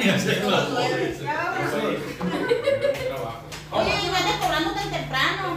Oye, 3.72 3.92
y 4.02 4.08
vete 4.08 4.32
cobrando 4.40 4.72
tan 4.72 4.90
temprano. 4.90 5.56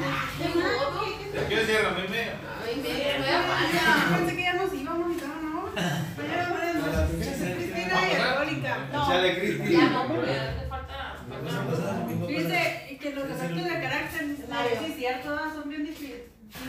¿De 1.33 1.45
qué 1.47 1.65
cierra? 1.65 1.89
¿A 1.89 1.93
media? 1.93 2.35
Ay, 2.63 2.75
me 2.75 2.89
voy 2.89 3.01
a 3.27 3.29
Yo 4.09 4.15
pensé 4.17 4.31
que 4.35 4.43
ya 4.43 4.53
nos 4.53 4.71
íbamos 4.73 5.11
y 5.11 5.15
todo, 5.19 5.35
¿no? 5.41 5.65
Cristina 7.55 7.95
y 8.07 8.09
Angélica. 8.15 8.73
Échale, 8.91 9.29
Cristi. 9.39 9.69
Ya 9.73 9.85
no, 9.89 9.99
porque 10.07 10.31
te 10.31 10.67
falta. 10.69 10.95
Que 12.99 13.09
los 13.15 13.27
defectos 13.27 13.63
de 13.63 13.81
carácter, 13.81 14.23
sí 14.85 14.93
cierto, 14.97 15.29
son 15.55 15.65
bien 15.69 15.85
difí- 15.87 16.21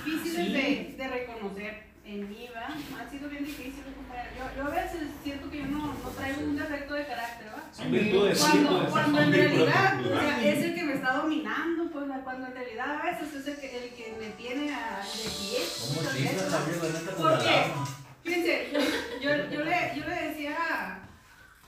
difíciles 0.05 0.97
de 0.99 1.09
reconocer. 1.09 1.73
En 2.07 2.29
mí, 2.29 2.49
¿va? 2.55 2.69
Ha 3.01 3.11
sido 3.11 3.31
bien 3.31 3.45
difícil, 3.45 3.83
compañero. 3.97 4.29
Yo, 4.37 4.63
yo 4.63 4.69
a 4.71 4.75
veces 4.75 5.09
siento 5.23 5.51
que 5.51 5.59
yo 5.59 5.67
no, 5.67 5.95
no 5.95 6.09
traigo 6.11 6.43
un 6.43 6.57
defecto 6.57 6.95
de 6.95 7.07
carácter, 7.07 7.49
¿va? 7.49 7.65
Son 7.73 7.91
virtudes, 7.91 8.39
Cuando, 8.39 8.71
virtudes. 8.71 8.91
cuando 8.91 9.21
en 9.23 9.33
realidad 9.33 10.01
o 10.05 10.21
sea, 10.21 10.45
es 10.45 10.65
el 10.65 10.75
que 10.75 10.85
me 10.85 10.93
está 10.95 11.17
dominando, 11.17 11.91
pues 11.91 12.05
cuando 12.23 12.47
en 12.47 12.55
realidad 12.55 13.01
a 13.01 13.03
veces 13.05 13.35
es 13.35 13.47
el 13.47 13.57
que, 13.57 13.85
el 13.85 13.95
que 13.95 14.17
me 14.21 14.31
tiene 14.31 14.75
a, 14.75 15.01
de 15.01 15.31
pie. 15.31 15.59
¿Cómo 17.17 17.29
Porque, 17.29 17.65
fíjense, 18.23 18.69
yo, 18.73 18.81
yo, 19.21 19.51
yo 19.51 19.65
le, 19.65 19.93
yo 19.97 20.07
le 20.07 20.29
decía, 20.29 21.04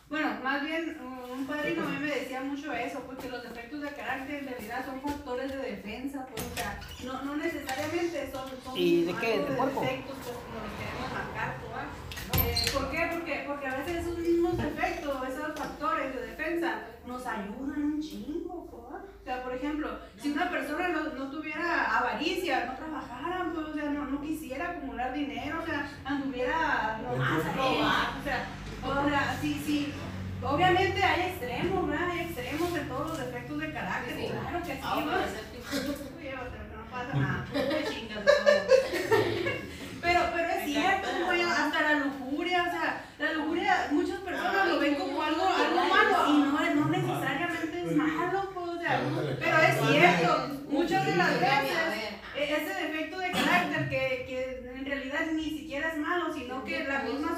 bueno, 0.08 0.38
más 0.42 0.62
bien 0.62 0.96
un 1.32 1.46
padrino 1.46 1.82
a 1.82 1.90
mí 1.90 1.98
me 1.98 2.06
decía 2.06 2.40
mucho 2.40 2.72
eso, 2.72 3.00
porque 3.00 3.28
los 3.28 3.42
defectos 3.42 3.80
de 3.80 3.88
carácter 3.88 4.36
en 4.36 4.48
realidad 4.48 4.84
son 4.86 5.00
factores 5.00 5.50
de 5.50 5.58
defensa, 5.58 6.26
pues, 6.30 6.46
o 6.46 6.54
sea, 6.54 6.80
no, 7.04 7.22
no 7.22 7.36
necesariamente 7.36 8.30
son, 8.30 8.48
son 8.62 8.76
¿Y 8.76 9.04
de 9.04 9.14
qué? 9.14 9.38
¿De 9.38 9.50
defectos, 9.50 10.16
pues, 10.22 10.36
como 10.36 10.62
los 10.62 10.72
queremos 10.78 11.12
marcar, 11.12 11.56
pues, 11.60 11.72
¿va? 11.72 12.48
Eh, 12.48 12.64
¿Por 12.72 12.90
qué? 12.90 13.10
Porque, 13.12 13.44
porque 13.46 13.66
a 13.66 13.76
veces 13.76 13.96
esos 13.98 14.18
mismos 14.18 14.56
defectos, 14.56 15.28
esos 15.28 15.58
factores 15.58 16.14
de 16.14 16.26
defensa 16.26 16.82
nos 17.06 17.26
ayudan 17.26 17.82
un 17.82 18.00
chingo, 18.00 18.66
pues, 18.70 18.82
¿va? 18.84 19.04
O 19.20 19.24
sea, 19.24 19.42
por 19.42 19.54
ejemplo, 19.54 19.98
si 20.22 20.30
una 20.30 20.48
persona 20.50 20.88
no, 20.88 21.02
no 21.14 21.30
tuviera 21.30 21.98
avaricia, 21.98 22.66
no 22.66 22.76
trabajara, 22.76 23.50
pues, 23.52 23.66
o 23.66 23.74
sea, 23.74 23.90
no, 23.90 24.06
no 24.06 24.20
quisiera 24.22 24.70
acumular 24.70 25.12
dinero, 25.12 25.58
o 25.62 25.66
sea, 25.66 25.90
anduviera 26.04 27.00
nomás 27.02 27.40
o 27.40 28.24
sea, 28.24 28.46
o 28.88 29.08
sea, 29.08 29.38
sí, 29.40 29.62
sí. 29.64 29.92
Obviamente 30.42 31.02
hay 31.02 31.30
extremos, 31.30 31.88
¿verdad? 31.88 32.10
Hay 32.10 32.20
extremos 32.20 32.76
en 32.78 32.88
todos 32.88 33.08
los 33.10 33.18
defectos 33.18 33.58
de 33.58 33.72
carácter, 33.72 34.16
Sí. 34.16 34.26
claro 34.28 34.58
que 34.62 34.72
sí, 34.72 34.80
Ah, 34.82 34.96
no 36.76 36.90
pasa 36.90 37.14
nada. 37.18 37.44
Pero, 40.02 40.20
pero 40.34 40.48
es 40.48 40.64
cierto, 40.64 41.08
hasta 41.56 41.82
la 41.82 41.92
lujuria, 42.04 42.62
o 42.62 42.70
sea, 42.70 43.04
la 43.18 43.32
lujuria, 43.32 43.88
muchas 43.90 44.18
personas 44.20 44.68
lo 44.68 44.78
ven 44.78 44.94
como 44.94 45.22
algo, 45.22 45.42
algo 45.48 45.84
malo 45.88 46.16
y 46.28 46.38
no, 46.38 46.74
no 46.74 46.88
necesariamente 46.90 47.82
es 47.86 47.96
malo, 47.96 48.50
pues, 48.54 48.68
o 48.68 48.78
sea, 48.80 49.00
pero 49.40 49.58
es 49.58 49.90
cierto, 49.90 50.48
muchas 50.68 51.06
de 51.06 51.16
las 51.16 51.40
veces 51.40 51.72
e- 52.36 52.54
ese 52.54 52.86
defecto 52.86 53.18
de 53.18 53.30
carácter 53.32 53.88
que, 53.88 54.24
que 54.28 54.70
en 54.76 54.84
realidad 54.84 55.20
ni 55.32 55.44
siquiera 55.44 55.88
es 55.88 55.98
malo, 55.98 56.32
sino 56.32 56.62
que 56.64 56.84
la 56.84 57.00
misma 57.00 57.34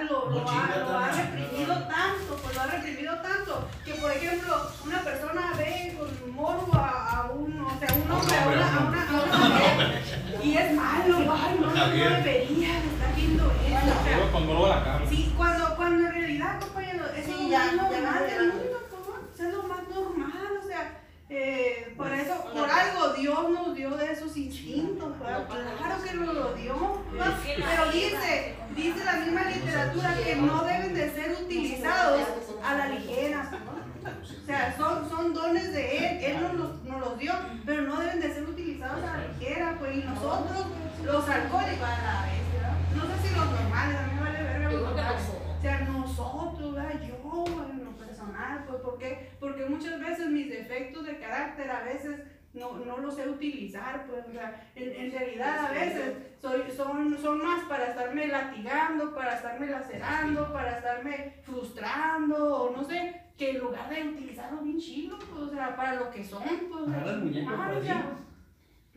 sociedad 0.00 0.10
lo, 0.10 0.30
lo, 0.30 0.48
ha, 0.48 0.76
lo 0.76 0.98
ha 0.98 1.10
reprimido 1.10 1.74
tanto, 1.74 2.36
pues 2.42 2.54
lo 2.54 2.60
ha 2.60 2.66
reprimido 2.66 3.14
tanto, 3.16 3.68
que 3.84 3.94
por 3.94 4.10
ejemplo 4.10 4.70
una 4.84 5.00
persona 5.00 5.52
ve 5.56 5.96
con 5.98 6.34
morbo 6.34 6.74
a, 6.74 7.18
a 7.18 7.30
un, 7.30 7.60
o 7.60 7.78
sea, 7.78 7.88
un 7.94 8.10
hombre, 8.10 8.36
a 8.36 8.48
una, 8.48 8.76
a 8.76 8.88
una, 8.88 9.02
a 9.02 9.24
una 9.24 9.38
mujer, 9.38 10.02
y 10.42 10.56
es 10.56 10.72
malo, 10.74 11.16
ay, 11.18 11.58
no, 11.60 11.66
no, 11.66 11.84
debería 11.84 12.80
de 12.80 12.88
estar 12.88 13.14
viendo 13.14 13.44
eso, 13.44 13.76
o 13.76 14.04
sea, 14.04 14.66
a 14.66 14.76
la 14.76 14.84
cara. 14.84 15.06
Sí, 15.08 15.34
cuando, 15.36 15.76
cuando 15.76 16.06
en 16.06 16.14
realidad, 16.14 16.60
compañero, 16.60 17.04
es 17.16 17.26
Sí, 17.26 17.32
lo 17.32 17.48
ya, 17.48 17.58
más 17.58 17.70
ya 17.70 17.82
normal 17.82 18.20
me 18.20 18.34
del 18.34 18.52
mundo, 18.52 18.88
¿cómo? 18.90 19.16
O 19.32 19.36
sea, 19.36 19.48
es 19.48 19.54
lo 19.54 19.62
más 19.64 19.88
normal, 19.88 20.48
o 20.62 20.66
sea, 20.66 21.00
eh, 21.32 21.94
por 21.96 22.12
eso, 22.12 22.44
por 22.52 22.68
algo 22.68 23.12
Dios 23.14 23.50
nos 23.50 23.74
dio 23.76 23.90
de 23.90 24.12
esos 24.12 24.36
instintos, 24.36 25.18
¿verdad? 25.20 25.46
claro 25.46 26.02
que 26.02 26.14
nos 26.14 26.34
lo 26.34 26.54
dio, 26.54 27.02
pero 27.12 27.92
dice, 27.92 28.56
dice 28.74 29.04
la 29.04 29.12
misma 29.12 29.44
literatura 29.44 30.16
que 30.24 30.36
no 30.36 30.64
deben 30.64 30.94
de 30.94 31.10
ser 31.10 31.36
utilizados 31.40 32.22
a 32.64 32.74
la 32.74 32.88
ligera, 32.88 33.48
¿no? 33.64 34.10
o 34.10 34.46
sea, 34.46 34.74
son, 34.76 35.08
son 35.08 35.32
dones 35.32 35.72
de 35.72 35.98
Él, 35.98 36.24
Él 36.24 36.42
nos 36.42 36.54
los, 36.54 36.82
nos 36.84 37.00
los 37.00 37.18
dio, 37.18 37.32
pero 37.64 37.82
no 37.82 38.00
deben 38.00 38.20
de 38.20 38.34
ser 38.34 38.42
utilizados 38.48 39.04
a 39.04 39.16
la 39.18 39.28
ligera, 39.28 39.76
pues, 39.78 39.96
y 39.96 40.00
nosotros, 40.00 40.66
los 41.04 41.28
alcohólicos, 41.50 41.88
a 41.88 42.02
la 42.02 42.26
vez, 42.26 42.52
¿verdad? 42.52 42.76
no 42.94 43.02
sé 43.06 43.28
si 43.28 43.34
los 43.34 43.50
normales, 43.50 43.96
a 43.98 44.06
mí 44.06 44.14
me 44.14 44.20
vale 44.20 44.42
verga 44.42 44.70
los 44.70 44.82
normales. 44.82 45.22
O 45.58 45.62
sea, 45.62 45.80
nosotros, 45.80 46.74
¿verdad? 46.74 47.00
yo 47.02 47.44
en 47.70 47.84
lo 47.84 47.90
personal, 47.96 48.64
pues 48.66 48.80
¿por 48.82 48.98
qué? 48.98 49.30
Porque 49.40 49.66
muchas 49.66 50.00
veces 50.00 50.28
mis 50.28 50.48
defectos 50.48 51.04
de 51.04 51.18
carácter 51.18 51.70
a 51.70 51.82
veces 51.82 52.20
no, 52.52 52.78
no 52.78 52.98
los 52.98 53.14
sé 53.14 53.28
utilizar, 53.28 54.06
pues, 54.06 54.26
o 54.28 54.32
sea, 54.32 54.68
en, 54.74 54.92
en 54.92 55.12
realidad 55.12 55.66
a 55.66 55.72
veces 55.72 56.14
soy, 56.40 56.62
son, 56.76 57.16
son 57.20 57.38
más 57.38 57.64
para 57.64 57.88
estarme 57.88 58.26
latigando, 58.26 59.14
para 59.14 59.34
estarme 59.34 59.66
lacerando, 59.66 60.52
para 60.52 60.78
estarme 60.78 61.34
frustrando, 61.42 62.64
o 62.64 62.76
no 62.76 62.82
sé, 62.82 63.22
que 63.36 63.50
en 63.50 63.58
lugar 63.58 63.88
de 63.88 64.08
utilizarlo 64.08 64.62
bien 64.62 64.78
chido, 64.78 65.18
pues, 65.18 65.42
o 65.42 65.50
sea, 65.50 65.76
para 65.76 65.94
lo 65.94 66.10
que 66.10 66.24
son, 66.24 66.42
pues, 66.70 66.82
o 66.82 67.82
sea, 67.82 68.04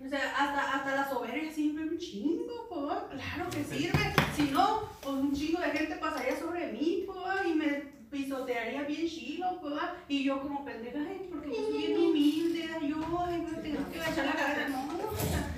o 0.06 0.10
sea, 0.10 0.20
o 0.20 0.20
sea, 0.20 0.36
hasta, 0.38 0.74
hasta 0.76 0.96
la 0.96 1.10
soberbia 1.10 1.52
sirve 1.52 1.84
un 1.84 1.98
chingo, 1.98 2.68
pues, 2.70 2.98
claro 3.22 3.50
que 3.50 3.64
sirve. 3.64 4.00
Si 4.36 4.44
no, 4.52 4.82
pues 5.02 5.16
un 5.16 5.34
chingo 5.34 5.60
de 5.60 5.72
gente 5.72 5.96
pasaría 5.96 6.38
sobre 6.38 6.72
mí, 6.74 7.06
pues, 7.06 7.48
y 7.48 7.54
me 7.56 7.68
pisotearía 8.12 8.84
bien 8.84 9.08
chilo, 9.08 9.60
pues, 9.62 9.74
y 10.08 10.24
yo 10.24 10.42
como 10.42 10.64
pendeja, 10.66 11.00
ay, 11.00 11.28
porque 11.30 11.50
yo 11.50 11.56
soy 11.56 11.78
bien 11.78 11.98
humilde, 12.04 12.70
ay, 12.80 12.90
yo, 12.90 12.98
ay, 13.26 13.42
no 13.50 13.58
tengo 13.60 13.90
que 13.92 13.98
echar 14.12 14.26
la 14.26 14.34
cabeza, 14.34 14.70
no, 14.70 14.84
o 14.88 15.16
sea, 15.18 15.50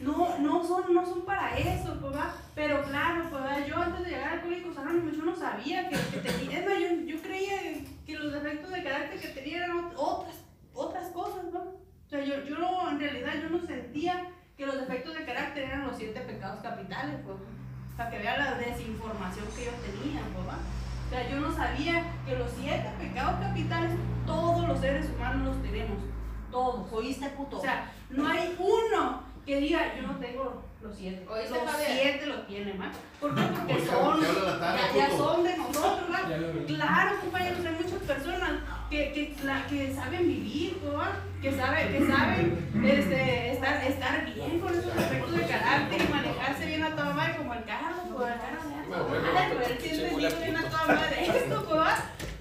no, 0.00 0.38
no 0.38 0.64
son, 0.64 0.94
no 0.94 1.04
son 1.04 1.22
para 1.22 1.58
eso, 1.58 1.96
pues, 2.00 2.14
¿va? 2.14 2.34
pero 2.54 2.82
claro, 2.84 3.24
pues, 3.30 3.42
¿va? 3.42 3.66
yo 3.66 3.76
antes 3.76 4.04
de 4.04 4.10
llegar 4.10 4.28
a 4.28 4.32
Alcohólicos 4.34 4.78
Anónimos, 4.78 5.16
yo 5.16 5.24
no 5.24 5.36
sabía 5.36 5.88
que, 5.88 5.96
que 5.96 6.30
tenía, 6.30 6.60
es 6.60 6.66
más, 6.66 6.78
yo, 6.78 7.06
yo 7.16 7.22
creía 7.22 7.56
que 8.06 8.16
los 8.16 8.32
defectos 8.32 8.70
de 8.70 8.82
carácter 8.82 9.20
que 9.20 9.28
tenía 9.28 9.58
eran 9.58 9.76
ot- 9.76 9.92
otras, 9.96 10.36
otras 10.74 11.08
cosas, 11.10 11.44
¿no? 11.52 11.60
O 11.60 12.10
sea, 12.10 12.24
yo, 12.24 12.42
yo 12.44 12.58
no, 12.58 12.90
en 12.90 12.98
realidad 13.00 13.34
yo 13.42 13.50
no 13.50 13.66
sentía 13.66 14.30
que 14.56 14.64
los 14.66 14.76
defectos 14.80 15.14
de 15.14 15.24
carácter 15.26 15.64
eran 15.64 15.86
los 15.86 15.96
siete 15.96 16.20
pecados 16.22 16.60
capitales, 16.62 17.16
pues, 17.24 17.36
para 17.98 18.10
que 18.10 18.18
vean 18.18 18.38
la 18.38 18.54
desinformación 18.54 19.44
que 19.56 19.64
yo 19.64 19.72
tenía, 19.82 20.22
pues, 20.32 20.46
¿va? 20.46 20.58
O 21.06 21.10
sea, 21.10 21.28
yo 21.28 21.40
no 21.40 21.52
sabía 21.52 22.04
que 22.24 22.36
los 22.36 22.48
siete 22.56 22.88
pecados 22.96 23.40
capitales 23.40 23.90
todos 24.24 24.68
los 24.68 24.78
seres 24.78 25.10
humanos 25.10 25.48
los 25.48 25.62
tenemos, 25.64 25.98
todos. 26.48 26.92
¿Oíste, 26.92 27.28
puto? 27.30 27.58
O 27.58 27.60
sea, 27.60 27.90
no 28.10 28.28
hay 28.28 28.54
uno 28.56 28.87
que 29.48 29.60
diga, 29.60 29.94
yo 29.96 30.02
no 30.06 30.16
tengo 30.18 30.62
los 30.82 30.94
siete. 30.94 31.26
¿Oíste, 31.26 31.54
los 31.54 31.70
Javier? 31.72 31.88
siete 32.02 32.26
los 32.26 32.46
tiene, 32.46 32.74
¿ma? 32.74 32.92
¿Por 33.18 33.34
qué? 33.34 33.40
Porque 33.40 33.86
son, 33.86 34.20
ya, 34.94 35.10
son 35.16 35.42
de 35.42 35.56
nosotros, 35.56 36.06
vi. 36.66 36.74
Claro, 36.74 37.16
compañeros, 37.22 37.58
hay 37.64 37.72
muchas 37.82 38.02
personas 38.06 38.50
que, 38.90 39.10
que, 39.14 39.34
la- 39.44 39.66
que 39.66 39.94
saben 39.94 40.28
vivir, 40.28 40.78
¿va? 40.94 41.12
que 41.40 41.50
saben, 41.56 41.92
que 41.92 42.06
saben 42.06 42.68
este, 42.84 43.52
estar, 43.52 43.82
estar 43.84 44.24
bien 44.26 44.60
con 44.60 44.70
esos 44.74 44.94
defectos 44.94 45.32
de 45.32 45.46
carácter 45.46 46.02
y 46.02 46.12
manejarse 46.12 46.66
bien 46.66 46.82
a 46.82 46.90
toda 46.94 47.14
madre, 47.14 47.36
como 47.38 47.54
el 47.54 47.64
carro, 47.64 47.96
pues 48.14 48.34
el 48.34 48.40
carro 48.40 49.58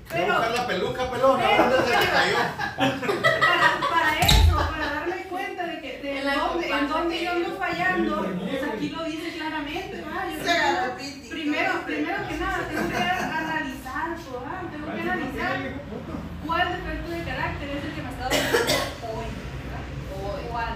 Pero 0.10 0.34
buscar 0.34 0.52
la 0.52 0.68
peluca, 0.68 1.12
pelón. 1.12 1.42
¿A 1.42 1.58
dónde 1.58 1.78
se 1.78 1.98
te 1.98 2.10
cayó? 2.10 2.38
para, 2.78 3.80
para 3.90 4.20
eso, 4.20 4.56
para 4.72 4.86
darme 4.94 5.24
cuenta 5.30 5.68
de 5.68 5.82
que 5.82 6.00
de 6.02 6.07
En 6.18 6.26
la 6.26 6.36
dónde, 6.36 6.68
en 6.70 7.10
que- 7.10 7.24
yo 7.24 7.32
ando 7.32 7.56
fallando, 7.58 8.36
pues 8.40 8.64
aquí 8.64 8.90
lo 8.90 9.04
dice 9.04 9.32
claramente, 9.38 10.04
Piti. 10.98 11.30
primero, 11.30 11.82
primero 11.86 12.28
que 12.28 12.38
nada, 12.38 12.68
tengo 12.68 12.90
que 12.90 12.96
analizar, 12.96 14.10
¿va? 14.12 14.72
tengo 14.72 14.94
que 14.96 15.02
analizar 15.02 15.58
cuál 16.46 16.68
defecto 16.72 17.12
de 17.12 17.24
carácter 17.24 17.70
es 17.70 17.86
el 17.86 17.92
que 17.94 18.02
me 18.02 18.10
está 18.10 18.24
dominando 18.30 18.74
hoy, 19.14 19.28
¿verdad? 19.62 20.50
¿Cuál? 20.52 20.74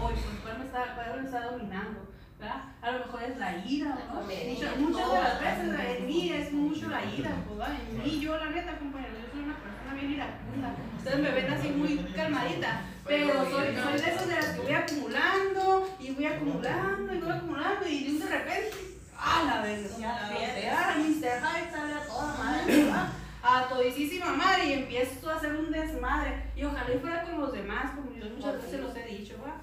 Hoy, 0.00 0.14
cuál 0.42 0.58
me 0.58 0.64
está, 0.64 0.94
cuál 0.94 1.20
me 1.20 1.26
está 1.26 1.40
dominando, 1.50 2.00
¿verdad? 2.38 2.62
A 2.80 2.90
lo 2.92 2.98
mejor 3.00 3.22
es 3.24 3.36
la 3.38 3.56
ira, 3.66 3.98
¿no? 4.08 4.20
Muchas, 4.22 4.76
muchas 4.78 5.12
de 5.12 5.18
las 5.20 5.40
veces 5.40 5.98
en 5.98 6.06
mí 6.06 6.32
es 6.32 6.52
mucho 6.52 6.88
la 6.88 7.04
ira, 7.04 7.30
¿verdad? 7.48 7.76
En 7.90 7.98
mí, 8.02 8.20
yo, 8.20 8.36
la 8.38 8.46
neta, 8.50 8.78
compañero, 8.78 9.12
yo 9.20 9.28
soy 9.32 9.42
una 9.44 9.54
persona 9.56 9.67
bien 9.98 10.12
iracunda. 10.12 10.74
Ustedes 10.96 11.18
me 11.18 11.30
ven 11.30 11.52
así 11.52 11.68
muy 11.70 11.96
calmadita, 12.14 12.82
pero 13.06 13.34
soy, 13.50 13.76
soy 13.76 13.92
de 13.92 14.10
esas 14.10 14.28
de 14.28 14.34
las 14.34 14.46
que 14.46 14.60
voy 14.60 14.74
acumulando 14.74 15.88
y 16.00 16.10
voy 16.12 16.26
acumulando 16.26 17.14
y 17.14 17.18
voy 17.18 17.30
acumulando 17.30 17.88
y 17.88 18.04
de 18.04 18.10
un 18.10 18.20
de 18.20 18.26
repente, 18.26 18.76
¡ah, 19.16 19.42
la 19.46 19.62
vez! 19.62 19.98
Ya, 19.98 20.30
ya, 20.62 20.96
Mr. 20.98 21.04
Hyde 21.04 21.70
sale 21.70 21.94
a 21.94 22.06
toda 22.06 22.34
madre, 22.36 22.76
¿verdad? 22.84 23.08
a 23.42 23.68
todisísima 23.68 24.32
madre 24.32 24.66
y 24.66 24.72
empiezo 24.74 25.30
a 25.30 25.36
hacer 25.36 25.54
un 25.54 25.70
desmadre. 25.70 26.42
Y 26.56 26.64
ojalá 26.64 26.94
y 26.94 26.98
fuera 26.98 27.22
con 27.22 27.40
los 27.40 27.52
demás, 27.52 27.92
como 27.94 28.12
yo 28.12 28.28
muchas 28.30 28.62
veces 28.62 28.80
los 28.80 28.96
he 28.96 29.06
dicho, 29.06 29.34
¿va? 29.42 29.56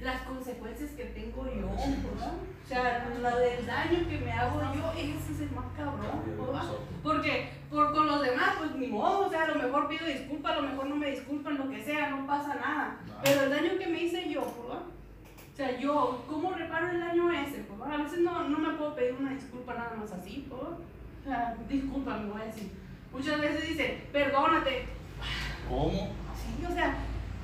Las 0.00 0.22
consecuencias 0.22 0.90
que 0.92 1.06
tengo 1.06 1.44
yo, 1.46 1.68
¿verdad? 1.68 2.34
O 2.64 2.68
sea, 2.68 3.08
la 3.20 3.36
del 3.36 3.66
daño 3.66 4.08
que 4.08 4.18
me 4.18 4.32
hago 4.32 4.60
yo, 4.72 4.92
ese 4.92 5.32
es 5.32 5.40
el 5.40 5.50
más 5.50 5.66
cabrón, 5.76 6.22
¿va? 6.54 6.64
Porque 7.02 7.50
por, 7.68 7.92
con 7.92 8.06
los 8.06 8.22
demás, 8.22 8.56
pues 8.58 8.76
ni 8.76 8.86
modo. 8.86 9.27
Mejor 9.68 9.88
pido 9.88 10.06
disculpas, 10.06 10.52
a 10.52 10.60
lo 10.60 10.68
mejor 10.68 10.86
no 10.88 10.96
me 10.96 11.10
disculpan, 11.10 11.58
lo 11.58 11.68
que 11.70 11.82
sea, 11.84 12.10
no 12.10 12.26
pasa 12.26 12.54
nada. 12.56 12.96
Ah. 13.10 13.20
Pero 13.24 13.42
el 13.42 13.50
daño 13.50 13.78
que 13.78 13.86
me 13.86 14.02
hice 14.02 14.28
yo, 14.30 14.40
¿verdad? 14.40 14.82
O 15.52 15.56
sea, 15.56 15.78
yo, 15.78 16.24
¿cómo 16.28 16.52
reparo 16.52 16.88
el 16.90 17.00
daño 17.00 17.30
ese? 17.32 17.64
¿verdad? 17.68 17.94
A 18.00 18.02
veces 18.04 18.20
no, 18.20 18.48
no 18.48 18.58
me 18.58 18.74
puedo 18.76 18.94
pedir 18.94 19.14
una 19.18 19.32
disculpa 19.32 19.74
nada 19.74 19.96
más 19.96 20.12
así, 20.12 20.46
¿verdad? 20.50 20.78
O 20.78 21.24
sea, 21.24 21.56
disculpa, 21.68 22.16
me 22.18 22.30
voy 22.30 22.42
a 22.42 22.44
decir. 22.46 22.70
Muchas 23.12 23.40
veces 23.40 23.68
dicen, 23.68 24.04
perdónate. 24.12 24.86
¿Cómo? 25.68 25.90
Sí, 25.90 26.64
o 26.68 26.72
sea, 26.72 26.96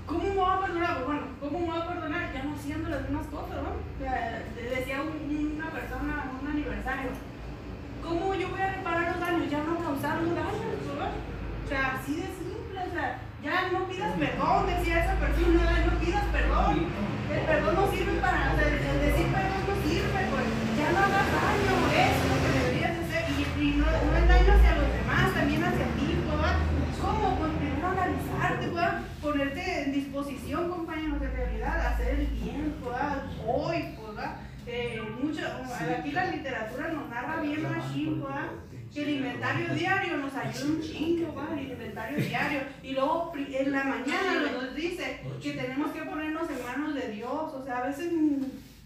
¿cómo 0.07 0.23
me 0.23 0.37
va 0.37 0.55
a 0.55 0.61
perdonar? 0.61 0.95
Pues 0.95 1.07
bueno, 1.07 1.23
¿cómo 1.41 1.59
me 1.61 1.69
va 1.69 1.85
a 1.85 1.89
perdonar? 1.89 2.33
Ya 2.33 2.43
no 2.45 2.55
haciendo 2.55 2.89
las 2.89 3.03
mismas 3.03 3.27
cosas, 3.27 3.57
¿no? 3.63 3.71
O 3.71 3.99
sea, 3.99 4.43
decía 4.57 5.03
un- 5.03 5.55
una 5.57 5.71
persona 5.71 6.25
en 6.31 6.47
un 6.47 6.53
aniversario, 6.53 7.11
¿cómo 8.03 8.35
yo 8.35 8.49
voy 8.49 8.61
a 8.61 8.75
reparar 8.75 9.11
los 9.11 9.21
daños? 9.21 9.51
Ya 9.51 9.65
no 9.65 9.79
causar 9.79 10.19
un 10.21 10.35
daño, 10.35 10.63
¿verdad? 10.87 11.11
O 11.65 11.67
sea, 11.67 11.97
así 11.99 12.17
de 12.17 12.29
simple, 12.29 12.77
o 12.77 12.93
sea, 12.93 13.21
ya 13.43 13.73
no 13.73 13.89
pidas 13.89 14.13
perdón, 14.19 14.67
decía 14.67 15.01
esa 15.01 15.15
persona, 15.15 15.87
no 15.87 15.99
pidas 15.99 16.25
perdón. 16.27 16.87
El 17.33 17.41
perdón 17.41 17.75
no 17.75 17.91
sirve 17.91 18.21
para, 18.21 18.53
o 18.53 18.57
sea, 18.57 18.69
el 18.69 19.01
decir 19.01 19.27
perdón 19.33 19.63
no 19.65 19.75
sirve, 19.89 20.21
pues 20.29 20.45
ya 20.77 20.93
no 20.93 20.99
hagas 20.99 21.29
daño, 21.33 21.75
eso 21.89 22.21
es 22.21 22.29
lo 22.29 22.37
que 22.45 22.51
deberías 22.59 22.93
de 22.93 23.05
hacer. 23.05 23.25
Y, 23.33 23.63
y 23.65 23.71
no, 23.81 23.87
no 23.87 24.17
es 24.17 24.29
daño 24.29 24.53
hacia 24.53 24.75
los 24.77 24.93
demás, 24.93 25.33
también 25.33 25.65
hacia 25.65 25.87
ti, 25.97 26.09
¿verdad? 26.29 26.57
¿Cómo? 27.01 27.39
Pues 27.39 27.53
primero 27.57 27.89
analizarte, 27.89 28.67
¿verdad? 28.67 29.01
Ponerte 29.23 29.83
en 29.85 29.93
disposición, 29.93 30.69
compañeros, 30.69 31.21
de 31.21 31.29
realidad, 31.31 31.87
hacer 31.87 32.21
el 32.21 32.27
bien, 32.27 32.77
¿verdad? 32.85 33.23
Hoy, 33.47 33.97
¿verdad? 34.05 34.37
Eh, 34.67 35.01
mucho, 35.19 35.41
aquí 35.99 36.13
la 36.13 36.27
literatura 36.27 36.89
nos 36.93 37.09
narra 37.09 37.41
bien 37.41 37.63
machín, 37.63 38.23
¿verdad? 38.23 38.51
Que 38.95 39.03
el 39.03 39.11
inventario 39.11 39.75
diario 39.75 40.17
nos 40.19 40.33
ayuda 40.35 40.67
un 40.67 40.81
chingo, 40.81 41.35
¿verdad? 41.35 41.59
El 41.59 41.73
inventario 41.73 42.25
diario. 42.25 42.61
Y 42.81 42.93
luego 42.93 43.33
en 43.35 43.73
la 43.73 43.83
mañana 43.83 44.53
nos 44.53 44.73
dice 44.73 45.21
que 45.43 45.53
tenemos 45.53 45.91
que 45.91 46.03
ponernos 46.03 46.49
en 46.49 46.63
manos 46.63 46.95
de 46.95 47.09
Dios. 47.09 47.53
O 47.53 47.65
sea, 47.65 47.79
a 47.79 47.87
veces, 47.89 48.13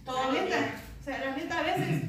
Todo 0.07 0.33
la 0.33 0.41
neta, 0.41 0.57
o 0.99 1.05
sea, 1.05 1.19
la 1.19 1.37
neta, 1.37 1.59
a 1.59 1.63
veces 1.63 2.05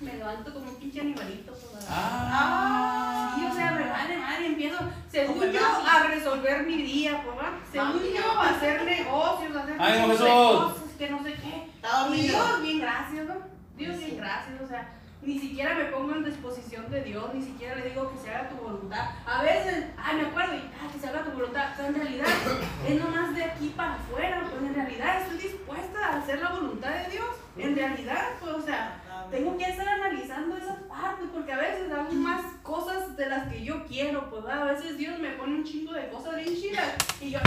me 0.00 0.14
levanto 0.14 0.54
como 0.54 0.70
un 0.70 0.76
pinche 0.76 1.02
animalito. 1.02 1.52
¿verdad? 1.52 1.88
Ah. 1.90 3.36
Sí, 3.36 3.44
o 3.50 3.54
sea, 3.54 3.72
me 3.72 3.90
vale 3.90 4.16
madre, 4.16 4.46
empiezo, 4.46 4.78
según 5.10 5.52
yo, 5.52 5.60
a 5.86 6.06
resolver 6.06 6.66
mi 6.66 6.82
día, 6.82 7.22
¿verdad? 7.22 7.52
Según 7.70 8.02
yo, 8.14 8.40
a 8.40 8.48
hacer 8.48 8.82
negocios, 8.82 9.56
a 9.56 9.62
hacer 9.62 9.76
Ay, 9.78 10.08
cosas, 10.08 10.72
que 10.96 11.10
no 11.10 11.22
sé 11.22 11.34
qué. 11.34 11.68
Y. 12.14 12.28
Dios, 12.28 12.62
bien 12.62 12.80
gracias, 12.80 13.26
¿no? 13.26 13.34
Dios, 13.76 13.98
bien 13.98 14.16
gracias, 14.16 14.60
o 14.62 14.66
sea, 14.66 14.88
ni 15.24 15.38
siquiera 15.38 15.74
me 15.74 15.84
pongo 15.86 16.14
en 16.14 16.24
disposición 16.24 16.90
de 16.90 17.02
Dios, 17.02 17.34
ni 17.34 17.42
siquiera 17.42 17.76
le 17.76 17.88
digo 17.88 18.10
que 18.12 18.18
se 18.18 18.30
haga 18.30 18.48
tu 18.48 18.56
voluntad. 18.56 19.10
A 19.26 19.42
veces, 19.42 19.86
ay, 19.96 20.16
me 20.16 20.26
acuerdo, 20.28 20.54
y, 20.54 20.70
ah, 20.80 20.88
que 20.92 20.98
se 20.98 21.08
haga 21.08 21.24
tu 21.24 21.30
voluntad, 21.30 21.72
pero 21.76 21.88
en 21.88 21.94
realidad 21.94 22.26
es 22.88 23.00
nomás 23.00 23.34
de 23.34 23.44
aquí 23.44 23.72
para 23.76 23.94
afuera, 23.94 24.46
pues 24.50 24.62
en 24.62 24.74
realidad 24.74 25.22
estoy 25.22 25.38
dispuesta 25.38 26.06
a 26.06 26.18
hacer 26.18 26.40
la 26.40 26.50
voluntad 26.50 26.90
de 26.90 27.10
Dios. 27.10 27.28
En 27.56 27.76
realidad, 27.76 28.30
pues, 28.40 28.52
o 28.52 28.62
sea, 28.62 29.00
tengo 29.30 29.56
que 29.56 29.64
estar 29.64 29.88
analizando 29.88 30.56
esas 30.56 30.78
partes 30.82 31.26
porque 31.32 31.52
a 31.52 31.58
veces 31.58 31.90
hago 31.92 32.12
más 32.12 32.42
cosas 32.62 33.16
de 33.16 33.28
las 33.28 33.48
que 33.48 33.64
yo 33.64 33.84
quiero, 33.86 34.28
pues 34.28 34.44
¿verdad? 34.44 34.68
a 34.68 34.72
veces 34.72 34.98
Dios 34.98 35.18
me 35.18 35.30
pone 35.30 35.56
un 35.56 35.64
chingo 35.64 35.92
de 35.92 36.08
cosas 36.08 36.36
bien 36.36 36.54
chidas 36.54 36.94
y 37.20 37.30
yo 37.30 37.38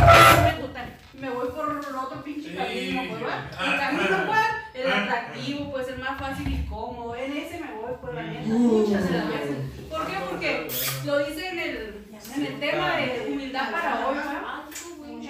me, 1.13 1.29
voy 1.29 1.47
por 1.49 1.69
otro 1.69 2.23
pinche 2.23 2.55
camino, 2.55 3.01
pues 3.09 3.21
¿verdad? 3.21 3.51
El 3.65 3.79
camino 3.79 4.27
cuál? 4.27 4.66
El 4.77 4.91
atractivo, 4.91 5.71
pues 5.71 5.87
el 5.87 5.99
más 5.99 6.19
fácil 6.19 6.47
y 6.53 6.65
cómodo, 6.67 7.15
en 7.15 7.35
ese 7.35 7.59
me 7.59 7.71
voy 7.73 7.93
por 7.99 8.13
la 8.13 8.23
neta 8.23 8.47
muchas 8.47 9.09
de 9.09 9.17
las 9.17 9.27
veces. 9.29 9.57
¿Por 9.89 10.05
qué? 10.07 10.13
Porque 10.29 10.67
lo 11.05 11.17
dice 11.19 11.49
en 11.49 11.59
el, 11.59 12.05
en 12.35 12.45
el 12.45 12.59
tema 12.59 12.97
de 12.97 13.27
humildad 13.31 13.71
para 13.71 14.07
hoy, 14.07 14.15
¿verdad? 14.15 14.63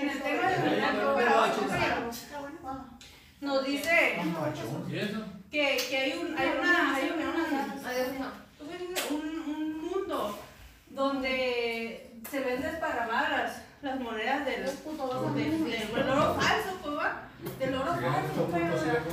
En 0.02 0.10
el 0.10 0.22
tema 0.22 0.50
de 0.50 0.58
humildad 0.68 0.94
para 1.16 1.42
hoy, 1.42 1.50
nos 3.40 3.66
dice 3.66 4.18
que, 5.52 5.78
que 5.90 5.98
hay, 5.98 6.14
un, 6.14 6.38
hay 6.38 6.50
una, 6.60 6.96
hay 6.96 7.12
una, 7.16 7.90
Adiós, 7.90 8.08
hija. 8.16 8.32
¿cómo 8.58 8.72
se 8.72 8.78
dice? 8.80 9.14
un, 9.14 9.54
un 9.56 9.78
mundo 9.86 10.38
donde 10.90 12.07
se 12.30 12.40
ven 12.42 12.62
desparramadas 12.62 13.30
las, 13.32 13.52
las 13.82 14.00
monedas 14.00 14.46
del, 14.46 14.64
del, 14.66 15.66
del 15.94 16.10
oro 16.10 16.36
falso, 16.36 16.78
pues 16.82 16.98
va, 16.98 17.22
del 17.60 17.76
oro 17.76 17.94
falso, 17.94 18.50
pero, 18.52 18.76
o 18.76 18.80
sea, 18.80 19.04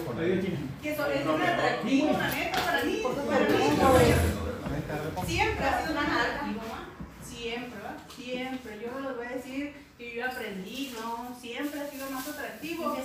que 0.82 0.92
eso 0.92 1.06
es 1.06 1.26
un 1.26 1.42
atractivo, 1.42 2.12
la 2.12 2.28
neta, 2.28 2.64
para 2.64 2.82
mí, 2.82 3.02
para 3.28 3.40
mí, 3.40 5.26
siempre 5.26 5.64
ha 5.66 5.80
sido 5.80 5.92
un 5.92 5.98
atractivo, 5.98 6.60
¿va? 6.70 6.84
Siempre, 7.24 7.78
¿va? 7.80 7.96
Siempre, 8.14 8.80
yo 8.82 9.00
les 9.00 9.16
voy 9.16 9.26
a 9.26 9.30
decir 9.30 9.74
que 9.98 10.14
yo 10.14 10.26
aprendí, 10.26 10.94
¿no? 11.00 11.36
Siempre 11.40 11.80
ha 11.80 11.90
sido 11.90 12.10
más 12.10 12.26
atractivo 12.26 12.96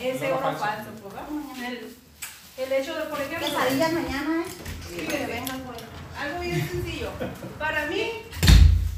ese 0.00 0.32
oro 0.32 0.52
falso, 0.56 0.90
pues 1.02 1.14
va. 1.14 1.26
El, 1.66 1.96
el 2.58 2.72
hecho 2.72 2.94
de, 2.96 3.04
por 3.04 3.20
ejemplo, 3.20 3.46
Quesadillas 3.46 3.92
mañana, 3.92 4.42
¿eh? 4.42 4.50
Sí, 4.88 5.06
que 5.06 5.26
vengan, 5.26 5.60
pues. 5.60 5.78
Algo 6.18 6.40
bien 6.40 6.66
sencillo. 6.66 7.10
Para 7.58 7.86
mí, 7.86 8.22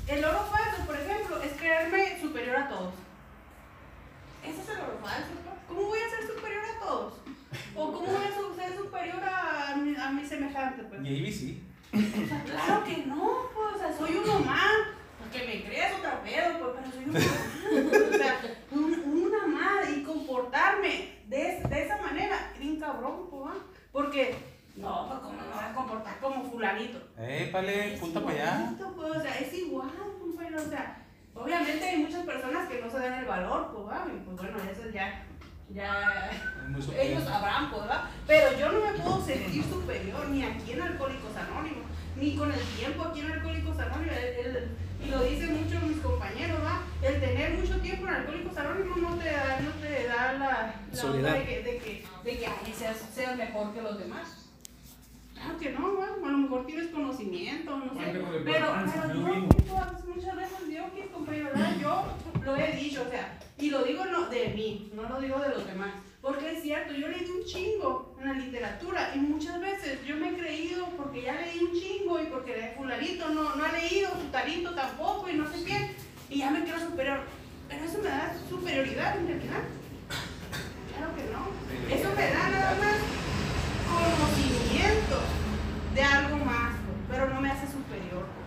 el 0.09 0.25
oro 0.25 0.45
falso, 0.51 0.85
por 0.87 0.97
ejemplo, 0.97 1.43
es 1.43 1.53
creerme 1.53 2.21
superior 2.21 2.57
a 2.57 2.69
todos. 2.69 2.95
Ese 4.45 4.61
es 4.63 4.69
el 4.69 4.77
oro 4.81 4.99
falso. 5.03 5.29
¿no? 5.45 5.53
¿Cómo 5.69 5.89
voy 5.89 5.99
a 6.01 6.09
ser 6.11 6.27
superior 6.27 6.63
a 6.65 6.81
todos? 6.85 7.15
¿O 7.75 7.93
cómo 7.93 8.07
voy 8.07 8.25
a 8.25 8.35
ser 8.35 8.77
superior 8.77 9.21
a 9.25 9.77
mi, 9.77 9.97
a 9.97 10.11
mi 10.11 10.25
semejante? 10.25 10.83
Pues? 10.85 11.03
Y 11.05 11.09
ahí 11.09 11.33
sí. 11.33 11.63
O 11.93 12.27
sea, 12.29 12.43
claro 12.45 12.85
que 12.85 12.99
no, 13.07 13.37
pues, 13.55 13.77
o 13.77 13.79
sea, 13.79 13.97
soy 13.97 14.17
uno 14.17 14.39
más. 14.41 14.71
Porque 15.19 15.47
me 15.47 15.65
crees 15.65 15.95
otra 15.97 16.23
pedo, 16.23 16.59
pues, 16.59 16.71
pero 16.79 16.93
soy 16.93 17.05
uno 17.05 17.19
más. 17.19 18.15
O 18.15 18.17
sea, 18.17 18.41
un- 18.71 19.23
una 19.27 19.47
más 19.47 19.91
y 19.91 20.03
comportarme 20.03 21.19
de, 21.27 21.57
es- 21.59 21.69
de 21.71 21.85
esa 21.85 21.97
manera, 21.99 22.53
bien 22.59 22.79
cabrón, 22.81 23.29
pues. 23.31 23.55
Porque, 23.93 24.35
no, 24.79 25.09
pues, 25.09 25.21
¿cómo 25.21 25.33
me 25.33 25.55
voy 25.55 25.65
a 25.65 25.75
comportar 25.75 26.19
como 26.21 26.51
fulanito? 26.51 26.99
Épale, 27.19 27.97
punta 28.01 28.21
para 28.21 28.33
allá. 28.35 28.71
Pues, 28.97 29.11
o 29.17 29.21
sea, 29.23 29.39
es 29.39 29.53
igual, 29.55 29.91
compañero, 30.21 30.63
o 30.63 30.69
sea, 30.69 31.05
obviamente 31.35 31.85
hay 31.89 31.99
muchas 31.99 32.25
personas 32.25 32.69
que 32.69 32.81
no 32.81 32.91
se 32.91 32.99
dan 32.99 33.15
el 33.15 33.25
valor, 33.27 33.71
pues, 33.73 33.87
¿va? 33.89 34.07
Y, 34.13 34.19
pues 34.25 34.37
bueno, 34.37 34.59
eso 34.71 34.91
ya, 34.91 35.25
ya, 35.71 36.31
ellos 37.01 37.25
sabrán, 37.25 37.71
pues, 37.71 37.83
¿verdad? 37.83 38.05
Pero 38.27 38.59
yo 38.59 38.73
no 38.73 38.81
me 38.93 38.99
puedo 38.99 39.25
sentir 39.25 39.65
superior 39.65 40.29
ni 40.29 40.45
aquí 40.45 40.73
en 40.73 40.83
Alcohólicos 40.83 41.37
Anónimos, 41.37 41.85
ni 42.17 42.37
con 42.37 42.53
el 42.53 42.61
tiempo 42.61 43.05
aquí 43.05 43.21
en 43.21 43.31
Alcohólicos 43.33 43.79
Anónimos. 43.79 44.17
El- 44.17 44.47
el- 44.47 44.69
y 45.01 45.11
lo 45.11 45.23
dicen 45.23 45.62
muchos 45.62 45.81
mis 45.85 45.99
compañeros, 45.99 46.59
¿va? 46.61 46.81
El 47.02 47.21
tener 47.21 47.52
mucho 47.55 47.79
tiempo 47.81 48.09
en 48.09 48.14
Alcohólicos 48.14 48.57
Anónimos 48.59 48.99
no 48.99 49.14
te 49.17 49.31
da, 49.31 49.61
no 49.61 49.71
te 49.81 50.07
da 50.09 50.33
la, 50.33 50.75
la 51.23 51.33
de 51.35 51.45
que, 51.45 51.62
de 51.62 51.79
que, 51.79 52.05
de 52.25 52.38
que 52.38 52.47
ay, 52.47 52.75
seas, 52.76 52.97
seas 53.14 53.37
mejor 53.37 53.73
que 53.73 53.81
los 53.83 53.97
demás. 53.99 54.48
Claro 55.40 55.59
que 55.59 55.71
no, 55.71 55.97
¿va? 55.97 56.07
a 56.07 56.30
lo 56.30 56.38
mejor 56.38 56.66
tienes 56.66 56.88
conocimiento, 56.88 57.76
no 57.76 57.92
sé. 57.92 58.11
Pero, 58.12 58.26
pero 58.45 58.66
yo, 59.14 59.21
muchas- 59.21 60.37
veces 60.37 60.59
yo, 60.71 60.95
que 60.95 61.09
compañero, 61.11 61.50
¿verdad? 61.54 61.76
yo 61.80 62.04
lo 62.45 62.57
he 62.57 62.73
dicho, 62.73 63.02
o 63.07 63.11
sea, 63.11 63.38
y 63.59 63.71
lo 63.71 63.83
digo 63.85 64.04
no, 64.04 64.28
de 64.28 64.49
mí, 64.49 64.90
no 64.95 65.09
lo 65.09 65.21
digo 65.21 65.38
de 65.40 65.50
los 65.50 65.66
demás. 65.66 65.90
Porque 66.21 66.52
es 66.52 66.62
cierto, 66.62 66.92
yo 66.92 67.09
leí 67.09 67.25
un 67.25 67.45
chingo 67.45 68.16
en 68.21 68.26
la 68.28 68.35
literatura 68.35 69.12
y 69.14 69.18
muchas 69.18 69.61
veces 69.61 70.04
yo 70.04 70.16
me 70.16 70.30
he 70.30 70.37
creído 70.37 70.87
porque 70.97 71.23
ya 71.23 71.35
leí 71.40 71.59
un 71.61 71.73
chingo 71.73 72.21
y 72.21 72.26
porque 72.26 72.75
fulanito 72.76 73.28
no, 73.30 73.54
no 73.54 73.64
ha 73.64 73.73
leído, 73.73 74.11
fulanito 74.11 74.75
tampoco 74.75 75.28
y 75.28 75.35
no 75.35 75.50
sé 75.50 75.64
qué, 75.64 75.95
y 76.28 76.38
ya 76.40 76.50
me 76.50 76.64
creo 76.64 76.78
superior. 76.80 77.21
Pero 77.68 77.85
eso 77.85 77.99
me 77.99 78.09
da 78.09 78.35
superioridad 78.49 79.16
en 79.16 79.26
realidad. 79.28 79.62
Claro 80.97 81.14
que 81.14 81.23
no. 81.33 81.95
Eso 81.95 82.09
me 82.16 82.30
da 82.30 82.49
nada 82.49 82.76
más 82.76 82.99
conocimiento 83.88 84.58
de 85.94 86.02
algo 86.02 86.37
más, 86.44 86.73
pues, 86.87 86.99
pero 87.11 87.28
no 87.35 87.40
me 87.40 87.50
hace 87.50 87.66
superior. 87.66 88.26
pues. 88.26 88.47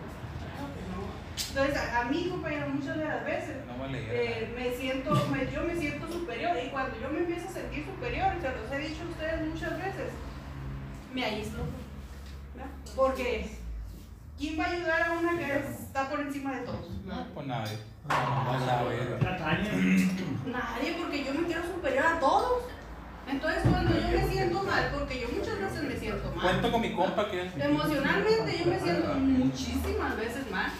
Claro 0.56 0.68
que 0.74 0.82
no. 0.88 1.02
Entonces, 1.50 1.78
a, 1.94 2.02
a 2.02 2.04
mí, 2.06 2.28
compañero, 2.30 2.70
muchas 2.70 2.98
de 2.98 3.06
las 3.06 3.26
veces 3.26 3.58
No 3.68 3.88
leer. 3.88 4.10
eh, 4.12 4.54
me 4.56 4.74
siento, 4.76 5.14
me- 5.32 5.52
yo 5.52 5.64
me 5.64 5.76
siento 5.76 6.08
superior 6.12 6.56
y 6.66 6.70
cuando 6.70 6.98
yo 7.00 7.10
me 7.10 7.20
empiezo 7.20 7.50
a 7.50 7.52
sentir 7.52 7.86
superior, 7.86 8.28
se 8.42 8.50
los 8.50 8.72
he 8.72 8.78
dicho 8.88 9.04
a 9.04 9.10
ustedes 9.10 9.48
muchas 9.48 9.78
veces, 9.78 10.12
me 11.14 11.26
aíslo. 11.26 11.64
¿verdad? 12.56 12.72
Porque, 12.96 13.58
¿quién 14.38 14.60
va 14.60 14.66
a 14.66 14.72
ayudar 14.72 15.02
a 15.04 15.12
una 15.14 15.38
que 15.38 15.58
está 15.58 16.10
por 16.10 16.20
encima 16.22 16.54
de 16.54 16.62
todos? 16.66 16.90
No, 17.06 17.26
pues 17.34 17.48
nadie. 17.48 17.78
Ver. 18.08 19.42
Nadie, 20.48 20.96
porque 21.00 21.24
yo 21.26 21.34
me 21.34 21.46
quiero 21.48 21.64
superior 21.64 22.06
a 22.06 22.20
todos. 22.20 22.64
Entonces, 23.28 23.64
cuando 23.70 23.94
yo 23.94 24.08
me 24.08 24.28
siento 24.30 24.64
mal, 24.64 24.92
porque 24.94 25.22
yo 25.22 25.30
muchas 25.30 25.60
veces 25.60 25.84
me 25.84 25.98
siento 25.98 26.32
mal, 26.36 26.42
Cuento 26.42 26.72
con 26.72 26.82
mi 26.82 26.94
compa 26.94 27.30
que 27.30 27.46
es. 27.46 27.54
Emocionalmente 27.58 28.58
yo 28.60 28.66
me 28.66 28.80
siento 28.80 29.14
muchísimas 29.14 30.18
veces 30.18 30.52
mal. 30.52 30.72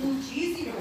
Muchísimo. 0.00 0.72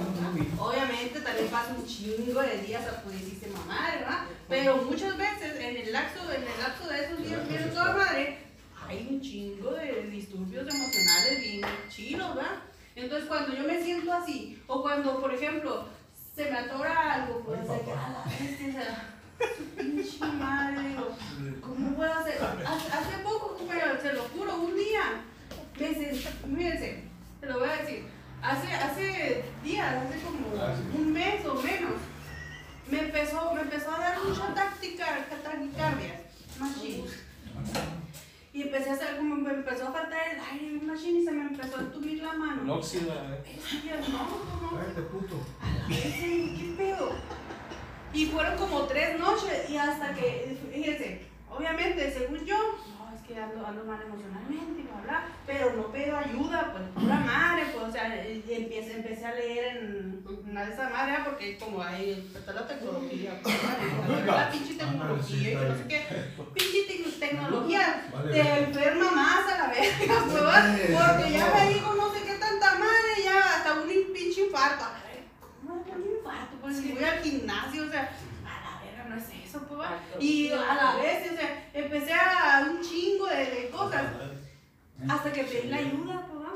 Obviamente 0.58 1.20
también 1.20 1.48
paso 1.50 1.75
un 1.77 1.86
chingo 1.86 2.41
de 2.41 2.58
días 2.60 2.88
a 2.88 3.01
pudicísima 3.01 3.60
madre, 3.67 4.00
¿verdad? 4.00 4.24
Pero 4.48 4.77
muchas 4.77 5.17
veces 5.17 5.60
en 5.60 5.77
el 5.77 5.91
lapso, 5.91 6.31
en 6.31 6.43
el 6.43 6.60
lapso 6.60 6.88
de 6.88 7.05
esos 7.05 7.24
días 7.24 7.48
que 7.48 7.58
toda 7.70 7.93
madre, 7.93 8.38
hay 8.88 9.08
un 9.10 9.22
chingo 9.22 9.72
de 9.72 10.03
disturbios 10.03 10.67
emocionales 10.74 11.41
bien 11.41 11.62
chilos, 11.89 12.36
¿verdad? 12.36 12.55
Entonces 12.96 13.27
cuando 13.27 13.53
yo 13.55 13.63
me 13.63 13.81
siento 13.84 14.13
así, 14.13 14.62
o 14.67 14.81
cuando, 14.81 15.20
por 15.20 15.34
ejemplo, 15.34 15.86
se 16.36 16.50
me 16.50 16.58
atora 16.58 17.13
algo, 17.13 17.41
pues, 17.46 17.60
o 17.60 17.84
pinche 19.77 20.25
madre, 20.25 20.89
digo, 20.89 21.15
¿cómo 21.62 21.95
puedo 21.95 22.13
hacer? 22.13 22.38
Hace, 22.41 23.24
poco, 23.24 23.57
compañero, 23.57 24.00
se 24.01 24.13
lo 24.13 24.24
juro, 24.24 24.55
un 24.55 24.75
día, 24.75 25.21
me 25.79 25.93
senté, 25.93 26.29
mírense, 26.48 27.03
te 27.39 27.45
lo 27.48 27.60
voy 27.60 27.69
a 27.69 27.77
decir, 27.77 28.05
hace, 28.41 28.74
hace 28.74 29.43
días, 29.63 29.95
hace 30.05 30.19
como 30.21 30.62
Ah, 30.62 30.75
sí. 30.75 30.98
un 30.98 31.13
mes 31.13 31.45
o 31.45 31.55
menos, 31.55 31.93
me 32.89 33.00
empezó, 33.00 33.53
me 33.53 33.62
empezó 33.62 33.91
a 33.91 34.00
dar 34.00 34.17
mucha 34.24 34.53
táctica, 34.53 35.05
taquicardia, 35.43 36.21
machine. 36.60 37.05
Y 38.53 38.63
empecé 38.63 38.89
a 38.89 38.93
hacer 38.93 39.15
como, 39.17 39.36
me 39.36 39.50
empezó 39.53 39.88
a 39.88 39.91
faltar 39.93 40.19
el 40.33 40.41
aire, 40.41 40.86
machine, 40.86 41.19
y 41.21 41.25
se 41.25 41.31
me 41.31 41.41
empezó 41.43 41.77
a 41.77 41.81
entumir 41.81 42.21
la 42.21 42.33
mano. 42.33 42.74
óxido, 42.75 43.10
a 43.13 43.21
ver. 43.29 43.43
Decía, 43.45 44.01
no, 44.10 44.17
no, 44.17 44.71
no, 44.71 44.77
Cállate, 44.77 45.01
puto. 45.03 45.36
¿qué 45.88 46.74
pedo? 46.77 47.12
Y 48.13 48.25
fueron 48.27 48.57
como 48.57 48.81
tres 48.83 49.17
noches 49.19 49.69
y 49.69 49.77
hasta 49.77 50.13
que, 50.13 50.57
fíjense, 50.73 51.21
obviamente, 51.49 52.11
según 52.11 52.43
yo, 52.45 52.57
no, 52.57 53.15
es 53.15 53.21
que 53.25 53.37
ando, 53.39 53.65
ando 53.65 53.85
mal 53.85 54.01
emocionalmente 54.01 54.81
y 54.81 54.83
bla, 54.83 55.01
bla, 55.03 55.25
pero 55.47 55.73
no 55.75 55.91
pido 55.91 56.17
ayuda, 56.17 56.71
pues, 56.73 56.83
pura 57.03 57.15
madre, 57.19 57.63
pues, 57.73 57.85
o 57.87 57.91
sea, 57.91 58.27
y 58.27 58.43
empecé, 58.49 58.95
empecé 58.97 59.25
a 59.25 59.33
leer 59.35 59.77
en 59.77 60.23
una 60.49 60.65
de 60.65 60.73
esas 60.73 60.91
madres, 60.91 61.19
porque 61.23 61.57
como 61.57 61.81
ahí 61.81 62.29
está 62.35 62.51
la 62.53 62.67
tecnología, 62.67 63.39
pues, 63.41 63.55
la 64.25 64.49
pinche 64.51 64.73
tecnología 64.73 65.51
y 65.51 65.55
no 65.55 65.75
sé 65.77 65.87
qué, 65.87 66.01
pinche 66.53 66.87
tec- 66.89 67.19
tecnología 67.19 68.09
te 68.29 68.41
enferma 68.63 69.11
más 69.11 69.53
a 69.53 69.57
la 69.57 69.67
verga, 69.69 70.15
pues, 70.25 70.91
porque 70.91 71.31
ya 71.31 71.53
me 71.53 71.73
dijo 71.73 71.93
no 71.95 72.13
sé 72.13 72.23
qué 72.25 72.33
tanta 72.33 72.75
madre, 72.75 73.23
ya 73.23 73.57
hasta 73.57 73.73
un 73.81 73.87
pinche 74.13 74.41
infarto, 74.45 74.83
a 74.83 74.89
la 74.89 74.99
verga, 75.05 75.27
¿cómo 75.61 75.81
va 76.31 76.38
a 76.38 76.39
dar 76.39 76.47
un 76.47 76.53
infarto? 76.53 76.57
Pues 76.61 76.77
si 76.77 76.91
voy 76.93 77.03
al 77.03 77.19
gimnasio, 77.19 77.83
o 77.83 77.89
sea, 77.89 78.11
a 78.45 78.55
la 78.63 78.81
verga, 78.83 79.09
no 79.09 79.15
es 79.15 79.29
eso, 79.45 79.59
pues, 79.67 79.79
¿va? 79.79 79.97
Y 80.19 80.51
a 80.51 80.73
la 80.75 80.95
vez, 80.95 81.31
o 81.31 81.35
sea, 81.35 81.69
empecé 81.73 82.13
a 82.13 82.67
un 82.69 82.81
chingo 82.81 83.27
de, 83.27 83.45
de 83.45 83.69
cosas. 83.69 84.05
Hasta 85.09 85.33
que 85.33 85.43
pedí 85.43 85.67
la 85.67 85.77
ayuda, 85.77 86.27
pues, 86.27 86.43
¿va? 86.43 86.53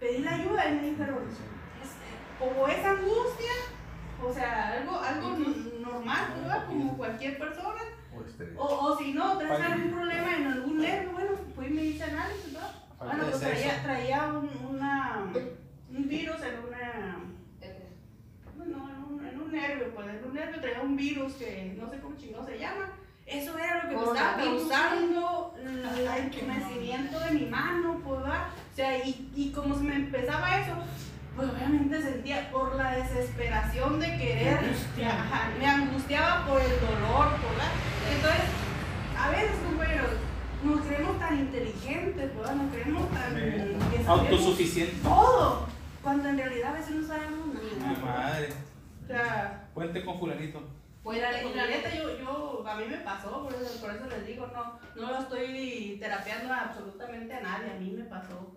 Pedí 0.00 0.18
la 0.18 0.34
ayuda 0.34 0.68
y 0.68 0.74
me 0.74 0.90
dijeron, 0.90 1.18
este, 1.82 2.44
o 2.44 2.68
es 2.68 2.84
angustia, 2.84 3.52
o 4.22 4.32
sea, 4.32 4.72
algo, 4.72 4.98
algo 5.00 5.36
normal, 5.80 6.26
pues, 6.34 6.48
¿va? 6.50 6.66
Como 6.66 6.96
cualquier 6.96 7.38
persona, 7.38 7.82
O 8.56 8.64
o, 8.64 8.98
si 8.98 9.12
no, 9.12 9.38
traes 9.38 9.64
algún 9.64 9.92
problema 9.92 10.36
en 10.36 10.46
algún 10.46 10.78
nervio, 10.78 11.12
bueno, 11.12 11.30
fui 11.54 11.66
y 11.66 11.70
me 11.70 11.82
hice 11.84 12.04
análisis, 12.04 12.52
¿verdad? 12.54 12.72
Bueno, 12.98 13.24
pues 13.24 13.40
traía, 13.40 13.82
traía 13.82 14.24
un, 14.24 14.74
una, 14.74 15.26
un 15.90 16.08
virus 16.08 16.42
en 16.42 16.58
una, 16.66 17.18
bueno, 18.56 19.20
en 19.28 19.40
un, 19.40 19.52
en 20.04 20.10
un 20.10 20.12
nervio, 20.14 20.20
pues 20.20 20.24
en 20.24 20.30
un 20.30 20.34
nervio 20.34 20.60
traía 20.60 20.80
un 20.82 20.96
virus 20.96 21.32
que 21.34 21.74
no 21.78 21.90
sé 21.90 21.98
cómo 22.00 22.16
chingado 22.16 22.46
se 22.46 22.58
llama. 22.58 22.92
Eso 23.26 23.58
era 23.58 23.82
lo 23.82 23.88
que 23.88 23.96
me 23.96 24.02
estaba 24.04 24.36
causando 24.36 25.54
el 25.60 26.06
entumecimiento 26.06 27.18
de 27.20 27.30
mi 27.32 27.46
mano, 27.46 28.00
pues, 28.04 28.20
¿verdad? 28.22 28.46
O 28.72 28.76
sea, 28.76 28.98
y, 29.04 29.30
y 29.34 29.50
como 29.50 29.74
se 29.76 29.82
me 29.82 29.96
empezaba 29.96 30.60
eso, 30.60 30.74
pues 31.34 31.48
obviamente 31.50 32.00
sentía 32.00 32.48
por 32.52 32.76
la 32.76 32.92
desesperación 32.92 33.98
de 33.98 34.06
querer, 34.16 34.60
ajá, 35.04 35.50
me 35.58 35.66
angustiaba 35.66 36.46
por 36.46 36.60
el 36.60 36.70
dolor, 36.80 37.28
pues, 37.30 37.52
¿verdad? 37.52 37.72
Entonces, 38.14 38.42
a 39.18 39.30
veces, 39.30 39.56
compañeros, 39.66 40.10
nos 40.62 40.80
creemos 40.86 41.18
tan 41.18 41.38
inteligentes, 41.40 42.30
pues, 42.30 42.36
¿verdad? 42.36 42.54
nos 42.54 42.72
creemos 42.72 43.10
tan... 43.10 43.34
que 43.34 44.04
sabemos 44.04 44.08
Autosuficiente. 44.30 44.96
todo, 45.02 45.66
cuando 46.02 46.28
en 46.28 46.38
realidad 46.38 46.70
a 46.70 46.78
veces 46.78 46.94
no 46.94 47.06
sabemos 47.08 47.46
Mi 47.48 47.84
nada. 47.84 47.98
madre. 48.04 48.48
O 49.06 49.08
sea, 49.08 49.68
Cuente 49.72 50.04
con 50.04 50.18
fulanito. 50.18 50.60
pues 51.04 51.20
la, 51.20 51.30
neta 51.66 51.94
yo, 51.94 52.18
yo, 52.18 52.64
a 52.66 52.74
mí 52.76 52.84
me 52.90 52.96
pasó, 52.98 53.44
por 53.44 53.54
eso, 53.54 53.80
por 53.80 53.90
eso 53.94 54.06
les 54.08 54.26
digo, 54.26 54.48
no, 54.48 54.78
no 55.00 55.12
lo 55.12 55.18
estoy 55.20 55.96
terapeando 56.00 56.52
a 56.52 56.62
absolutamente 56.62 57.32
a 57.34 57.40
nadie, 57.40 57.70
a 57.70 57.74
mí 57.78 57.90
me 57.92 58.04
pasó. 58.04 58.52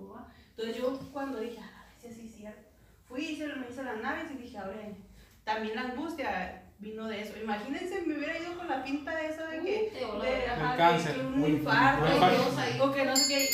Entonces 0.58 0.78
yo 0.78 0.98
cuando 1.14 1.40
dije, 1.40 1.60
ah, 1.62 1.86
sí, 2.02 2.12
sí, 2.12 2.28
cierto, 2.36 2.68
fui, 3.08 3.22
hice, 3.26 3.48
me 3.48 3.70
hice 3.70 3.84
la 3.84 3.92
análisis 3.92 4.32
y 4.40 4.42
dije, 4.44 4.58
a 4.58 4.66
ver, 4.66 4.96
también 5.44 5.76
la 5.76 5.82
angustia 5.84 6.64
vino 6.80 7.08
de 7.08 7.22
eso. 7.22 7.38
Imagínense, 7.40 8.02
me 8.02 8.18
hubiera 8.18 8.38
ido 8.40 8.58
con 8.58 8.68
la 8.68 8.84
pinta 8.84 9.22
esa 9.22 9.46
de 9.48 9.62
que, 9.62 9.92
Te 9.94 10.06
voló 10.06 10.22
de, 10.24 10.48
ajá, 10.48 10.94
de 10.98 11.14
que 11.14 11.20
un 11.20 11.44
Un- 11.44 11.50
infarto, 11.52 12.06
un 12.06 12.12
o 12.12 12.16
infarto. 12.16 12.56
que- 12.74 12.82
o 12.82 12.92
que 12.92 13.06
no 13.06 13.16
sé 13.16 13.28
qué. 13.28 13.50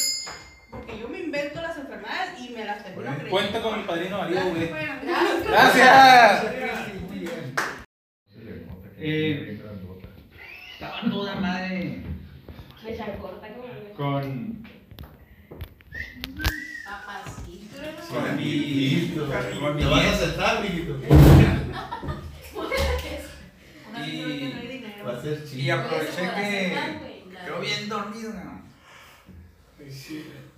Porque 0.76 1.00
yo 1.00 1.08
me 1.10 1.20
invento 1.20 1.62
las 1.62 1.78
enfermedades 1.78 2.40
y 2.40 2.50
me 2.54 2.66
las 2.66 2.84
termino 2.84 3.02
Bueno, 3.04 3.18
creyendo. 3.18 3.32
Cuenta 3.32 3.62
con 3.62 3.78
mi 3.80 3.84
padrino 3.88 4.18
María 4.18 4.42
Gracias, 4.44 4.54
V. 4.56 4.70
bueno. 4.70 4.94
Gracias. 5.46 6.44
Bien. 7.12 7.56
Eh, 8.98 9.62
Estaba 10.74 11.02
toda 11.10 11.36
madre 11.36 12.02
Me 12.84 12.96
corta 13.18 13.48
con, 13.96 14.64
papacito. 16.86 17.78
con 18.10 18.36
mi, 18.38 19.14
con 19.60 19.76
mi 19.76 19.82
Te 19.82 19.88
vas 19.90 20.22
a 20.22 20.26
hay 23.96 24.68
dinero. 24.68 25.06
Va 25.06 25.18
a 25.18 25.22
ser 25.22 25.42
Y 25.46 25.50
chido. 25.50 25.76
aproveché 25.80 26.22
que 26.36 26.78
quedó 27.46 27.60
bien 27.62 27.90
dormido. 27.90 28.34
¿no? 28.34 28.66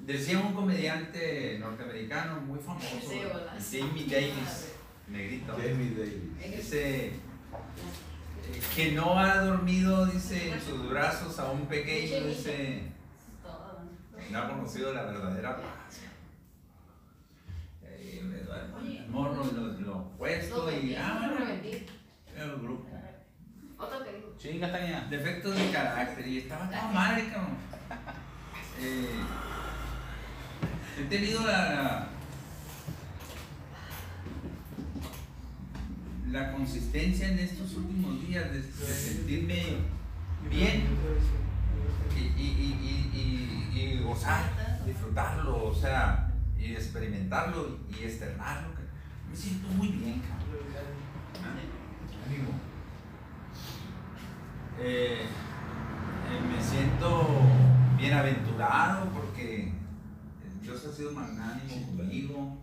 Decía 0.08 0.40
un 0.40 0.54
comediante 0.54 1.60
norteamericano 1.60 2.40
muy 2.40 2.58
famoso, 2.60 2.88
Sí. 3.60 3.82
Jamie 3.82 4.06
Davis, 4.06 4.72
negrito. 5.06 5.52
Jamie 5.52 5.90
Davis. 5.90 6.56
Dice 6.56 7.08
eh, 7.08 7.12
que 8.74 8.94
no 8.94 9.20
ha 9.20 9.40
dormido, 9.44 10.06
dice, 10.06 10.54
en 10.54 10.62
sus 10.62 10.90
brazos 10.90 11.38
a 11.40 11.52
un 11.52 11.66
pequeño, 11.66 12.26
dice, 12.26 12.84
no 14.32 14.40
ha 14.40 14.48
conocido 14.50 14.94
la 14.94 15.04
verdadera 15.08 15.58
paz. 15.58 16.00
Eh, 17.84 18.22
el 18.24 19.10
morro, 19.10 19.44
lo, 19.44 19.74
lo 19.74 20.12
puesto 20.12 20.72
y 20.72 20.96
ah, 20.96 21.18
bueno, 21.20 21.52
el 21.52 22.62
grupo. 22.62 22.88
Otro 23.78 24.06
que 24.06 24.14
digo. 24.14 24.34
Chinga, 24.38 24.72
Tania. 24.72 25.06
Defectos 25.10 25.54
de 25.54 25.70
carácter 25.70 26.26
y 26.26 26.38
estaba 26.38 26.70
toda 26.70 26.92
madre, 26.94 27.28
cabrón. 27.30 27.58
Eh, 28.80 29.20
he 31.00 31.04
tenido 31.06 31.46
la, 31.46 32.08
la 36.32 36.52
consistencia 36.52 37.30
en 37.30 37.40
estos 37.40 37.76
últimos 37.76 38.28
días 38.28 38.52
de, 38.52 38.64
sentirme 38.64 39.78
bien 40.50 40.86
y, 42.16 42.42
y, 42.42 43.10
y, 43.14 43.80
y, 43.80 44.02
gozar, 44.04 44.44
disfrutarlo, 44.86 45.66
o 45.66 45.76
sea, 45.76 46.34
y 46.58 46.74
experimentarlo 46.74 47.80
y 47.90 48.06
externarlo. 48.06 48.70
Me 49.30 49.36
siento 49.36 49.68
muy 49.70 49.90
bien, 49.90 50.22
cabrón. 50.22 50.48
Ánimo. 52.26 52.50
Eh, 54.80 55.22
eh, 55.22 56.42
me 56.56 56.64
siento 56.64 57.28
bienaventurado 57.98 59.10
porque 59.10 59.37
Dios 60.68 60.86
ha 60.86 60.92
sido 60.94 61.12
magnánimo 61.14 61.88
conmigo. 61.88 62.58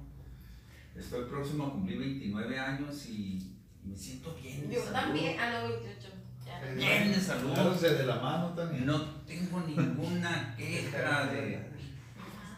Estoy 0.95 1.25
próximo 1.25 1.65
a 1.67 1.73
cumplir 1.73 1.99
29 1.99 2.59
años 2.59 3.07
y 3.07 3.51
me 3.83 3.97
siento 3.97 4.37
bien. 4.41 4.69
de 4.69 4.75
Yo 4.75 4.83
salud. 4.83 4.93
también, 4.95 5.41
a 5.41 5.61
los 5.63 5.71
28. 5.83 6.09
Ya. 6.45 6.73
Bien 6.75 7.13
de 7.13 7.19
salud. 7.19 7.53
Agárrense 7.53 7.95
de 7.95 8.05
la 8.05 8.17
mano 8.17 8.49
también. 8.51 8.85
No 8.85 9.01
tengo 9.27 9.61
ninguna 9.61 10.55
queja 10.59 11.25
de... 11.33 11.67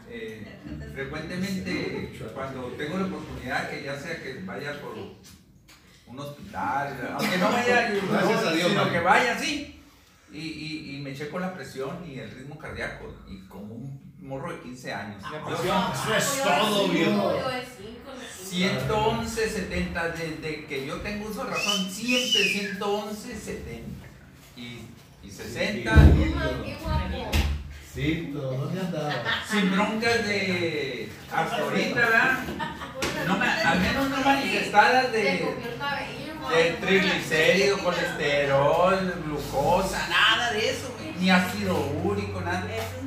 eh, 0.09 0.59
frecuentemente 0.93 2.19
cuando 2.33 2.63
tengo 2.73 2.97
la 2.97 3.05
oportunidad 3.05 3.69
que 3.69 3.83
ya 3.83 3.97
sea 3.97 4.21
que 4.21 4.41
vaya 4.43 4.81
por 4.81 4.95
un 6.07 6.19
hospital, 6.19 7.15
aunque 7.17 7.37
no 7.37 7.51
vaya 7.51 7.89
Gracias 7.89 8.43
a 8.45 8.51
Dios, 8.51 8.69
sino 8.69 8.91
que 8.91 8.99
vaya 8.99 9.35
así, 9.35 9.81
y, 10.31 10.39
y, 10.39 10.95
y 10.97 11.01
me 11.01 11.15
checo 11.15 11.39
la 11.39 11.53
presión 11.53 12.03
y 12.05 12.19
el 12.19 12.31
ritmo 12.31 12.57
cardíaco, 12.57 13.13
y 13.27 13.39
como 13.47 13.75
un 13.75 14.06
morro 14.27 14.51
de 14.51 14.59
15 14.61 14.93
años. 14.93 15.23
Presión. 15.45 15.83
Eso 15.93 16.15
es 16.15 16.43
todo, 16.43 16.87
viejo. 16.89 17.39
Yo 17.39 17.49
de 17.49 17.61
5, 17.61 18.11
111, 18.49 19.49
70, 19.49 20.09
desde 20.09 20.65
que 20.65 20.85
yo 20.85 20.95
tengo 20.97 21.29
uso 21.29 21.43
de 21.45 21.49
razón, 21.51 21.89
siempre 21.89 22.43
111, 22.43 23.35
70. 23.39 24.07
Y, 24.55 24.79
y 25.23 25.29
60, 25.31 25.93
Qué 25.93 26.77
guapo. 26.83 27.31
Sí, 27.93 28.29
todo. 28.33 28.51
¿Dónde 28.57 28.79
andaba? 28.81 29.13
sin 29.49 29.71
broncas 29.71 30.27
de 30.27 31.09
hasta 31.33 31.57
ahorita, 31.57 31.95
¿verdad? 31.95 32.39
No 33.27 33.37
me- 33.37 33.47
al 33.47 33.79
menos 33.79 34.09
no 34.09 34.17
manifestadas 34.23 35.11
de, 35.11 35.21
de 36.53 36.77
triglicéridos, 36.79 37.81
colesterol, 37.81 39.13
glucosa, 39.25 40.07
nada 40.09 40.51
de 40.53 40.69
eso, 40.69 40.93
güey. 40.99 41.13
ni 41.19 41.29
ácido 41.31 41.75
úrico, 42.03 42.39
nada. 42.41 42.63
Esa 42.71 42.83
es 42.97 43.03
una 43.03 43.06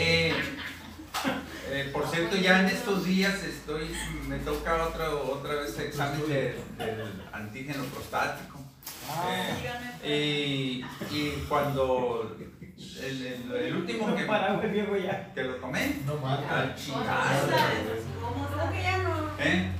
Eh, 0.00 0.32
eh, 1.72 1.90
por 1.92 2.08
cierto, 2.08 2.36
ya 2.36 2.60
en 2.60 2.66
estos 2.66 3.04
días 3.04 3.42
estoy, 3.42 3.90
me 4.28 4.38
toca 4.38 4.86
otra, 4.86 5.10
otra 5.12 5.54
vez 5.54 5.76
examen 5.80 6.20
de- 6.28 6.54
del 6.78 7.22
antígeno 7.32 7.82
prostático. 7.84 8.58
Eh, 10.04 10.82
y, 11.10 11.14
y 11.16 11.44
cuando 11.48 12.36
el, 13.02 13.26
el- 13.26 13.52
el 13.52 13.76
último 13.76 14.06
que, 14.14 14.24
que 15.34 15.42
lo 15.44 15.54
tomé, 15.56 15.96
No. 16.06 17.02
¿eh? 19.40 19.72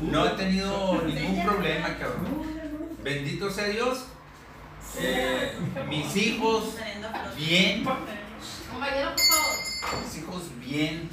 No 0.00 0.26
he 0.26 0.30
tenido 0.30 1.02
ningún 1.02 1.44
problema, 1.44 1.88
cabrón. 1.98 2.42
Bendito 3.02 3.50
sea 3.50 3.64
Dios. 3.66 4.04
Eh, 4.98 5.52
mis 5.88 6.16
hijos, 6.16 6.76
bien. 7.36 7.84
Compañero, 8.82 9.10
por 9.10 9.20
favor. 9.20 10.04
Mis 10.04 10.18
hijos, 10.18 10.42
bien. 10.58 11.08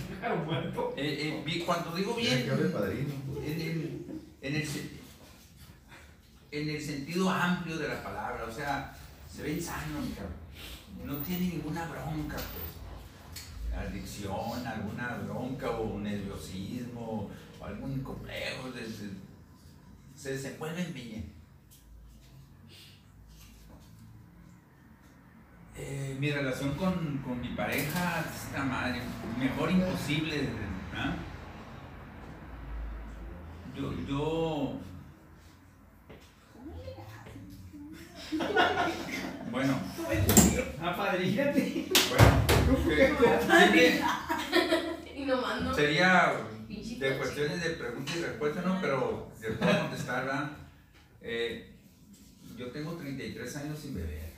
Eh, 0.97 1.43
eh, 1.45 1.63
cuando 1.67 1.95
digo 1.95 2.15
bien, 2.15 2.49
en 2.49 3.61
el, 3.61 4.05
en 4.41 4.55
el 4.55 4.67
se- 4.67 4.89
en 6.51 6.67
el 6.69 6.81
sentido 6.81 7.29
amplio 7.29 7.77
de 7.77 7.87
la 7.89 8.01
palabra, 8.03 8.45
o 8.45 8.51
sea, 8.51 8.97
se 9.31 9.43
ven 9.43 9.61
sanos, 9.61 10.03
cabrón. 10.15 10.33
no 11.05 11.17
tiene 11.17 11.45
ninguna 11.49 11.85
bronca, 11.85 12.37
pues. 12.37 13.77
Adicción, 13.87 14.65
alguna 14.65 15.19
bronca 15.23 15.69
o 15.69 15.99
nerviosismo 15.99 17.29
o 17.59 17.65
algún 17.65 18.01
complejo, 18.01 18.69
se 20.15 20.31
desenvuelven 20.31 20.91
bien. 20.91 21.38
Eh, 25.81 26.17
mi 26.19 26.29
relación 26.31 26.75
con, 26.75 27.19
con 27.19 27.39
mi 27.39 27.49
pareja, 27.49 28.25
esta 28.35 28.63
madre, 28.65 29.01
mejor 29.39 29.71
imposible, 29.71 30.49
¿ah? 30.93 31.15
Yo, 33.75 33.93
yo. 34.07 34.79
Bueno, 39.51 39.79
Apadrígate. 40.81 41.87
bueno. 42.09 43.71
que- 43.73 44.01
Y 45.15 45.25
nomás 45.25 45.61
no. 45.61 45.73
Sería 45.73 46.33
de 46.67 47.17
cuestiones 47.17 47.63
de 47.63 47.69
pregunta 47.71 48.11
y 48.17 48.21
respuesta, 48.21 48.61
¿no? 48.65 48.79
Pero 48.81 49.31
les 49.41 49.57
puedo 49.57 49.79
contestar, 49.79 50.25
¿verdad? 50.25 50.49
Eh, 51.21 51.73
yo 52.57 52.67
tengo 52.71 52.93
33 52.97 53.55
años 53.55 53.79
sin 53.79 53.95
beber. 53.95 54.29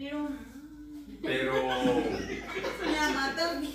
Pero. 0.00 0.28
Pero. 1.22 1.52
Mamá 2.86 3.34
también. 3.36 3.72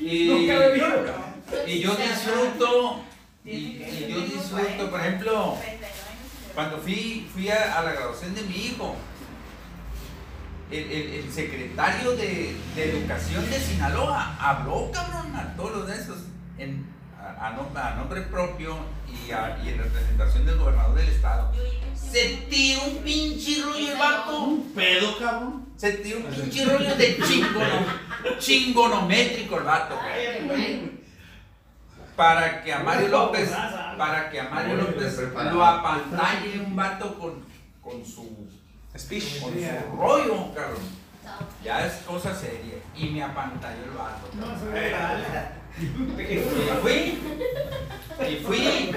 Y, 0.00 0.26
Nunca 0.28 0.76
y 1.66 1.80
yo 1.80 1.94
disfruto. 1.94 3.00
Y, 3.44 3.50
y 3.50 4.06
yo 4.10 4.20
disfruto, 4.22 4.90
por 4.90 5.00
ejemplo, 5.00 5.56
cuando 6.54 6.78
fui, 6.78 7.28
fui 7.32 7.48
a, 7.50 7.78
a 7.78 7.82
la 7.84 7.92
graduación 7.92 8.34
de 8.34 8.42
mi 8.42 8.56
hijo, 8.66 8.96
el, 10.72 10.78
el- 10.90 11.14
el 11.24 11.32
secretario 11.32 12.12
de, 12.16 12.56
de 12.74 12.90
Educación 12.90 13.48
de 13.48 13.58
Sinaloa 13.60 14.36
habló, 14.40 14.90
cabrón, 14.92 15.34
a 15.36 15.54
todos 15.56 15.70
los 15.78 15.86
de 15.88 15.94
esos, 15.94 16.18
en, 16.58 16.84
a, 17.38 17.46
a 17.48 17.56
nom- 17.56 17.76
a 17.76 17.94
nombre 17.96 18.22
propio 18.22 18.76
y, 19.08 19.30
a- 19.30 19.58
y 19.64 19.68
en 19.70 19.78
representación 19.78 20.46
del 20.46 20.58
gobernador 20.58 20.94
del 20.96 21.08
estado. 21.08 21.52
Se 21.94 22.46
tiró 22.50 22.82
un 22.84 22.96
pinche 22.98 23.62
rollo 23.62 23.92
el 23.92 23.98
vato. 23.98 24.38
Un 24.40 24.72
pedo, 24.72 25.18
cabrón. 25.18 25.66
Se 25.76 25.92
tiró 25.94 26.18
un 26.18 26.24
pinche 26.26 26.64
rollo 26.64 26.94
de 26.96 27.18
chingono, 27.22 27.86
chingonométrico 28.38 29.58
el 29.58 29.64
vato. 29.64 29.96
güey. 30.46 31.00
Para 32.16 32.62
que 32.62 32.72
a 32.72 32.80
Mario 32.80 33.08
López, 33.08 33.50
para 33.96 34.28
que 34.30 34.40
a 34.40 34.48
Mario 34.50 34.76
López 34.76 35.18
lo 35.52 35.64
apantalle 35.64 36.60
un 36.60 36.76
vato 36.76 37.18
con, 37.18 37.44
con 37.80 38.04
su 38.04 38.46
Speech. 38.98 39.40
con 39.40 39.52
su 39.54 39.96
rollo, 39.96 40.52
cabrón. 40.54 41.00
Ya 41.64 41.86
es 41.86 41.94
cosa 42.02 42.34
seria. 42.34 42.74
Y 42.94 43.06
me 43.10 43.22
apantalló 43.22 43.84
el 43.84 43.90
vato. 43.92 44.28
cabrón. 44.90 45.59
Y 45.78 46.38
fui. 46.82 47.18
Y 48.28 48.36
fui. 48.44 48.90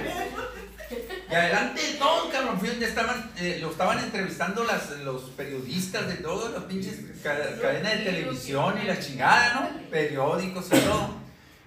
Y 1.31 1.33
adelante 1.36 1.81
de 1.81 1.93
todo, 1.93 2.29
cabrón. 2.29 2.59
Fui 2.59 2.69
donde 2.69 2.86
estaban, 2.86 3.31
eh, 3.38 3.57
lo 3.62 3.71
estaban 3.71 3.99
entrevistando 3.99 4.63
las, 4.63 4.91
los 4.99 5.21
periodistas 5.31 6.07
de 6.07 6.15
todos 6.15 6.51
los 6.51 6.63
pinches 6.65 6.99
ca- 7.23 7.59
cadenas 7.62 7.99
de 7.99 8.05
televisión 8.05 8.75
y 8.81 8.88
la 8.88 8.99
chingada, 8.99 9.53
¿no? 9.53 9.89
Periódicos 9.89 10.67
y 10.67 10.69
todo. 10.79 11.15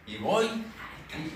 Y 0.06 0.16
voy. 0.18 0.46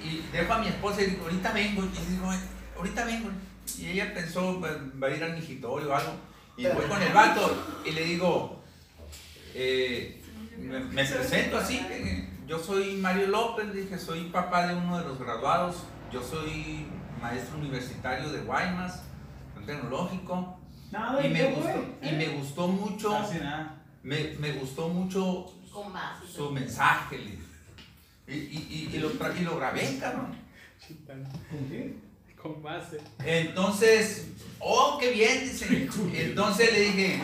Y, 0.04 0.22
dejo 0.32 0.52
a 0.52 0.58
mi 0.58 0.68
esposa 0.68 1.02
y 1.02 1.06
digo, 1.06 1.24
ahorita 1.24 1.52
vengo. 1.52 1.82
Y 1.84 2.12
digo, 2.12 2.32
ahorita 2.76 3.04
vengo. 3.04 3.30
Y 3.78 3.86
ella 3.90 4.12
pensó, 4.14 4.60
va 4.60 4.68
va 5.02 5.06
a 5.08 5.10
ir 5.10 5.24
al 5.24 5.34
migitorio 5.34 5.90
o 5.90 5.94
algo. 5.94 6.12
Y 6.56 6.66
voy 6.66 6.86
con 6.86 7.00
el 7.02 7.12
vato 7.12 7.80
y 7.86 7.92
le 7.92 8.04
digo, 8.04 8.62
eh, 9.54 10.20
me, 10.58 11.04
presento 11.04 11.56
así, 11.58 11.78
que 11.78 12.28
yo 12.50 12.58
soy 12.58 12.96
Mario 12.96 13.28
López, 13.28 13.72
dije, 13.72 13.96
soy 13.96 14.24
papá 14.24 14.66
de 14.66 14.74
uno 14.74 14.98
de 14.98 15.04
los 15.04 15.20
graduados, 15.20 15.84
yo 16.12 16.20
soy 16.20 16.84
maestro 17.22 17.58
universitario 17.58 18.28
de 18.32 18.40
Guaymas, 18.40 19.04
tecnológico, 19.64 20.58
y 21.22 21.28
me 21.28 21.44
gustó, 21.52 21.84
y 22.02 22.10
me 22.10 22.28
gustó 22.30 22.66
mucho, 22.66 23.10
Casi 23.10 23.38
nada. 23.38 23.80
me, 24.02 24.34
me 24.40 24.52
gustó 24.54 24.88
mucho 24.88 25.46
Con 25.72 25.92
su 26.28 26.50
mensaje, 26.50 27.38
y, 28.26 28.32
y, 28.32 28.34
y, 28.34 28.96
y 28.96 28.98
lo, 28.98 29.10
y 29.10 29.44
lo 29.44 29.56
grabé, 29.56 29.98
cabrón. 30.00 30.36
Con 32.34 32.60
base. 32.64 32.98
Entonces, 33.24 34.28
oh, 34.58 34.98
qué 34.98 35.12
bien, 35.12 35.44
dice. 35.44 35.88
Entonces 36.14 36.72
le 36.72 36.80
dije, 36.80 37.22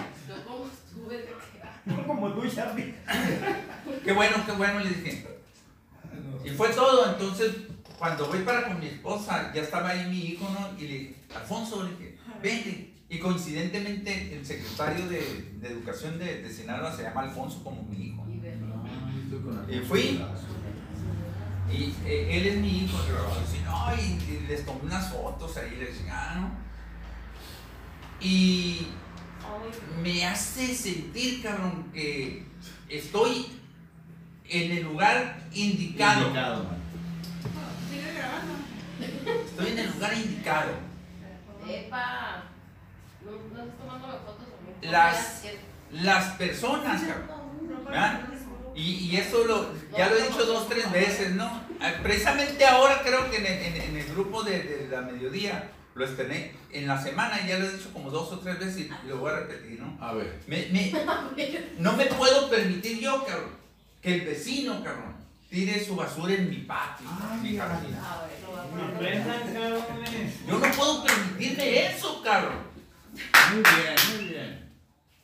como 2.06 2.32
tú, 2.32 2.48
Charlie. 2.48 2.94
Qué 4.04 4.12
bueno, 4.12 4.36
qué 4.44 4.52
bueno, 4.52 4.80
le 4.80 4.90
dije. 4.90 5.26
Y 6.44 6.50
fue 6.50 6.68
todo. 6.70 7.12
Entonces, 7.12 7.52
cuando 7.98 8.26
voy 8.26 8.40
para 8.40 8.68
con 8.68 8.80
mi 8.80 8.86
esposa, 8.86 9.52
ya 9.54 9.62
estaba 9.62 9.90
ahí 9.90 10.08
mi 10.10 10.18
hijo, 10.18 10.48
¿no? 10.48 10.78
Y 10.78 10.88
le 10.88 10.98
dije, 10.98 11.16
Alfonso, 11.34 11.84
le 11.84 11.90
dije, 11.90 12.18
vente. 12.42 12.92
Y 13.08 13.18
coincidentemente, 13.18 14.36
el 14.36 14.44
secretario 14.44 15.08
de, 15.08 15.52
de 15.60 15.68
Educación 15.68 16.18
de, 16.18 16.42
de 16.42 16.52
Sinaloa 16.52 16.94
se 16.94 17.04
llama 17.04 17.22
Alfonso 17.22 17.62
como 17.62 17.82
mi 17.84 18.06
hijo. 18.08 18.26
Y 19.68 19.78
fui. 19.80 20.20
Y 21.70 21.94
eh, 22.04 22.28
él 22.30 22.46
es 22.46 22.56
mi 22.58 22.84
hijo, 22.84 22.96
y, 22.96 23.64
no, 23.64 23.94
y, 23.96 24.32
y 24.32 24.46
les 24.46 24.64
tomé 24.64 24.82
unas 24.84 25.12
fotos 25.12 25.56
ahí, 25.56 25.76
les 25.76 25.98
dije, 25.98 26.10
ah, 26.10 26.36
¿no? 26.40 26.50
Y 28.20 28.88
me 30.02 30.26
hace 30.26 30.74
sentir, 30.74 31.42
cabrón, 31.42 31.90
que 31.92 32.44
estoy 32.88 33.46
en 34.48 34.72
el 34.72 34.84
lugar 34.84 35.38
indicado. 35.52 36.22
Indicado, 36.26 36.64
man. 36.64 36.76
Sigue 37.90 38.12
grabando. 38.14 38.54
Estoy 39.46 39.68
en 39.72 39.78
el 39.78 39.90
lugar 39.92 40.14
indicado. 40.14 40.70
Epa. 41.68 42.44
No, 43.24 43.30
no 43.32 43.62
estás 43.64 43.78
tomándome 43.78 44.12
fotos 44.24 44.46
o 44.46 44.84
no? 44.86 44.90
Las- 44.92 45.42
Las 45.92 46.24
personas, 46.36 47.02
cabrón. 47.02 47.84
¿verdad? 47.84 48.20
Y, 48.74 48.82
y 49.10 49.16
eso 49.16 49.44
lo, 49.44 49.72
ya 49.96 50.08
lo 50.08 50.16
he 50.16 50.22
dicho 50.28 50.44
dos, 50.44 50.68
tres 50.68 50.90
veces, 50.92 51.34
¿no? 51.34 51.46
Ah, 51.80 51.92
Precisamente 52.02 52.64
ahora 52.66 53.00
creo 53.02 53.30
que 53.30 53.38
en 53.38 53.46
el, 53.46 53.52
en- 53.76 53.82
en 53.82 53.96
el 53.96 54.06
grupo 54.12 54.42
de, 54.42 54.62
de 54.62 54.88
la 54.88 55.00
mediodía 55.02 55.70
lo 55.96 56.04
estrené 56.04 56.52
en 56.72 56.86
la 56.86 57.02
semana 57.02 57.40
y 57.42 57.48
ya 57.48 57.58
lo 57.58 57.66
he 57.66 57.72
dicho 57.72 57.90
como 57.92 58.10
dos 58.10 58.30
o 58.32 58.38
tres 58.40 58.58
veces 58.58 58.86
y 59.04 59.08
lo 59.08 59.16
voy 59.18 59.32
a 59.32 59.36
repetir, 59.40 59.80
¿no? 59.80 59.96
A 60.04 60.12
ver. 60.12 60.40
Me- 60.46 60.66
me- 60.70 60.92
no 61.78 61.92
me 61.94 62.04
puedo 62.06 62.48
permitir 62.50 63.00
yo, 63.00 63.24
cabrón, 63.24 63.50
que 64.02 64.14
el 64.14 64.20
vecino, 64.22 64.84
cabrón, 64.84 65.16
tire 65.50 65.82
su 65.84 65.96
basura 65.96 66.34
en 66.34 66.50
mi 66.50 66.58
patio, 66.58 67.06
en 67.32 67.42
mi 67.42 67.56
jardín. 67.56 67.96
Yo 70.46 70.58
no 70.58 70.70
puedo 70.72 71.04
permitirme 71.04 71.86
eso, 71.86 72.22
cabrón. 72.22 72.58
Muy 73.52 73.62
bien, 73.62 73.94
muy 74.16 74.28
bien. 74.28 74.66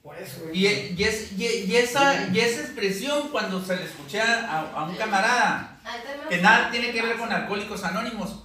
Por 0.02 0.16
eso, 0.18 0.40
Y, 0.52 0.66
y 0.66 1.04
es- 1.04 1.32
y- 1.32 1.44
y 1.70 1.76
esa, 1.76 2.28
y 2.28 2.40
esa 2.40 2.62
expresión 2.62 3.28
cuando 3.28 3.64
se 3.64 3.76
le 3.76 3.84
escuché 3.84 4.20
a, 4.20 4.60
a 4.74 4.84
un 4.84 4.96
camarada 4.96 5.78
que 6.28 6.38
nada 6.38 6.70
tiene 6.70 6.90
que 6.92 7.02
ver 7.02 7.16
con 7.16 7.30
alcohólicos 7.32 7.84
anónimos, 7.84 8.42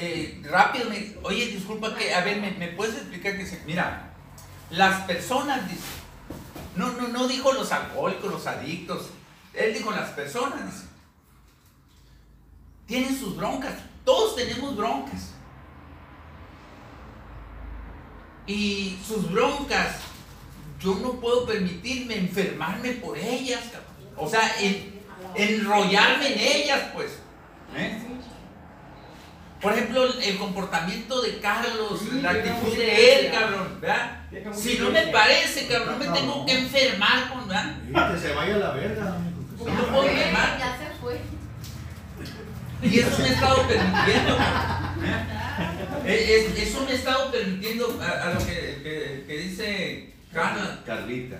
eh, 0.00 0.40
rápido 0.44 0.88
oye, 1.22 1.46
disculpa 1.46 1.94
que, 1.94 2.14
a 2.14 2.22
ver, 2.22 2.40
¿me, 2.40 2.68
puedes 2.68 2.94
explicar 2.94 3.36
que 3.36 3.44
se, 3.44 3.62
mira, 3.66 4.12
las 4.70 5.02
personas, 5.02 5.68
dice, 5.68 5.82
no, 6.76 6.92
no, 6.92 7.08
no 7.08 7.26
dijo 7.26 7.52
los 7.52 7.72
alcohólicos, 7.72 8.30
los 8.30 8.46
adictos, 8.46 9.10
él 9.54 9.74
dijo 9.74 9.90
las 9.90 10.10
personas, 10.10 10.64
dice, 10.66 10.86
tienen 12.86 13.18
sus 13.18 13.36
broncas, 13.36 13.74
todos 14.04 14.36
tenemos 14.36 14.76
broncas. 14.76 15.34
Y 18.46 18.98
sus 19.06 19.30
broncas 19.30 19.96
yo 20.80 20.94
no 20.94 21.14
puedo 21.14 21.44
permitirme 21.44 22.16
enfermarme 22.16 22.92
por 22.92 23.18
ellas. 23.18 23.60
O 24.16 24.28
sea, 24.28 24.40
en- 24.60 25.00
enrollarme 25.34 26.32
en 26.32 26.38
ellas, 26.38 26.80
pues. 26.94 27.18
¿eh? 27.76 28.00
Por 29.60 29.72
ejemplo, 29.72 30.04
el, 30.20 30.38
comportamiento 30.38 31.20
de 31.20 31.38
Carlos, 31.40 32.00
la 32.22 32.30
actitud 32.30 32.76
de 32.76 33.26
él, 33.26 33.32
cabrón, 33.32 33.78
¿verdad? 33.80 34.22
Si 34.54 34.78
no 34.78 34.90
me 34.90 35.08
parece, 35.08 35.66
cabrón, 35.66 35.98
no 35.98 36.12
me 36.12 36.18
tengo 36.18 36.46
que 36.46 36.58
enfermar 36.58 37.28
con, 37.28 37.48
¿verdad? 37.48 38.12
Que 38.12 38.18
se 38.20 38.32
vaya 38.34 38.54
a 38.54 38.58
la 38.58 38.70
verga. 38.70 39.16
No 39.58 39.64
me 39.64 39.82
puedo 39.82 40.04
enfermar. 40.08 40.58
Ya 40.58 40.78
se 40.78 40.94
fue. 41.00 41.20
Y 42.82 43.00
eso 43.00 43.18
me 43.18 43.24
ha 43.24 43.32
estado 43.32 43.66
permitiendo, 43.66 44.36
cabrón, 44.36 45.04
¿eh? 45.04 45.24
Es- 46.06 46.58
es- 46.58 46.68
Eso 46.68 46.84
me 46.84 46.92
ha 46.92 46.94
estado 46.94 47.30
permitiendo 47.32 47.98
a, 48.00 48.22
a 48.28 48.34
lo 48.34 48.38
que, 48.46 48.54
que- 48.82 49.24
que 49.26 49.38
dice 49.38 50.14
Carla. 50.32 50.78
Carlita. 50.86 51.36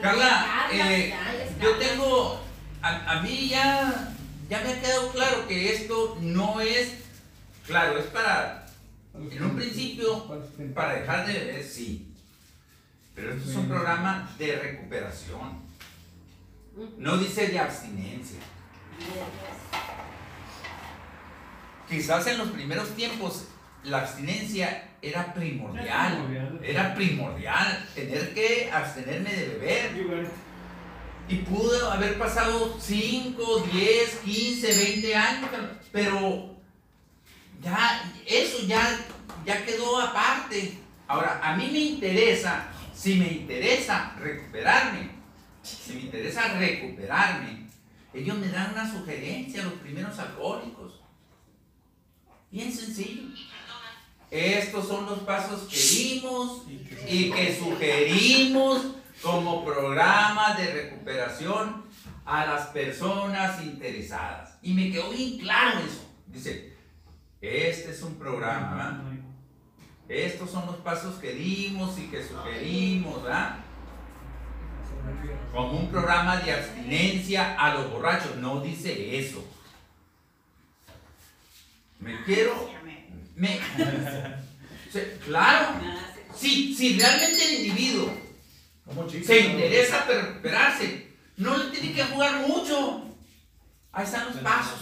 Carla, 0.00 0.66
eh, 0.72 0.78
ya, 0.78 0.84
ya 1.32 1.44
es 1.44 1.58
yo 1.60 1.70
Carla. 1.72 1.86
tengo, 1.86 2.40
a, 2.82 3.12
a 3.12 3.22
mí 3.22 3.48
ya, 3.50 4.12
ya 4.48 4.60
me 4.62 4.72
ha 4.72 4.80
quedado 4.80 5.10
claro 5.12 5.46
que 5.46 5.72
esto 5.74 6.16
no 6.22 6.60
es, 6.60 6.94
claro, 7.68 7.98
es 7.98 8.06
para, 8.06 8.66
en 9.14 9.44
un 9.44 9.54
principio, 9.54 10.26
para 10.74 10.94
dejar 10.94 11.26
de 11.26 11.32
beber, 11.34 11.62
sí. 11.62 12.12
Pero 13.14 13.32
esto 13.32 13.50
es 13.50 13.56
un 13.56 13.68
programa 13.68 14.28
de 14.38 14.56
recuperación. 14.56 15.60
No 16.96 17.18
dice 17.18 17.48
de 17.48 17.58
abstinencia. 17.58 18.38
Quizás 21.88 22.26
en 22.28 22.38
los 22.38 22.48
primeros 22.48 22.90
tiempos 22.90 23.48
la 23.84 23.98
abstinencia 23.98 24.88
era 25.02 25.32
primordial. 25.34 26.60
Era 26.62 26.94
primordial 26.94 27.88
tener 27.94 28.34
que 28.34 28.70
abstenerme 28.72 29.32
de 29.32 29.48
beber. 29.48 30.30
Y 31.28 31.36
pudo 31.38 31.90
haber 31.90 32.18
pasado 32.18 32.78
5, 32.80 33.66
10, 33.72 34.16
15, 34.24 34.66
20 34.76 35.16
años, 35.16 35.50
pero 35.92 36.47
ya, 37.60 38.12
eso 38.26 38.66
ya, 38.66 39.00
ya 39.44 39.64
quedó 39.64 40.00
aparte. 40.00 40.78
Ahora, 41.06 41.40
a 41.42 41.56
mí 41.56 41.68
me 41.72 41.78
interesa, 41.78 42.68
si 42.94 43.14
me 43.14 43.28
interesa 43.28 44.14
recuperarme, 44.18 45.10
si 45.62 45.94
me 45.94 46.00
interesa 46.02 46.48
recuperarme, 46.58 47.66
ellos 48.12 48.38
me 48.38 48.48
dan 48.48 48.72
una 48.72 48.90
sugerencia, 48.90 49.64
los 49.64 49.74
primeros 49.74 50.18
alcohólicos. 50.18 51.00
Bien 52.50 52.72
sencillo. 52.72 53.24
Estos 54.30 54.88
son 54.88 55.06
los 55.06 55.20
pasos 55.20 55.68
que 55.68 55.76
dimos 55.78 56.64
y 56.68 57.30
que 57.30 57.58
sugerimos 57.58 58.86
como 59.22 59.64
programa 59.64 60.54
de 60.54 60.72
recuperación 60.72 61.84
a 62.24 62.44
las 62.44 62.66
personas 62.68 63.62
interesadas. 63.62 64.58
Y 64.62 64.74
me 64.74 64.90
quedó 64.90 65.10
bien 65.10 65.38
claro 65.38 65.80
eso. 65.80 66.06
Dice, 66.26 66.76
este 67.40 67.90
es 67.92 68.02
un 68.02 68.16
programa, 68.16 68.70
¿verdad? 68.74 69.02
Estos 70.08 70.50
son 70.50 70.66
los 70.66 70.76
pasos 70.76 71.16
que 71.16 71.32
dimos 71.34 71.98
y 71.98 72.06
que 72.08 72.26
sugerimos, 72.26 73.22
¿verdad? 73.22 73.56
Como 75.52 75.72
un 75.78 75.90
programa 75.90 76.36
de 76.38 76.52
abstinencia 76.52 77.54
a 77.58 77.74
los 77.74 77.90
borrachos. 77.90 78.36
No 78.36 78.60
dice 78.60 79.18
eso. 79.18 79.44
Me 82.00 82.22
quiero. 82.24 82.70
Me, 83.36 83.60
claro. 85.24 85.68
Si, 86.34 86.74
si 86.74 86.98
realmente 86.98 87.44
el 87.44 87.66
individuo 87.66 88.12
se 89.24 89.40
interesa 89.40 90.06
per- 90.06 90.24
recuperarse, 90.24 91.08
no 91.36 91.56
le 91.56 91.70
tiene 91.70 91.92
que 91.94 92.04
jugar 92.04 92.46
mucho. 92.48 93.04
Ahí 93.92 94.04
están 94.04 94.26
los 94.26 94.36
pasos. 94.38 94.80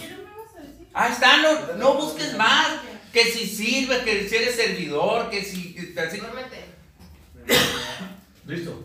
Ahí 0.93 1.11
están, 1.11 1.41
no, 1.41 1.73
no 1.77 1.93
busques 1.95 2.35
más. 2.37 2.67
Que 3.13 3.23
si 3.25 3.47
sirve, 3.47 4.03
que 4.03 4.27
si 4.27 4.35
eres 4.35 4.55
servidor, 4.55 5.29
que 5.29 5.43
si. 5.43 5.73
que 5.73 5.93
Duérmete. 5.93 6.65
Listo. 8.45 8.83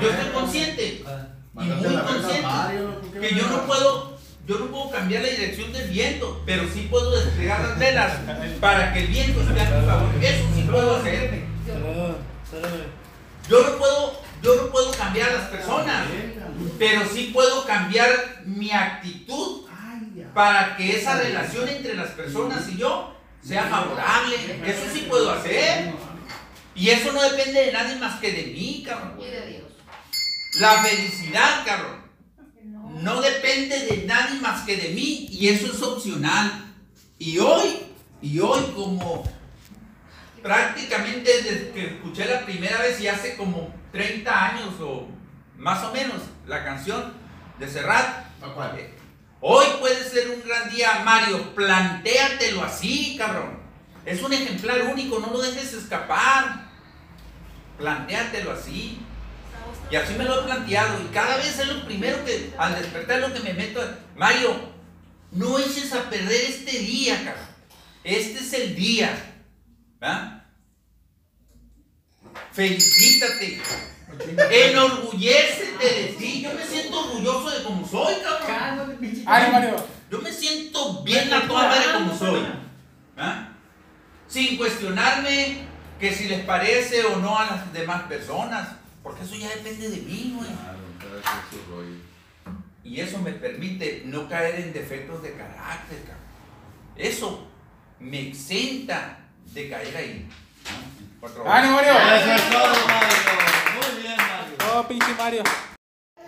Yo 0.00 0.10
estoy 0.10 0.30
consciente 0.32 0.86
y 0.86 1.04
muy 1.52 1.66
Mándate 1.66 1.88
a 1.88 1.90
la 1.90 2.02
verga, 2.02 2.12
consciente 2.12 2.42
Mario, 2.42 3.00
¿por 3.00 3.12
qué 3.12 3.20
que 3.20 3.34
yo 3.34 3.48
no 3.48 3.66
puedo. 3.66 4.16
Yo 4.46 4.60
no 4.60 4.66
puedo 4.66 4.90
cambiar 4.90 5.22
la 5.22 5.28
dirección 5.28 5.72
del 5.72 5.90
viento, 5.90 6.40
pero 6.46 6.68
sí 6.72 6.86
puedo 6.88 7.10
desplegar 7.10 7.62
las 7.62 7.78
velas 7.80 8.12
para 8.60 8.92
que 8.92 9.00
el 9.00 9.06
viento 9.08 9.40
esté 9.40 9.60
a 9.60 9.80
mi 9.80 9.86
favor. 9.86 10.24
Eso 10.24 10.44
sí 10.54 10.62
puedo 10.62 10.96
hacer. 10.96 11.42
Yo 13.48 13.62
no 13.62 13.76
puedo, 13.76 14.22
yo 14.42 14.54
no 14.54 14.70
puedo 14.70 14.92
cambiar 14.92 15.30
a 15.30 15.32
las 15.32 15.48
personas, 15.48 16.06
pero 16.78 17.02
sí 17.12 17.30
puedo 17.34 17.64
cambiar 17.64 18.42
mi 18.44 18.70
actitud. 18.70 19.65
Para 20.36 20.76
que 20.76 20.94
esa 20.94 21.16
relación 21.16 21.66
entre 21.66 21.94
las 21.94 22.10
personas 22.10 22.68
y 22.68 22.76
yo 22.76 23.16
sea 23.42 23.70
favorable. 23.70 24.36
Eso 24.66 24.82
sí 24.92 25.06
puedo 25.08 25.30
hacer. 25.30 25.94
Y 26.74 26.90
eso 26.90 27.10
no 27.10 27.22
depende 27.22 27.64
de 27.64 27.72
nadie 27.72 27.96
más 27.96 28.20
que 28.20 28.32
de 28.32 28.42
mí, 28.52 28.84
cabrón. 28.86 29.14
Y 29.18 29.24
de 29.24 29.46
Dios. 29.46 29.64
La 30.60 30.82
felicidad, 30.82 31.64
cabrón, 31.64 32.02
no 33.02 33.22
depende 33.22 33.78
de 33.86 34.04
nadie 34.04 34.38
más 34.40 34.66
que 34.66 34.76
de 34.76 34.90
mí 34.90 35.26
y 35.30 35.48
eso 35.48 35.72
es 35.72 35.82
opcional. 35.82 36.74
Y 37.18 37.38
hoy, 37.38 37.86
y 38.20 38.38
hoy 38.38 38.60
como 38.74 39.24
prácticamente 40.42 41.44
desde 41.44 41.70
que 41.70 41.86
escuché 41.94 42.26
la 42.26 42.44
primera 42.44 42.78
vez 42.82 43.00
y 43.00 43.08
hace 43.08 43.36
como 43.36 43.74
30 43.90 44.50
años 44.50 44.74
o 44.82 45.08
más 45.56 45.82
o 45.82 45.92
menos 45.92 46.20
la 46.46 46.62
canción 46.62 47.14
de 47.58 47.66
Serrat, 47.66 48.26
¿A 48.42 48.52
cuál? 48.54 48.78
Hoy 49.40 49.66
puede 49.80 50.08
ser 50.08 50.30
un 50.30 50.42
gran 50.46 50.70
día, 50.70 51.02
Mario. 51.04 51.54
Plantéatelo 51.54 52.62
así, 52.64 53.16
cabrón. 53.18 53.58
Es 54.04 54.22
un 54.22 54.32
ejemplar 54.32 54.82
único, 54.82 55.18
no 55.18 55.30
lo 55.30 55.40
dejes 55.40 55.72
escapar. 55.72 56.68
Plantéatelo 57.78 58.52
así. 58.52 59.00
Y 59.90 59.96
así 59.96 60.14
me 60.14 60.24
lo 60.24 60.40
he 60.40 60.44
planteado. 60.44 61.02
Y 61.02 61.12
cada 61.12 61.36
vez 61.36 61.58
es 61.58 61.66
lo 61.68 61.84
primero 61.84 62.24
que, 62.24 62.52
al 62.58 62.74
despertar, 62.74 63.20
lo 63.20 63.32
que 63.32 63.40
me 63.40 63.52
meto. 63.52 63.82
Mario, 64.16 64.56
no 65.32 65.58
eches 65.58 65.92
a 65.92 66.08
perder 66.08 66.44
este 66.46 66.78
día, 66.78 67.16
cabrón. 67.16 67.46
Este 68.04 68.38
es 68.38 68.52
el 68.52 68.74
día. 68.74 69.34
¿verdad? 70.00 70.44
Felicítate. 72.52 73.60
Enorgullécete 74.50 75.84
de 75.84 76.16
ti. 76.18 76.42
Yo 76.42 76.52
me 76.54 76.64
siento 76.64 77.00
orgulloso 77.00 77.50
de 77.50 77.64
como 77.64 77.86
soy, 77.86 78.14
cabrón. 78.22 78.98
¡Ay, 79.26 79.52
Mario! 79.52 79.76
Yo 80.10 80.20
me 80.20 80.32
siento 80.32 81.02
bien 81.02 81.32
a 81.32 81.46
toda 81.46 81.68
madre 81.68 81.92
como 81.92 82.16
soy. 82.16 82.46
¿ah? 83.16 83.48
Sin 84.28 84.56
cuestionarme 84.56 85.66
que 85.98 86.12
si 86.12 86.28
les 86.28 86.44
parece 86.44 87.04
o 87.04 87.16
no 87.16 87.38
a 87.38 87.46
las 87.46 87.72
demás 87.72 88.02
personas. 88.04 88.68
Porque 89.02 89.24
eso 89.24 89.36
ya 89.36 89.48
depende 89.48 89.88
de 89.88 89.98
mí, 89.98 90.34
güey. 90.36 90.50
Y 92.84 93.00
eso 93.00 93.18
me 93.18 93.32
permite 93.32 94.02
no 94.06 94.28
caer 94.28 94.60
en 94.60 94.72
defectos 94.72 95.22
de 95.22 95.32
carácter, 95.32 95.98
cabrón. 96.00 96.26
Eso 96.96 97.48
me 97.98 98.28
exenta 98.28 99.18
de 99.52 99.68
caer 99.68 99.96
ahí. 99.96 100.28
¿no? 100.28 101.20
Cuatro 101.20 101.42
horas. 101.42 101.54
¡Ánimo, 101.56 101.76
Mario! 101.76 101.92
Eso 101.92 102.32
es 102.32 102.50
todo, 102.50 102.86
Mario. 102.86 103.65
¡Oh, 104.78 104.86
pinche 104.86 105.14
Mario! 105.16 105.42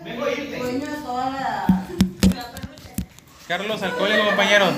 Dueño 0.03 0.85
de 0.85 0.97
toda 1.05 1.29
la. 1.29 1.67
Carlos, 3.47 3.83
alcohólico, 3.83 4.25
compañeros. 4.25 4.73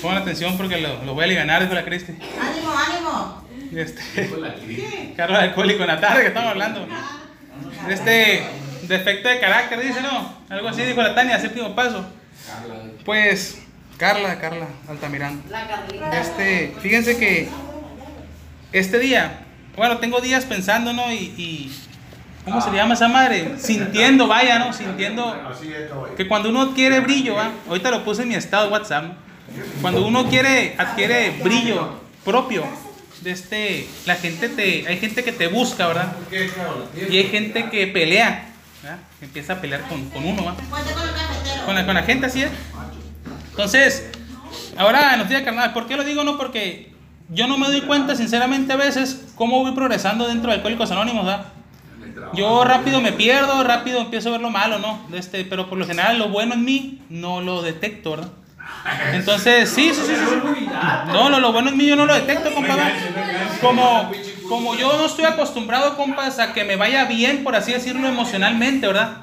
Pongan 0.00 0.22
atención 0.22 0.56
porque 0.56 0.78
lo, 0.78 1.04
lo 1.04 1.12
voy 1.12 1.22
a 1.22 1.24
aliviar, 1.26 1.60
dijo 1.60 1.74
la 1.74 1.84
Cristi. 1.84 2.12
¡Ánimo, 2.40 2.72
ánimo! 2.72 3.46
Este, 3.74 5.12
Carlos, 5.18 5.38
alcohólico 5.38 5.82
en 5.82 5.88
la 5.88 6.00
tarde 6.00 6.22
que 6.22 6.28
estamos 6.28 6.50
hablando. 6.52 6.88
Este, 7.90 8.46
defecto 8.84 9.28
de 9.28 9.38
carácter, 9.38 9.78
dice, 9.78 10.00
¿no? 10.00 10.34
Algo 10.48 10.68
así 10.68 10.80
dijo 10.80 11.02
la 11.02 11.14
Tania, 11.14 11.38
séptimo 11.38 11.74
paso. 11.74 12.06
Pues, 13.04 13.58
Carla, 13.98 14.38
Carla, 14.40 14.68
Carlita. 14.88 16.20
Este, 16.20 16.74
fíjense 16.80 17.18
que 17.18 17.50
este 18.72 18.98
día, 18.98 19.45
bueno, 19.76 19.98
tengo 19.98 20.20
días 20.20 20.44
pensando, 20.44 20.92
¿no? 20.92 21.12
Y, 21.12 21.34
y 21.36 21.76
¿cómo 22.44 22.60
se 22.60 22.70
le 22.70 22.76
llama 22.76 22.94
esa 22.94 23.08
madre? 23.08 23.54
Sintiendo, 23.58 24.26
vaya, 24.26 24.58
¿no? 24.58 24.72
Sintiendo 24.72 25.36
que 26.16 26.26
cuando 26.26 26.48
uno 26.48 26.74
quiere 26.74 27.00
brillo, 27.00 27.34
¿va? 27.34 27.50
ahorita 27.68 27.90
lo 27.90 28.04
puse 28.04 28.22
en 28.22 28.28
mi 28.28 28.34
estado 28.34 28.66
de 28.66 28.72
WhatsApp, 28.72 29.04
¿no? 29.04 29.26
cuando 29.80 30.04
uno 30.04 30.28
quiere, 30.28 30.74
adquiere 30.76 31.30
brillo 31.42 32.00
propio, 32.24 32.64
de 33.20 33.30
este, 33.30 33.88
la 34.04 34.16
gente 34.16 34.48
te, 34.48 34.86
hay 34.86 34.98
gente 34.98 35.24
que 35.24 35.32
te 35.32 35.46
busca, 35.46 35.86
¿verdad? 35.86 36.12
Y 37.10 37.16
hay 37.16 37.24
gente 37.24 37.70
que 37.70 37.86
pelea, 37.86 38.50
¿verdad? 38.82 38.98
Que 39.18 39.24
empieza 39.24 39.54
a 39.54 39.60
pelear 39.60 39.82
con, 39.88 40.08
con 40.10 40.24
uno, 40.24 40.44
cafetero. 40.44 41.64
Con 41.64 41.74
la, 41.74 41.86
con 41.86 41.94
la 41.94 42.02
gente 42.02 42.26
así 42.26 42.42
es. 42.42 42.50
Entonces, 43.50 44.10
ahora 44.76 45.16
nos 45.16 45.28
diga 45.28 45.44
carnal, 45.44 45.72
¿por 45.72 45.86
qué 45.86 45.96
lo 45.96 46.04
digo? 46.04 46.24
No 46.24 46.36
porque 46.36 46.92
yo 47.28 47.46
no 47.46 47.58
me 47.58 47.66
doy 47.66 47.80
cuenta, 47.82 48.14
sinceramente, 48.14 48.72
a 48.72 48.76
veces, 48.76 49.26
cómo 49.34 49.62
voy 49.62 49.72
progresando 49.72 50.28
dentro 50.28 50.50
de 50.50 50.56
Alcohólicos 50.56 50.90
Anónimos, 50.90 51.24
¿verdad? 51.26 51.46
Yo 52.32 52.64
rápido 52.64 53.00
me 53.00 53.12
pierdo, 53.12 53.62
rápido 53.64 54.00
empiezo 54.00 54.28
a 54.28 54.32
ver 54.32 54.40
lo 54.40 54.50
malo, 54.50 54.78
¿no? 54.78 55.00
Este, 55.12 55.44
pero 55.44 55.68
por 55.68 55.78
lo 55.78 55.86
general 55.86 56.18
lo 56.18 56.28
bueno 56.28 56.54
en 56.54 56.64
mí 56.64 57.00
no 57.08 57.40
lo 57.40 57.62
detecto, 57.62 58.12
¿verdad? 58.12 58.28
Entonces, 59.12 59.68
sí, 59.70 59.90
sí, 59.94 60.00
sí, 60.06 60.14
sí. 60.14 60.66
No, 61.12 61.30
no, 61.30 61.40
lo 61.40 61.52
bueno 61.52 61.70
en 61.70 61.76
mí 61.76 61.86
yo 61.86 61.96
no 61.96 62.04
lo 62.06 62.14
detecto, 62.14 62.52
compa. 62.52 62.74
¿verdad? 62.76 62.92
Como, 63.60 64.10
como 64.48 64.74
yo 64.74 64.96
no 64.98 65.06
estoy 65.06 65.24
acostumbrado, 65.24 65.96
compas, 65.96 66.38
a 66.38 66.52
que 66.52 66.64
me 66.64 66.76
vaya 66.76 67.04
bien, 67.04 67.42
por 67.44 67.54
así 67.56 67.72
decirlo, 67.72 68.06
emocionalmente, 68.08 68.86
¿verdad? 68.86 69.18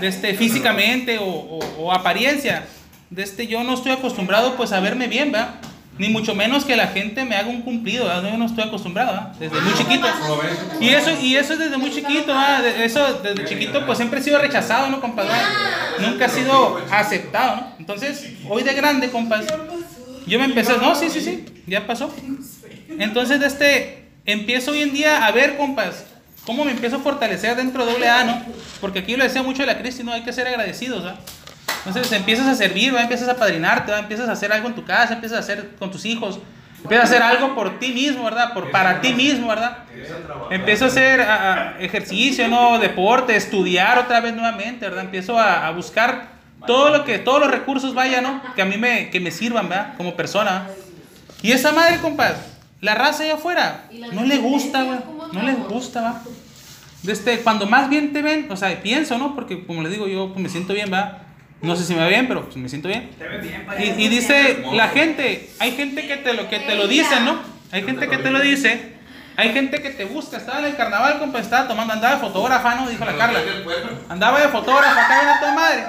Este, 0.00 0.34
físicamente 0.34 1.18
o, 1.18 1.24
o- 1.24 1.58
o 1.78 1.92
apariencia. 1.92 2.66
De 3.10 3.22
este, 3.22 3.46
yo 3.46 3.62
no 3.64 3.74
estoy 3.74 3.92
acostumbrado, 3.92 4.54
pues, 4.56 4.72
a 4.72 4.80
verme 4.80 5.06
bien, 5.08 5.32
¿verdad? 5.32 5.54
Ni 5.96 6.08
mucho 6.08 6.34
menos 6.34 6.64
que 6.64 6.74
la 6.74 6.88
gente 6.88 7.24
me 7.24 7.36
haga 7.36 7.48
un 7.48 7.62
cumplido, 7.62 8.06
¿verdad? 8.06 8.30
Yo 8.30 8.36
no 8.36 8.46
estoy 8.46 8.64
acostumbrado, 8.64 9.12
¿verdad? 9.12 9.32
Desde 9.38 9.60
muy 9.60 9.74
chiquito. 9.74 10.06
Y 10.80 10.88
eso, 10.88 11.10
y 11.22 11.36
eso 11.36 11.52
es 11.52 11.58
desde 11.60 11.76
muy 11.76 11.90
chiquito, 11.90 12.26
¿verdad? 12.26 12.66
Eso 12.66 13.20
desde 13.22 13.44
chiquito, 13.44 13.86
pues 13.86 13.98
siempre 13.98 14.18
he 14.18 14.22
sido 14.22 14.40
rechazado, 14.40 14.88
¿no, 14.88 15.00
compas? 15.00 15.26
¿verdad? 15.26 15.44
Nunca 16.00 16.24
he 16.24 16.28
sido 16.28 16.80
aceptado, 16.90 17.56
¿no? 17.56 17.74
Entonces, 17.78 18.28
hoy 18.48 18.64
de 18.64 18.74
grande, 18.74 19.10
compas, 19.10 19.46
yo 20.26 20.38
me 20.38 20.46
empecé, 20.46 20.76
no, 20.78 20.94
sí, 20.96 21.10
sí, 21.10 21.20
sí, 21.20 21.44
ya 21.66 21.86
pasó. 21.86 22.12
Entonces, 22.98 23.38
de 23.38 23.46
este, 23.46 24.08
empiezo 24.24 24.72
hoy 24.72 24.82
en 24.82 24.92
día 24.92 25.26
a 25.26 25.30
ver, 25.30 25.56
compas, 25.56 26.04
cómo 26.44 26.64
me 26.64 26.72
empiezo 26.72 26.96
a 26.96 27.00
fortalecer 27.00 27.56
dentro 27.56 27.86
de 27.86 28.08
AA, 28.08 28.24
¿no? 28.24 28.42
Porque 28.80 29.00
aquí 29.00 29.16
lo 29.16 29.24
decía 29.24 29.42
mucho 29.42 29.62
de 29.62 29.66
la 29.66 29.78
Cristi, 29.78 30.02
¿no? 30.02 30.12
Hay 30.12 30.22
que 30.22 30.32
ser 30.32 30.48
agradecidos, 30.48 31.04
¿verdad? 31.04 31.20
Entonces 31.86 32.10
empiezas 32.12 32.46
a 32.46 32.54
servir, 32.54 32.90
¿verdad? 32.90 33.02
empiezas 33.02 33.28
a 33.28 33.36
padrinarte, 33.36 33.86
¿verdad? 33.86 34.00
empiezas 34.00 34.28
a 34.28 34.32
hacer 34.32 34.52
algo 34.52 34.68
en 34.68 34.74
tu 34.74 34.84
casa, 34.84 35.14
empiezas 35.14 35.36
a 35.38 35.40
hacer 35.40 35.70
con 35.78 35.90
tus 35.90 36.04
hijos, 36.06 36.38
empiezas 36.82 37.10
a 37.10 37.12
hacer 37.12 37.22
algo 37.22 37.54
por 37.54 37.78
ti 37.78 37.92
mismo, 37.92 38.24
¿verdad? 38.24 38.52
Por, 38.54 38.70
para 38.70 39.00
ti 39.00 39.12
mismo, 39.12 39.48
¿verdad? 39.48 39.78
Empiezo 40.50 40.86
a 40.86 40.88
hacer 40.88 41.20
a- 41.20 41.52
a, 41.74 41.80
ejercicio, 41.80 42.48
¿no? 42.48 42.78
Deporte, 42.78 43.36
estudiar 43.36 43.98
otra 43.98 44.20
vez 44.20 44.34
nuevamente, 44.34 44.86
¿verdad? 44.86 45.04
Empiezo 45.04 45.38
a, 45.38 45.66
a 45.66 45.70
buscar 45.72 46.28
todo 46.66 46.88
lo 46.90 47.04
que, 47.04 47.18
todos 47.18 47.40
los 47.40 47.50
recursos, 47.50 47.94
vaya, 47.94 48.20
¿no? 48.22 48.40
Que 48.54 48.62
a 48.62 48.64
mí 48.64 48.78
me, 48.78 49.10
que 49.10 49.20
me 49.20 49.30
sirvan, 49.30 49.68
¿verdad? 49.68 49.94
Como 49.98 50.14
persona. 50.16 50.68
Y 51.42 51.52
esa 51.52 51.72
madre, 51.72 51.98
compas, 51.98 52.34
la 52.80 52.94
raza 52.94 53.22
allá 53.24 53.34
afuera, 53.34 53.84
no 54.12 54.22
le 54.24 54.38
gusta, 54.38 54.82
güey. 54.82 54.98
No 55.32 55.42
les 55.42 55.58
gusta, 55.68 56.00
va. 56.00 56.22
Este, 57.06 57.40
cuando 57.40 57.66
más 57.66 57.90
bien 57.90 58.14
te 58.14 58.22
ven, 58.22 58.46
o 58.50 58.56
sea, 58.56 58.80
pienso, 58.82 59.18
¿no? 59.18 59.34
Porque 59.34 59.66
como 59.66 59.82
les 59.82 59.92
digo, 59.92 60.06
yo 60.08 60.28
pues, 60.32 60.40
me 60.42 60.48
siento 60.48 60.72
bien, 60.72 60.90
va. 60.92 61.18
No 61.64 61.76
sé 61.76 61.84
si 61.84 61.94
me 61.94 62.00
va 62.02 62.08
bien, 62.08 62.28
pero 62.28 62.44
pues, 62.44 62.56
me 62.56 62.68
siento 62.68 62.88
bien. 62.88 63.10
Y, 63.82 64.04
y 64.04 64.08
dice 64.08 64.64
la 64.72 64.88
gente, 64.88 65.50
hay 65.58 65.72
gente 65.72 66.06
que 66.06 66.16
te 66.18 66.32
lo 66.34 66.48
que 66.48 66.58
te 66.60 66.74
lo 66.74 66.86
dice, 66.88 67.20
¿no? 67.20 67.38
Hay 67.72 67.82
gente 67.82 68.08
que 68.08 68.18
te 68.18 68.30
lo 68.30 68.40
dice. 68.40 68.94
Hay 69.36 69.52
gente 69.52 69.82
que 69.82 69.90
te 69.90 70.04
busca. 70.04 70.36
Estaba 70.36 70.60
en 70.60 70.66
el 70.66 70.76
carnaval, 70.76 71.18
compa, 71.18 71.40
estaba 71.40 71.66
tomando, 71.66 71.92
andaba 71.92 72.14
de 72.14 72.20
fotógrafa, 72.20 72.76
¿no? 72.76 72.88
Dijo 72.88 73.04
la 73.04 73.16
Carla. 73.16 73.40
Andaba 74.08 74.40
de 74.40 74.48
fotógrafa, 74.48 75.04
acá 75.04 75.14
viene 75.16 75.30
a 75.32 75.40
toda 75.40 75.54
madre. 75.54 75.84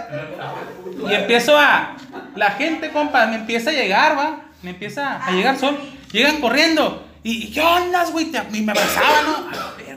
Y 1.11 1.13
empiezo 1.13 1.57
a. 1.57 1.95
La 2.35 2.51
gente, 2.51 2.89
compa, 2.89 3.27
me 3.27 3.35
empieza 3.35 3.69
a 3.69 3.73
llegar, 3.73 4.17
va. 4.17 4.39
Me 4.63 4.71
empieza 4.71 5.23
a 5.23 5.31
llegar 5.31 5.59
sol. 5.59 5.77
Llegan 6.11 6.41
corriendo. 6.41 7.05
Y, 7.23 7.43
y 7.47 7.51
¿qué 7.51 7.61
ondas, 7.61 8.11
güey? 8.11 8.25
Te- 8.31 8.41
Y 8.53 8.61
me 8.61 8.71
abrazaban, 8.71 9.25
¿no? 9.25 9.49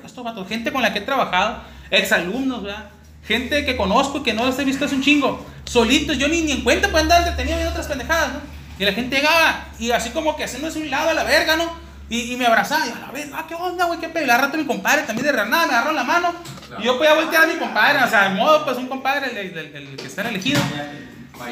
A 0.03 0.07
estos 0.07 0.23
vatos. 0.25 0.47
Gente 0.49 0.71
con 0.73 0.83
la 0.83 0.93
que 0.93 0.99
he 0.99 1.03
trabajado. 1.03 1.63
Exalumnos, 1.91 2.63
¿verdad? 2.65 2.91
Gente 3.29 3.65
que 3.65 3.77
conozco 3.77 4.19
y 4.19 4.23
que 4.23 4.33
no 4.33 4.47
los 4.47 4.59
he 4.59 4.65
visto 4.65 4.87
hace 4.87 4.95
un 4.97 5.03
chingo. 5.03 5.47
Solitos, 5.65 6.17
yo 6.19 6.27
ni, 6.29 6.41
ni 6.43 6.53
en 6.53 6.63
cuenta 6.63 6.89
pueden 6.89 7.13
andar 7.13 7.25
detenido 7.31 7.57
viendo 7.57 7.71
otras 7.73 7.87
pendejadas, 7.87 8.33
¿no? 8.33 8.41
Y 8.79 8.85
la 8.85 8.93
gente 8.93 9.17
llegaba 9.17 9.67
y 9.79 9.91
así 9.91 10.11
como 10.11 10.35
que 10.37 10.45
haciéndose 10.45 10.79
un 10.79 10.91
lado 10.91 11.11
a 11.11 11.15
la 11.15 11.25
verga, 11.25 11.57
¿no? 11.57 11.71
Y, 12.09 12.33
y 12.33 12.37
me 12.39 12.47
abrazaba 12.47 12.87
y 12.87 12.91
a 12.91 13.07
la 13.07 13.13
verga, 13.13 13.37
ah, 13.41 13.45
¿qué 13.47 13.55
onda, 13.55 13.85
güey? 13.85 14.01
¿Qué 14.01 14.09
pedo? 14.09 14.27
Y 14.27 14.31
al 14.31 14.41
rato 14.41 14.57
mi 14.57 14.65
compadre 14.65 15.03
también 15.03 15.27
de 15.27 15.33
nada 15.35 15.47
me 15.67 15.75
agarró 15.75 15.93
la 15.93 16.05
mano. 16.05 16.33
Y 16.79 16.85
yo 16.85 16.97
podía 16.97 17.13
voltear 17.15 17.45
a 17.45 17.47
mi 17.47 17.55
compadre, 17.55 18.03
o 18.03 18.09
sea, 18.09 18.29
de 18.31 18.35
modo, 18.35 18.65
pues 18.65 18.77
un 18.79 18.87
compadre, 18.87 19.31
el, 19.31 19.59
el- 19.59 19.77
el 19.77 19.97
que 19.97 20.07
está 20.07 20.27
elegido. 20.29 20.61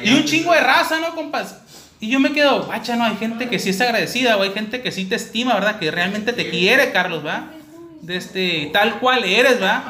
Y 0.02 0.14
un 0.14 0.24
chingo 0.24 0.52
de 0.52 0.60
raza, 0.60 0.98
¿no, 0.98 1.14
compas? 1.14 1.56
Y 2.00 2.08
yo 2.10 2.20
me 2.20 2.32
quedo, 2.32 2.66
bacha, 2.66 2.96
no, 2.96 3.04
hay 3.04 3.16
gente 3.16 3.48
que 3.48 3.58
sí 3.58 3.70
es 3.70 3.80
agradecida, 3.80 4.36
o 4.36 4.42
hay 4.42 4.52
gente 4.52 4.82
que 4.82 4.92
sí 4.92 5.04
te 5.06 5.14
estima, 5.16 5.54
¿verdad? 5.54 5.78
Que 5.78 5.90
realmente 5.90 6.32
te 6.32 6.48
quiere, 6.50 6.90
Carlos, 6.92 7.22
¿verdad? 7.22 7.44
De 8.02 8.16
este, 8.16 8.70
tal 8.72 9.00
cual 9.00 9.24
eres, 9.24 9.58
¿verdad? 9.58 9.82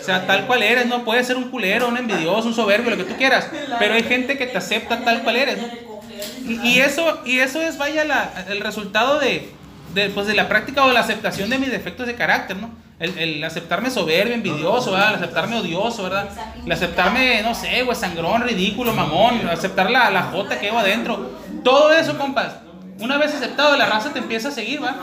O 0.00 0.04
sea, 0.04 0.26
tal 0.26 0.46
cual 0.46 0.62
eres, 0.62 0.86
no 0.86 1.04
puedes 1.04 1.26
ser 1.26 1.36
un 1.36 1.50
culero, 1.50 1.88
un 1.88 1.96
envidioso, 1.96 2.46
un 2.46 2.54
soberbio, 2.54 2.90
lo 2.90 2.96
que 2.96 3.04
tú 3.04 3.16
quieras. 3.16 3.48
Pero 3.78 3.94
hay 3.94 4.04
gente 4.04 4.38
que 4.38 4.46
te 4.46 4.58
acepta 4.58 5.00
tal 5.04 5.22
cual 5.22 5.36
eres, 5.36 5.58
¿no? 5.58 5.68
Y, 6.48 6.78
eso, 6.78 7.22
y 7.24 7.40
eso 7.40 7.60
es, 7.60 7.76
vaya, 7.76 8.04
la, 8.04 8.44
el 8.48 8.60
resultado 8.60 9.18
de, 9.18 9.50
de, 9.94 10.10
pues, 10.10 10.28
de 10.28 10.34
la 10.34 10.48
práctica 10.48 10.84
o 10.84 10.92
la 10.92 11.00
aceptación 11.00 11.50
de 11.50 11.58
mis 11.58 11.70
defectos 11.70 12.06
de 12.06 12.14
carácter, 12.14 12.56
¿no? 12.56 12.70
El, 13.00 13.18
el 13.18 13.44
aceptarme 13.44 13.90
soberbio, 13.90 14.34
envidioso, 14.34 14.92
¿verdad? 14.92 15.10
El 15.10 15.16
aceptarme 15.16 15.58
odioso, 15.58 16.04
¿verdad? 16.04 16.28
El 16.64 16.70
aceptarme, 16.70 17.42
no 17.42 17.54
sé, 17.54 17.82
güey, 17.82 17.96
sangrón, 17.96 18.42
ridículo, 18.42 18.94
mamón, 18.94 19.48
aceptar 19.48 19.90
la, 19.90 20.10
la 20.10 20.22
jota 20.22 20.58
que 20.58 20.66
llevo 20.66 20.78
adentro. 20.78 21.32
Todo 21.64 21.92
eso, 21.92 22.16
compas, 22.16 22.54
una 23.00 23.18
vez 23.18 23.34
aceptado, 23.34 23.76
la 23.76 23.86
raza 23.86 24.12
te 24.12 24.20
empieza 24.20 24.48
a 24.48 24.52
seguir, 24.52 24.82
¿va? 24.82 24.96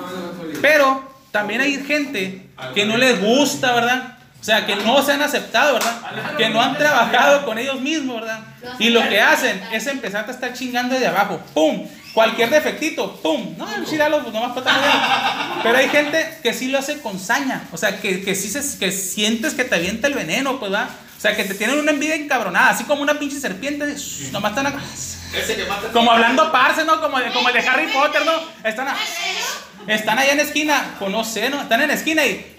Pero 0.62 1.13
también 1.34 1.62
hay 1.62 1.84
gente 1.84 2.46
que 2.76 2.86
no 2.86 2.96
les 2.96 3.20
gusta, 3.20 3.74
¿verdad? 3.74 4.18
O 4.40 4.44
sea, 4.46 4.66
que 4.68 4.76
no 4.76 5.02
se 5.02 5.14
han 5.14 5.22
aceptado, 5.22 5.74
¿verdad? 5.74 6.36
Que 6.38 6.50
no 6.50 6.62
han 6.62 6.78
trabajado 6.78 7.44
con 7.44 7.58
ellos 7.58 7.82
mismos, 7.82 8.22
¿verdad? 8.22 8.40
Y 8.78 8.90
lo 8.90 9.02
que 9.10 9.20
hacen 9.20 9.60
es 9.72 9.88
empezar 9.88 10.26
a 10.28 10.32
estar 10.32 10.54
chingando 10.54 10.94
desde 10.94 11.08
abajo. 11.08 11.42
¡Pum! 11.56 11.88
Cualquier 12.14 12.52
defectito, 12.52 13.16
¡pum! 13.24 13.56
No, 13.58 13.68
chíralo, 13.90 14.22
pues 14.22 14.32
nomás 14.32 14.52
para 14.52 15.60
Pero 15.64 15.78
hay 15.78 15.90
gente 15.90 16.38
que 16.44 16.54
sí 16.54 16.68
lo 16.68 16.78
hace 16.78 17.00
con 17.00 17.18
saña. 17.20 17.64
O 17.72 17.78
sea, 17.78 18.00
que, 18.00 18.22
que 18.24 18.36
sí 18.36 18.50
se, 18.50 18.62
sientes 18.92 19.56
que 19.56 19.64
te 19.64 19.74
avienta 19.76 20.08
el 20.08 20.14
veneno, 20.14 20.60
pues, 20.60 20.72
¿verdad? 20.72 20.90
O 21.18 21.22
sea, 21.22 21.36
que 21.36 21.46
te 21.46 21.56
tienen 21.56 21.80
una 21.80 21.92
envidia 21.92 22.16
encabronada, 22.16 22.70
así 22.70 22.84
como 22.84 23.02
una 23.02 23.18
pinche 23.18 23.40
serpiente. 23.40 23.88
de, 23.88 23.96
"Shh, 23.96 24.32
Nomás 24.32 24.52
están 24.52 24.68
acá. 24.68 24.82
Como 25.94 26.12
hablando 26.12 26.52
parce, 26.52 26.84
¿no? 26.86 27.00
Como, 27.02 27.20
de- 27.20 27.32
como 27.32 27.48
el 27.50 27.54
de 27.54 27.68
Harry 27.68 27.88
Potter, 27.88 28.24
¿no? 28.26 28.34
Están, 28.68 28.88
a- 28.88 28.96
están 29.88 30.20
allá 30.20 30.32
en 30.32 30.38
la 30.38 30.44
esquina, 30.44 30.96
pues 31.00 31.12
no. 31.12 31.22
Están 31.62 31.82
en 31.82 31.88
la 31.88 31.94
esquina 31.94 32.26
y, 32.26 32.56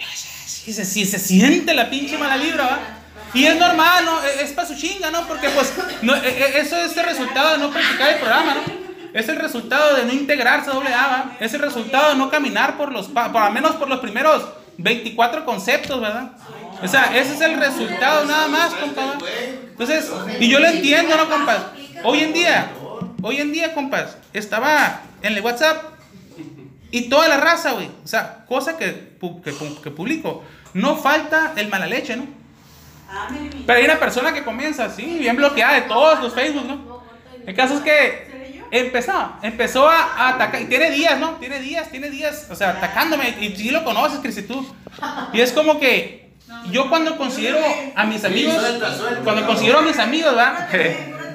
y 0.66 0.72
se, 0.72 0.84
sí, 0.84 1.04
se 1.06 1.18
siente 1.18 1.74
la 1.74 1.88
pinche 1.90 2.18
mala 2.18 2.36
vibra, 2.36 2.64
¿va? 2.64 2.78
Y 3.32 3.46
es 3.46 3.56
normal, 3.56 4.04
¿no? 4.04 4.22
Es, 4.22 4.52
para 4.52 4.68
su 4.68 4.76
chinga, 4.76 5.10
¿no? 5.10 5.26
Porque 5.26 5.48
pues 5.50 5.72
no, 6.02 6.14
e- 6.14 6.28
e- 6.28 6.60
eso 6.60 6.76
es 6.76 6.96
el 6.96 7.04
resultado 7.04 7.52
de 7.52 7.58
no 7.58 7.70
practicar 7.70 8.10
el 8.10 8.18
programa, 8.18 8.54
¿no? 8.54 8.84
Es 9.12 9.28
el 9.28 9.36
resultado 9.36 9.94
de 9.96 10.04
no 10.04 10.12
integrarse 10.12 10.70
a 10.70 10.74
doble 10.74 10.92
A, 10.92 11.06
¿va? 11.06 11.36
Es 11.40 11.54
el 11.54 11.60
resultado 11.60 12.10
de 12.10 12.16
no 12.16 12.30
caminar 12.30 12.76
por 12.76 12.92
los, 12.92 13.06
por 13.08 13.36
al 13.36 13.52
menos 13.52 13.76
por 13.76 13.88
los 13.88 14.00
primeros 14.00 14.42
24 14.78 15.44
conceptos, 15.44 16.00
¿verdad? 16.00 16.32
O 16.82 16.88
sea, 16.88 17.16
ese 17.16 17.34
es 17.34 17.40
el 17.40 17.56
resultado 17.58 18.24
nada 18.26 18.48
más, 18.48 18.74
compa. 18.74 19.02
¿va? 19.06 19.18
Entonces, 19.70 20.10
y 20.40 20.48
yo 20.48 20.58
lo 20.58 20.66
entiendo, 20.66 21.16
¿no, 21.16 21.28
compas? 21.30 21.58
Hoy 22.06 22.20
en 22.20 22.34
día, 22.34 22.70
hoy 23.22 23.38
en 23.38 23.50
día, 23.50 23.72
compas, 23.72 24.18
estaba 24.34 25.00
en 25.22 25.32
el 25.32 25.40
WhatsApp 25.40 25.82
y 26.90 27.08
toda 27.08 27.28
la 27.28 27.38
raza, 27.38 27.72
güey. 27.72 27.88
O 28.04 28.06
sea, 28.06 28.44
cosa 28.46 28.76
que, 28.76 29.16
que, 29.42 29.54
que 29.82 29.90
publico. 29.90 30.44
No 30.74 30.96
falta 30.96 31.54
el 31.56 31.68
mala 31.68 31.86
leche, 31.86 32.16
¿no? 32.16 32.26
Pero 33.66 33.78
hay 33.78 33.84
una 33.86 33.98
persona 33.98 34.34
que 34.34 34.44
comienza 34.44 34.84
así, 34.84 35.18
bien 35.18 35.36
bloqueada 35.36 35.74
de 35.74 35.82
todos 35.82 36.20
los 36.20 36.34
Facebook, 36.34 36.66
¿no? 36.66 37.02
El 37.46 37.54
caso 37.54 37.74
es 37.74 37.80
que 37.80 38.60
empezó, 38.70 39.32
empezó 39.42 39.88
a, 39.88 40.28
atacar, 40.28 40.60
y 40.60 40.66
tiene 40.66 40.90
días, 40.90 41.18
¿no? 41.18 41.36
Tiene 41.36 41.60
días, 41.60 41.90
tiene 41.90 42.10
días, 42.10 42.48
o 42.50 42.54
sea, 42.54 42.70
atacándome, 42.70 43.36
y 43.40 43.56
si 43.56 43.70
lo 43.70 43.82
conoces, 43.82 44.20
Cristi, 44.20 44.42
tú. 44.42 44.66
Y 45.32 45.40
es 45.40 45.52
como 45.52 45.80
que 45.80 46.32
yo 46.70 46.90
cuando 46.90 47.16
considero 47.16 47.60
a 47.94 48.04
mis 48.04 48.22
amigos, 48.24 48.56
cuando 49.22 49.46
considero 49.46 49.78
a 49.78 49.82
mis 49.82 49.98
amigos, 49.98 50.34
¿verdad? 50.34 50.68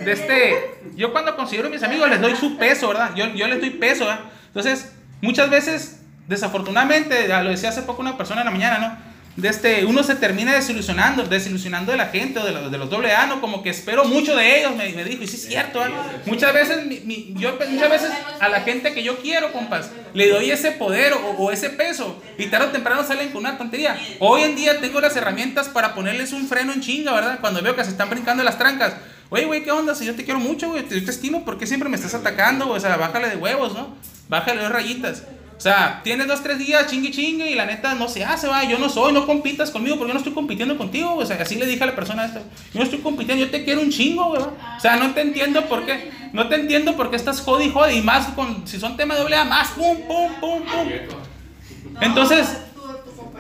De 0.04 0.12
este, 0.12 0.80
yo 0.96 1.12
cuando 1.12 1.36
considero 1.36 1.68
a 1.68 1.72
mis 1.72 1.84
amigos 1.84 2.10
les 2.10 2.22
doy 2.22 2.36
su 2.36 2.58
peso, 2.58 2.88
¿verdad? 2.90 3.12
Yo, 3.16 3.28
yo 3.34 3.48
les 3.48 3.60
doy 3.60 3.70
peso, 3.72 4.06
¿verdad? 4.06 4.22
Entonces, 4.48 4.92
muchas 5.22 5.50
veces, 5.50 6.00
desafortunadamente, 6.28 7.28
lo 7.28 7.50
decía 7.50 7.70
hace 7.70 7.82
poco 7.84 8.02
una 8.02 8.18
persona 8.18 8.42
en 8.42 8.46
la 8.46 8.52
mañana, 8.52 8.78
¿no? 8.80 9.10
De 9.36 9.48
este, 9.48 9.86
uno 9.86 10.04
se 10.04 10.16
termina 10.16 10.54
desilusionando, 10.54 11.24
desilusionando 11.24 11.92
de 11.94 11.98
la 11.98 12.08
gente 12.08 12.40
o 12.40 12.44
de 12.46 12.52
los, 12.52 12.72
de 12.72 12.78
los 12.78 12.90
doble 12.90 13.14
A, 13.14 13.26
¿no? 13.28 13.40
Como 13.40 13.64
que 13.64 13.70
espero 13.70 14.04
mucho 14.04 14.36
de 14.36 14.60
ellos, 14.60 14.76
me, 14.76 14.90
me 14.90 15.04
dijo, 15.06 15.24
y 15.24 15.28
sí 15.28 15.38
es 15.38 15.46
cierto, 15.48 15.86
¿eh? 15.86 15.90
Muchas 16.26 16.54
veces, 16.54 16.86
mi- 16.86 17.00
mi- 17.06 17.34
yo 17.38 17.58
muchas 17.70 17.90
veces 17.90 18.12
a 18.40 18.50
la 18.50 18.62
gente 18.62 18.94
que 18.94 19.02
yo 19.02 19.18
quiero, 19.20 19.54
compas, 19.54 19.92
le 20.14 20.28
doy 20.30 20.52
ese 20.52 20.72
poder 20.72 21.14
o, 21.14 21.20
o 21.38 21.52
ese 21.52 21.70
peso, 21.70 22.22
y 22.38 22.48
tarde 22.48 22.66
o 22.68 22.72
temprano 22.72 23.04
salen 23.06 23.30
con 23.30 23.38
una 23.46 23.58
tontería. 23.58 23.98
Hoy 24.20 24.42
en 24.42 24.56
día 24.58 24.82
tengo 24.82 25.00
las 25.00 25.16
herramientas 25.16 25.70
para 25.70 25.94
ponerles 25.96 26.34
un 26.34 26.48
freno 26.48 26.74
en 26.74 26.82
chinga, 26.82 27.14
¿verdad? 27.14 27.38
Cuando 27.40 27.62
veo 27.62 27.76
que 27.78 27.84
se 27.86 27.92
están 27.92 28.10
brincando 28.10 28.44
las 28.44 28.58
trancas. 28.58 28.94
Oye, 29.30 29.46
güey, 29.46 29.64
¿qué 29.64 29.72
onda? 29.72 29.94
Si 29.94 30.06
yo 30.06 30.16
te 30.16 30.26
quiero 30.26 30.40
mucho, 30.40 30.70
güey, 30.70 30.84
te, 30.84 31.00
yo 31.00 31.06
te 31.06 31.12
estimo, 31.12 31.46
¿por 31.46 31.58
qué 31.58 31.68
siempre 31.68 31.90
me 31.90 31.96
estás 31.96 32.14
atacando? 32.14 32.70
O 32.70 32.80
sea, 32.80 32.98
bájale 32.98 33.30
de 33.30 33.38
huevos, 33.38 33.74
¿no? 33.74 33.96
Bájale 34.28 34.62
dos 34.62 34.72
rayitas. 34.72 35.24
O 35.60 35.62
sea, 35.62 36.00
tienes 36.06 36.26
dos, 36.26 36.42
tres 36.42 36.58
días 36.58 36.88
chingue 36.88 37.12
chingue 37.12 37.52
y 37.52 37.54
la 37.54 37.66
neta 37.66 37.94
no 37.94 38.08
se 38.08 38.24
hace, 38.24 38.48
va. 38.48 38.64
Yo 38.64 38.80
no 38.80 38.88
soy, 38.88 39.12
no 39.12 39.26
compitas 39.28 39.72
conmigo 39.72 39.98
porque 39.98 40.12
yo 40.12 40.14
no 40.14 40.20
estoy 40.20 40.34
compitiendo 40.34 40.78
contigo. 40.78 41.16
O 41.16 41.26
sea, 41.26 41.36
así 41.42 41.56
le 41.56 41.66
dije 41.66 41.84
a 41.84 41.88
la 41.88 41.96
persona 41.96 42.24
esta. 42.24 42.40
Yo 42.74 42.80
no 42.80 42.84
estoy 42.84 43.00
compitiendo, 43.00 43.44
yo 43.44 43.52
te 43.52 43.66
quiero 43.66 43.82
un 43.82 43.90
chingo, 43.90 44.30
güey. 44.30 44.42
O 44.42 44.80
sea, 44.80 44.96
no 44.96 45.14
te 45.14 45.20
entiendo 45.20 45.66
por 45.66 45.86
qué. 45.86 46.12
No 46.32 46.48
te 46.48 46.56
entiendo 46.56 46.96
por 46.96 47.10
qué 47.10 47.18
estás 47.18 47.42
jodi 47.42 47.66
y 47.66 47.72
jodi. 47.72 47.98
Y 47.98 48.02
más 48.02 48.28
con, 48.28 48.66
si 48.66 48.80
son 48.80 48.96
temas 48.96 49.18
de 49.18 49.24
doble 49.24 49.36
A, 49.36 49.44
más 49.44 49.72
pum, 49.72 49.98
pum, 50.08 50.32
pum, 50.40 50.62
pum. 50.64 52.00
Entonces, 52.00 52.48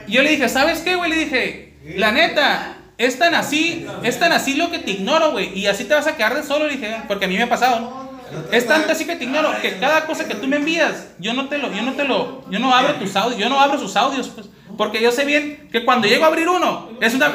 yo 0.09 0.21
le 0.21 0.31
dije, 0.31 0.49
¿sabes 0.49 0.79
qué, 0.79 0.95
güey? 0.95 1.09
Le 1.09 1.19
dije, 1.19 1.73
la 1.95 2.11
neta, 2.11 2.78
es 2.99 3.17
tan 3.17 3.33
así, 3.33 3.87
es 4.03 4.19
tan 4.19 4.33
así 4.33 4.55
lo 4.55 4.69
que 4.69 4.79
te 4.79 4.91
ignoro, 4.91 5.31
güey. 5.31 5.57
Y 5.57 5.67
así 5.67 5.85
te 5.85 5.95
vas 5.95 6.05
a 6.05 6.17
quedar 6.17 6.35
de 6.35 6.43
solo, 6.43 6.67
dije, 6.67 6.97
porque 7.07 7.25
a 7.25 7.27
mí 7.29 7.37
me 7.37 7.43
ha 7.43 7.49
pasado. 7.49 8.09
Es 8.51 8.67
tanto 8.67 8.91
así 8.91 9.05
que 9.05 9.15
te 9.15 9.23
ignoro 9.23 9.49
que 9.61 9.79
cada 9.79 10.05
cosa 10.05 10.27
que 10.27 10.35
tú 10.35 10.47
me 10.47 10.57
envías, 10.57 11.07
yo 11.17 11.33
no 11.33 11.47
te 11.47 11.57
lo, 11.57 11.73
yo 11.73 11.81
no 11.81 11.93
te 11.93 12.03
lo, 12.03 12.47
yo 12.51 12.59
no 12.59 12.75
abro 12.75 12.95
tus 12.95 13.15
audios, 13.15 13.39
yo 13.39 13.47
no 13.47 13.59
abro 13.59 13.79
sus 13.79 13.95
audios, 13.95 14.27
pues. 14.27 14.49
Porque 14.77 15.01
yo 15.01 15.13
sé 15.13 15.23
bien 15.23 15.69
que 15.71 15.85
cuando 15.85 16.07
llego 16.07 16.25
a 16.25 16.27
abrir 16.27 16.47
uno, 16.47 16.89
es 16.99 17.13
una, 17.13 17.29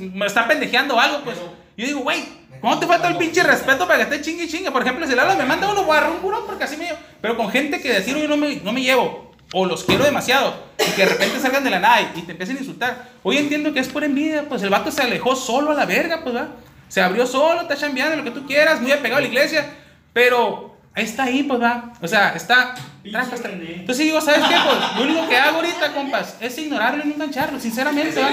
me 0.00 0.26
está 0.26 0.48
pendejeando 0.48 0.98
algo, 0.98 1.20
pues. 1.20 1.38
Yo 1.76 1.86
digo, 1.86 2.00
güey, 2.00 2.24
¿cómo 2.60 2.76
te 2.80 2.86
falta 2.88 3.06
el 3.06 3.16
pinche 3.16 3.44
respeto 3.44 3.86
para 3.86 3.98
que 3.98 4.16
esté 4.16 4.20
chingue 4.20 4.48
chingue? 4.48 4.72
Por 4.72 4.82
ejemplo, 4.82 5.06
si 5.06 5.14
Lalo 5.14 5.36
me 5.36 5.44
manda 5.44 5.70
uno, 5.70 5.84
voy 5.84 5.96
a 5.96 6.08
un 6.08 6.20
burón 6.20 6.42
porque 6.44 6.64
así 6.64 6.76
me 6.76 6.86
llevo. 6.86 6.98
Pero 7.20 7.36
con 7.36 7.48
gente 7.50 7.80
que 7.80 7.92
decir, 7.92 8.16
yo 8.16 8.26
no 8.26 8.36
me, 8.36 8.56
no 8.56 8.72
me 8.72 8.82
llevo, 8.82 9.27
o 9.52 9.66
los 9.66 9.84
quiero 9.84 10.04
demasiado, 10.04 10.54
y 10.78 10.90
que 10.92 11.02
de 11.04 11.08
repente 11.08 11.40
salgan 11.40 11.64
de 11.64 11.70
la 11.70 11.80
nada 11.80 12.12
y 12.14 12.22
te 12.22 12.32
empiecen 12.32 12.56
a 12.56 12.60
insultar. 12.60 13.08
Hoy 13.22 13.38
entiendo 13.38 13.72
que 13.72 13.80
es 13.80 13.88
por 13.88 14.04
envidia, 14.04 14.48
pues 14.48 14.62
el 14.62 14.70
vato 14.70 14.90
se 14.90 15.02
alejó 15.02 15.34
solo 15.36 15.70
a 15.70 15.74
la 15.74 15.86
verga, 15.86 16.20
pues, 16.22 16.34
¿verdad? 16.34 16.50
Se 16.88 17.00
abrió 17.00 17.26
solo, 17.26 17.62
está 17.62 17.76
chambeando, 17.76 18.16
lo 18.16 18.24
que 18.24 18.30
tú 18.30 18.46
quieras, 18.46 18.80
muy 18.80 18.92
apegado 18.92 19.18
a 19.18 19.20
la 19.22 19.28
iglesia, 19.28 19.70
pero 20.12 20.77
está 21.04 21.24
ahí, 21.24 21.42
pues, 21.42 21.60
va. 21.60 21.92
O 22.00 22.08
sea, 22.08 22.30
está. 22.34 22.74
traca, 23.10 23.34
está- 23.36 23.48
Entonces 23.48 24.04
digo, 24.04 24.20
¿sabes 24.20 24.40
qué? 24.48 24.54
Pues 24.54 24.78
lo 24.96 25.02
único 25.02 25.28
que 25.28 25.36
hago 25.38 25.56
ahorita, 25.56 25.92
compas, 25.94 26.36
es 26.40 26.58
ignorarlo 26.58 27.02
y 27.04 27.08
no 27.08 27.14
engancharlo, 27.14 27.58
sinceramente, 27.58 28.20
¿va? 28.20 28.30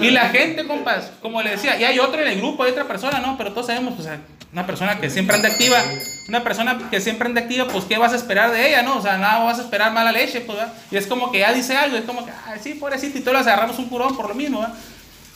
Y 0.00 0.10
la 0.10 0.28
gente, 0.28 0.64
compas, 0.66 1.10
como 1.20 1.42
le 1.42 1.50
decía, 1.50 1.78
y 1.80 1.84
hay 1.84 1.98
otro 1.98 2.20
en 2.22 2.28
el 2.28 2.38
grupo, 2.38 2.62
hay 2.62 2.70
otra 2.70 2.84
persona, 2.84 3.18
¿no? 3.18 3.36
Pero 3.36 3.52
todos 3.52 3.66
sabemos, 3.66 3.94
pues, 3.94 4.08
una 4.52 4.64
persona 4.66 5.00
que 5.00 5.10
siempre 5.10 5.34
anda 5.36 5.48
activa, 5.48 5.82
una 6.28 6.44
persona 6.44 6.78
que 6.90 7.00
siempre 7.00 7.26
anda 7.28 7.40
activa, 7.40 7.66
pues, 7.66 7.84
¿qué 7.84 7.98
vas 7.98 8.12
a 8.12 8.16
esperar 8.16 8.52
de 8.52 8.68
ella, 8.68 8.82
no? 8.82 8.96
O 8.98 9.02
sea, 9.02 9.18
nada 9.18 9.42
vas 9.44 9.58
a 9.58 9.62
esperar 9.62 9.92
mala 9.92 10.12
leche, 10.12 10.40
pues, 10.40 10.56
¿verdad? 10.58 10.72
Y 10.90 10.96
es 10.96 11.06
como 11.08 11.32
que 11.32 11.40
ya 11.40 11.52
dice 11.52 11.76
algo, 11.76 11.96
es 11.96 12.04
como 12.04 12.24
que, 12.24 12.30
ay, 12.46 12.60
sí, 12.62 12.74
pobrecito, 12.74 13.18
y 13.18 13.22
todos 13.22 13.38
les 13.38 13.46
agarramos 13.48 13.78
un 13.80 13.88
curón 13.88 14.16
por 14.16 14.28
lo 14.28 14.34
mismo, 14.34 14.60
¿verdad? 14.60 14.74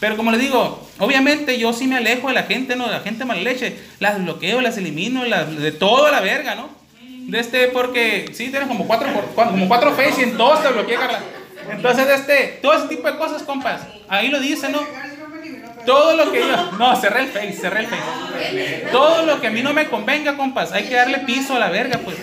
Pero 0.01 0.17
como 0.17 0.31
les 0.31 0.41
digo, 0.41 0.89
obviamente 0.99 1.59
yo 1.59 1.73
sí 1.75 1.87
me 1.87 1.99
alejo 1.99 2.29
de 2.29 2.35
la 2.35 2.45
gente, 2.45 2.75
¿no? 2.75 2.87
De 2.87 2.93
la 2.93 3.01
gente 3.01 3.27
mala 3.27 3.43
leche. 3.43 3.77
Las 3.99 4.21
bloqueo, 4.23 4.63
las 4.63 4.79
elimino, 4.79 5.25
las, 5.27 5.55
de 5.55 5.73
todo 5.73 6.11
la 6.11 6.21
verga, 6.21 6.55
¿no? 6.55 6.71
De 7.03 7.39
este, 7.39 7.69
porque 7.69 8.31
sí, 8.33 8.49
tienes 8.49 8.67
como 8.67 8.87
cuatro, 8.87 9.09
como 9.35 9.69
cuatro 9.69 9.93
face 9.93 10.23
y 10.23 10.25
en 10.25 10.37
todos 10.37 10.63
te 10.63 10.69
bloqueé, 10.71 10.97
Carla. 10.97 11.21
Entonces, 11.71 12.07
de 12.07 12.15
este, 12.15 12.59
todo 12.63 12.73
ese 12.73 12.89
tipo 12.89 13.07
de 13.07 13.19
cosas, 13.19 13.43
compas. 13.43 13.83
Ahí 14.09 14.29
lo 14.29 14.41
dice, 14.41 14.71
¿no? 14.71 14.81
Todo 15.91 16.17
lo 16.17 16.31
que 16.31 16.41
yo. 16.41 16.73
No, 16.79 16.95
cerré 16.95 17.23
el 17.23 17.29
face, 17.29 17.53
cerré 17.53 17.81
el 17.81 17.87
face. 17.87 18.87
Todo 18.93 19.27
lo 19.27 19.41
que 19.41 19.49
a 19.49 19.51
mí 19.51 19.61
no 19.63 19.73
me 19.73 19.89
convenga, 19.89 20.37
compas, 20.37 20.71
hay 20.73 20.85
que 20.85 20.95
darle 20.95 21.19
piso 21.19 21.57
a 21.57 21.59
la 21.59 21.69
verga, 21.69 21.99
pues. 22.05 22.17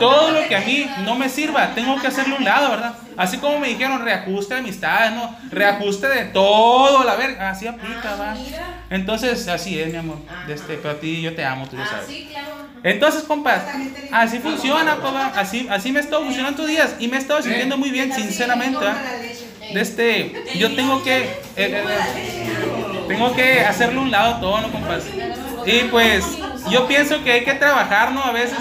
Todo 0.00 0.32
lo 0.32 0.48
que 0.48 0.56
a 0.56 0.60
mí 0.60 0.90
no 1.04 1.14
me 1.14 1.28
sirva, 1.28 1.72
tengo 1.74 2.00
que 2.00 2.08
hacerle 2.08 2.34
un 2.34 2.44
lado, 2.44 2.70
¿verdad? 2.70 2.94
Así 3.16 3.38
como 3.38 3.60
me 3.60 3.68
dijeron, 3.68 4.04
reajuste 4.04 4.54
de 4.54 4.60
amistades, 4.60 5.12
¿no? 5.12 5.36
Reajuste 5.50 6.08
de 6.08 6.24
todo 6.26 7.04
la 7.04 7.14
verga. 7.14 7.50
Así 7.50 7.68
aplica, 7.68 8.16
va. 8.16 8.34
Entonces, 8.90 9.46
así 9.46 9.78
es, 9.78 9.92
mi 9.92 9.98
amor. 9.98 10.18
De 10.46 10.54
este, 10.54 10.74
pero 10.74 10.94
a 10.94 11.00
ti 11.00 11.22
yo 11.22 11.34
te 11.34 11.44
amo, 11.44 11.68
tú 11.68 11.76
lo 11.76 11.82
Ah, 11.82 11.86
sabes. 11.86 12.08
Entonces, 12.82 13.22
compas, 13.22 13.62
así 14.10 14.40
funciona, 14.40 14.96
pues, 14.96 15.14
va. 15.14 15.26
Así, 15.36 15.68
así 15.70 15.92
me 15.92 16.00
he 16.00 16.02
estado 16.02 16.24
funcionando 16.24 16.66
días 16.66 16.96
y 16.98 17.06
me 17.06 17.18
he 17.18 17.20
estado 17.20 17.40
sintiendo 17.40 17.76
muy 17.76 17.90
bien, 17.90 18.12
sinceramente, 18.12 18.84
¿va? 18.84 18.96
De 19.72 19.80
este, 19.80 20.34
yo 20.56 20.74
tengo 20.74 21.02
que, 21.02 21.18
eh, 21.22 21.36
eh, 21.56 21.84
eh, 21.88 22.81
tengo 23.08 23.34
que 23.34 23.60
hacerle 23.60 23.98
un 23.98 24.10
lado 24.10 24.40
todo, 24.40 24.60
¿no, 24.60 24.70
compas? 24.70 25.04
Y 25.66 25.84
pues, 25.84 26.24
yo 26.70 26.86
pienso 26.86 27.22
que 27.22 27.32
hay 27.32 27.44
que 27.44 27.54
trabajar, 27.54 28.12
¿no? 28.12 28.22
A 28.22 28.32
veces 28.32 28.58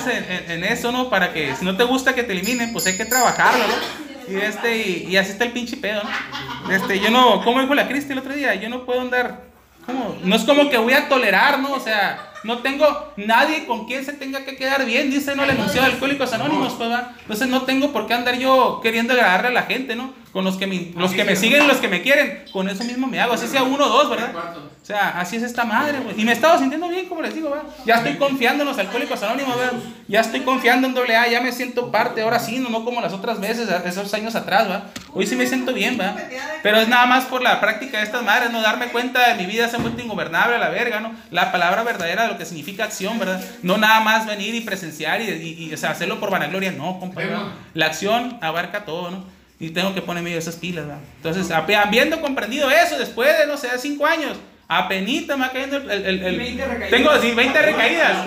en, 0.48 0.64
eso, 0.64 0.92
¿no? 0.92 1.10
Para 1.10 1.34
que 1.34 1.56
si 1.56 1.66
no 1.66 1.76
te 1.76 1.84
gusta 1.84 2.14
que 2.14 2.24
te 2.24 2.34
eliminen, 2.34 2.72
pues 2.74 2.86
hay 2.86 2.98
que 2.98 3.06
trabajarlo, 3.06 3.66
¿no? 3.68 4.34
Y 4.34 4.38
este, 4.38 4.78
y, 5.10 5.18
así 5.18 5.32
está 5.32 5.46
el 5.46 5.52
pinche 5.52 5.78
pedo, 5.78 6.02
¿no? 6.04 6.72
Este, 6.74 7.00
yo 7.00 7.10
no, 7.10 7.44
como 7.44 7.62
dijo 7.62 7.76
la 7.76 7.88
Cristi 7.88 8.14
el 8.14 8.20
otro 8.20 8.34
día, 8.34 8.56
yo 8.56 8.70
no 8.70 8.86
puedo 8.86 9.02
andar, 9.02 9.42
¿cómo? 9.86 10.18
No 10.24 10.36
es 10.36 10.44
como 10.44 10.70
que 10.70 10.78
voy 10.78 10.94
a 10.94 11.10
tolerar, 11.10 11.60
¿no? 11.60 11.74
O 11.74 11.80
sea, 11.80 12.31
no 12.44 12.60
tengo 12.60 13.14
nadie 13.18 13.66
con 13.66 13.86
quien 13.86 14.06
se 14.06 14.14
tenga 14.14 14.44
que 14.46 14.56
quedar 14.56 14.86
bien, 14.86 15.12
dice, 15.12 15.36
¿no? 15.36 15.44
El 15.44 15.52
enunciado 15.52 15.88
de 15.88 15.94
Alcohólicos 15.94 16.34
Anónimos, 16.34 16.74
pues, 16.74 16.90
¿va? 16.90 17.14
Entonces 17.22 17.48
no 17.48 17.64
tengo 17.64 17.92
por 17.92 18.08
qué 18.08 18.14
andar 18.14 18.38
yo 18.38 18.80
queriendo 18.82 19.14
agradarle 19.14 19.50
a 19.50 19.52
la 19.52 19.64
gente, 19.64 19.96
¿no? 19.96 20.14
Con 20.32 20.46
los 20.46 20.56
que 20.56 20.66
me, 20.66 20.92
los 20.96 21.12
que 21.12 21.26
me 21.26 21.36
siguen, 21.36 21.68
los 21.68 21.78
que 21.78 21.90
me 21.90 22.02
quieren, 22.02 22.46
con 22.54 22.70
eso 22.70 22.86
mismo 22.86 23.06
me 23.06 23.20
hago, 23.20 23.34
así 23.34 23.48
sea 23.48 23.64
uno 23.64 23.86
o 23.86 23.90
dos, 23.90 24.10
¿verdad? 24.10 24.34
O 24.82 24.86
sea, 24.86 25.20
así 25.20 25.36
es 25.36 25.44
esta 25.44 25.66
madre, 25.66 26.00
güey. 26.00 26.20
Y 26.20 26.24
me 26.24 26.32
he 26.32 26.34
estado 26.34 26.58
sintiendo 26.58 26.88
bien, 26.88 27.08
como 27.08 27.22
les 27.22 27.36
digo, 27.36 27.50
¿verdad? 27.50 27.66
Ya 27.86 27.96
estoy 27.96 28.16
confiando 28.16 28.64
en 28.64 28.70
los 28.70 28.78
alcohólicos 28.78 29.22
anónimos, 29.22 29.58
¿verdad? 29.58 29.74
Ya 30.08 30.22
estoy 30.22 30.40
confiando 30.42 30.88
en 30.88 30.98
AA, 30.98 31.28
ya 31.28 31.42
me 31.42 31.52
siento 31.52 31.92
parte, 31.92 32.22
ahora 32.22 32.40
sí, 32.40 32.60
no, 32.60 32.70
no 32.70 32.84
como 32.84 33.02
las 33.02 33.14
otras 33.14 33.40
veces, 33.40 33.70
esos 33.86 34.14
años 34.14 34.36
atrás, 34.36 34.68
¿verdad? 34.68 34.84
Hoy 35.14 35.28
sí 35.28 35.36
me 35.36 35.46
siento 35.46 35.74
bien, 35.74 35.98
¿verdad? 35.98 36.16
Pero 36.64 36.78
es 36.78 36.88
nada 36.88 37.06
más 37.06 37.26
por 37.26 37.42
la 37.42 37.60
práctica 37.60 37.98
de 37.98 38.06
estas 38.06 38.24
madres, 38.24 38.52
no 38.52 38.62
darme 38.62 38.88
cuenta 38.88 39.28
de 39.28 39.36
mi 39.36 39.46
vida 39.46 39.68
se 39.68 39.76
ha 39.76 39.80
vuelto 39.80 40.02
ingobernable 40.02 40.56
a 40.56 40.60
la 40.60 40.70
verga, 40.70 41.02
¿no? 41.02 41.14
La 41.30 41.52
palabra 41.52 41.84
verdadera 41.84 42.24
de 42.24 42.31
lo 42.32 42.38
que 42.38 42.46
significa 42.46 42.84
acción, 42.86 43.20
¿verdad? 43.20 43.44
No 43.64 43.78
nada 43.78 44.00
más 44.02 44.26
venir 44.26 44.56
y 44.56 44.62
presenciar 44.62 45.22
y, 45.22 45.26
y- 45.30 45.66
y, 45.70 45.74
o 45.74 45.78
sea, 45.78 45.92
hacerlo 45.92 46.20
por 46.20 46.30
vanagloria, 46.32 46.72
no, 46.72 47.00
compa, 47.00 47.22
¿verdad? 47.22 47.42
La 47.74 47.88
acción 47.88 48.38
abarca 48.42 48.86
todo, 48.86 49.12
¿no? 49.12 49.26
Y 49.60 49.70
tengo 49.70 49.94
que 49.94 50.02
ponerme 50.02 50.36
esas 50.36 50.56
pilas, 50.56 50.86
¿verdad? 50.88 51.02
Entonces, 51.18 51.52
habiendo 51.52 52.20
comprendido 52.22 52.72
eso, 52.72 52.98
después 52.98 53.38
de, 53.38 53.46
no 53.46 53.58
sé, 53.58 53.70
cinco 53.78 54.06
años, 54.08 54.38
apenita 54.68 55.36
me 55.38 55.46
va 55.48 55.52
cayendo 55.52 55.78
el... 55.78 55.92
el- 55.92 56.06
el- 56.06 56.24
el- 56.24 56.38
20 56.38 56.66
recaídas. 56.66 56.90
tengo, 56.90 57.22
sí, 57.22 57.32
20 57.32 57.62
recaídas. 57.62 58.18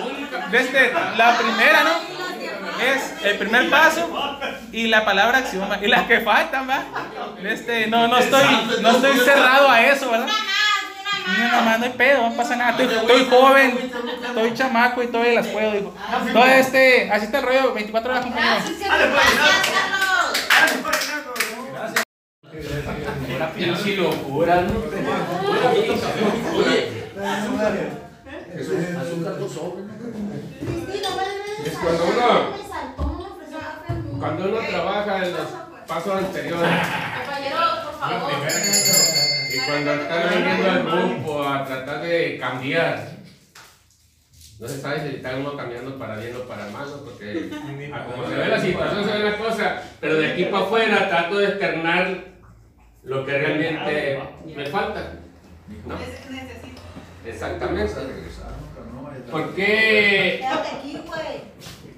Desde 0.51 0.93
la 1.17 1.37
primera, 1.37 1.83
¿no? 1.83 2.15
Es 2.83 3.13
el 3.25 3.37
primer 3.37 3.69
paso 3.69 4.37
y 4.71 4.87
la 4.87 5.03
palabra 5.05 5.37
acción, 5.39 5.67
y 5.81 5.87
las 5.87 6.03
que 6.07 6.19
faltan, 6.19 6.69
¿va? 6.69 6.83
Este, 7.43 7.87
no, 7.87 8.07
no 8.07 8.17
estoy, 8.17 8.43
no 8.81 8.91
estoy 8.91 9.17
cerrado 9.19 9.69
a 9.69 9.81
eso, 9.85 10.11
¿verdad? 10.11 10.27
Una 11.27 11.61
más, 11.61 11.61
una 11.61 11.61
No, 11.61 11.61
no, 11.71 11.77
no 11.79 11.83
hay 11.85 11.91
pedo, 11.91 12.29
no 12.29 12.35
pasa 12.35 12.55
nada. 12.55 12.71
Estoy, 12.71 12.95
estoy 12.97 13.25
joven, 13.29 13.91
estoy 14.27 14.53
chamaco 14.53 15.03
y 15.03 15.07
todavía 15.07 15.33
las 15.33 15.47
puedo, 15.47 15.71
digo. 15.71 15.93
No, 16.33 16.45
este, 16.45 17.09
así 17.11 17.25
está 17.25 17.39
el 17.39 17.45
rollo, 17.45 17.73
24 17.73 18.11
horas, 18.11 18.25
compañero. 18.25 18.55
Ah, 18.57 18.63
pues. 18.63 18.75
Gracias, 23.27 23.51
pinche 23.55 23.97
locura, 23.97 24.61
¿no? 24.61 24.73
Es 31.65 31.73
cuando 31.77 32.03
uno- 32.05 32.65
Cuando 34.19 34.45
uno 34.49 34.59
trabaja 34.67 35.25
en 35.25 35.33
los 35.33 35.47
pasos 35.87 36.17
anteriores 36.17 36.69
Compañero, 37.25 37.57
por 37.83 37.99
favor. 37.99 38.31
y 39.53 39.57
cuando 39.59 39.93
está 39.93 40.27
viniendo 40.27 40.71
al 40.71 40.83
grupo 40.83 41.43
a 41.43 41.65
tratar 41.65 42.01
de 42.01 42.37
cambiar, 42.37 43.15
no 44.59 44.67
se 44.67 44.81
sabe 44.81 45.01
si 45.01 45.15
está 45.17 45.35
uno 45.35 45.55
cambiando 45.55 45.97
para 45.97 46.17
bien 46.17 46.35
o 46.35 46.47
para 46.47 46.67
mal, 46.69 46.89
¿no? 46.89 46.97
porque 47.03 47.51
a 47.93 48.05
como 48.05 48.27
se 48.27 48.35
ve 48.35 48.47
la 48.47 48.59
situación 48.59 49.05
se 49.05 49.11
ve 49.11 49.31
la 49.31 49.37
cosa, 49.37 49.83
pero 49.99 50.15
de 50.15 50.31
aquí 50.31 50.45
para 50.45 50.65
afuera 50.65 51.09
trato 51.09 51.37
de 51.37 51.47
externar 51.47 52.23
lo 53.03 53.25
que 53.25 53.31
realmente 53.37 54.19
me 54.55 54.65
falta. 54.67 55.13
¿no? 55.85 55.95
Necesito. 55.97 56.81
Exactamente. 57.25 57.93
Porque 59.31 60.37
Quédate 60.39 60.69
aquí, 60.77 61.01
güey. 61.05 61.41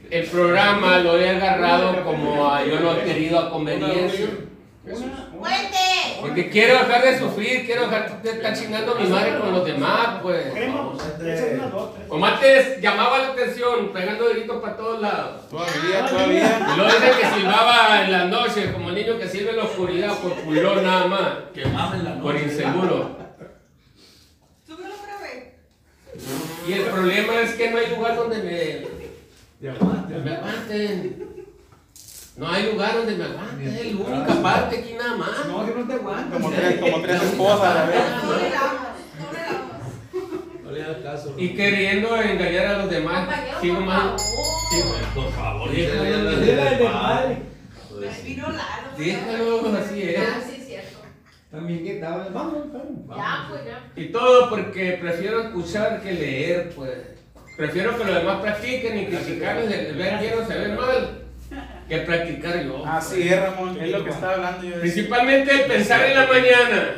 El 0.10 0.26
programa 0.28 1.00
lo 1.00 1.18
he 1.20 1.30
agarrado 1.30 2.04
como 2.04 2.52
a 2.52 2.64
yo 2.64 2.80
no 2.80 2.96
he 2.96 3.04
querido 3.04 3.40
a 3.40 3.50
conveniencia. 3.50 4.28
Porque 6.22 6.50
quiero 6.50 6.80
dejar 6.80 7.04
de 7.04 7.20
sufrir, 7.20 7.66
quiero 7.66 7.84
dejar 7.84 8.22
de 8.22 8.30
estar 8.32 8.54
chingando 8.56 8.94
a 8.94 9.00
mi 9.00 9.08
madre 9.08 9.38
con 9.38 9.52
los 9.52 9.66
demás, 9.66 10.20
pues. 10.22 10.48
Como 12.08 12.26
antes 12.26 12.82
llamaba 12.82 13.20
la 13.20 13.28
atención, 13.30 13.92
pegando 13.94 14.30
gritos 14.30 14.62
para 14.62 14.78
todos 14.78 15.02
lados. 15.02 15.50
Todavía, 15.50 16.06
todavía. 16.06 16.68
Y 16.74 16.78
luego 16.78 16.92
dice 16.92 17.12
que 17.20 17.40
silbaba 17.40 18.06
en 18.06 18.12
las 18.12 18.30
noches, 18.30 18.72
como 18.72 18.92
niño 18.92 19.18
que 19.20 19.28
sirve 19.28 19.52
en 19.52 19.58
la 19.58 19.64
oscuridad 19.64 20.18
por 20.18 20.34
culón 20.36 20.84
nada 20.84 21.08
más, 21.08 21.32
Que 21.54 21.62
la 21.62 22.20
por 22.22 22.36
inseguro. 22.36 23.18
Y 26.68 26.74
el 26.74 26.84
problema 26.84 27.42
es 27.42 27.54
que 27.54 27.72
no 27.72 27.78
hay 27.78 27.90
lugar 27.96 28.16
donde 28.16 28.38
me, 28.40 28.97
me 29.60 29.70
aguanten. 30.36 31.28
No 32.38 32.48
hay 32.48 32.72
lugar 32.72 32.94
donde 32.98 33.16
me 33.16 33.24
aguanten, 33.24 33.68
es 33.68 33.96
la 33.96 34.02
única 34.06 34.42
parte 34.44 34.78
aquí 34.78 34.94
nada 34.94 35.18
más. 35.18 35.30
No, 35.48 35.66
que 35.66 35.74
no 35.74 35.88
te 35.88 35.94
aguanto. 35.94 36.34
Como 36.38 36.52
tres, 36.52 36.80
como 36.80 37.02
tres 37.02 37.24
esposas, 37.24 37.76
a 37.78 37.86
ver. 37.88 37.96
No 38.24 38.36
le 38.38 38.50
damos, 38.52 38.82
no 39.20 39.34
le 39.34 39.40
damos. 39.42 40.64
No 40.64 40.72
le 40.72 40.84
hagas 40.84 40.98
caso. 40.98 41.34
Y 41.38 41.50
queriendo 41.56 42.16
engañar 42.22 42.66
a 42.68 42.78
los 42.80 42.90
demás, 42.92 43.28
sigo 43.62 43.82
favor. 43.82 44.16
sigo- 44.20 44.96
Por 45.16 45.32
favor, 45.32 45.70
Lalo. 48.50 48.98
Déjalo, 48.98 49.78
así 49.78 50.02
es. 50.04 50.20
Ah, 50.20 50.40
sí, 50.48 50.56
es 50.60 50.68
cierto. 50.68 50.98
También 51.50 51.84
que 51.84 51.96
estaba. 51.96 52.30
Vamos, 52.30 52.72
vamos. 52.72 53.18
Ya, 53.18 53.48
pues 53.50 53.62
ya. 53.66 53.92
Y 53.96 54.12
todo 54.12 54.50
porque 54.52 55.00
prefiero 55.02 55.42
escuchar 55.42 56.02
que 56.04 56.14
leer, 56.14 56.74
pues. 56.76 57.17
Prefiero 57.58 57.98
que 57.98 58.04
los 58.04 58.16
demás 58.16 58.40
practiquen 58.40 59.00
y 59.00 59.06
criticarles, 59.08 59.72
el 59.72 59.96
ver 59.96 60.20
quiero 60.20 60.46
se 60.46 60.54
ve 60.60 60.68
mal, 60.76 61.24
que 61.90 61.98
practicar 61.98 62.64
yo. 62.64 62.86
Así 62.86 63.28
es, 63.28 63.42
Ramón. 63.42 63.82
Es 63.82 63.90
lo 63.90 64.04
que 64.04 64.12
estaba 64.12 64.34
hablando 64.34 64.64
yo. 64.64 64.80
Principalmente 64.80 65.52
el 65.52 65.62
pensar 65.62 66.06
en 66.06 66.16
la 66.16 66.28
mañana. 66.28 66.94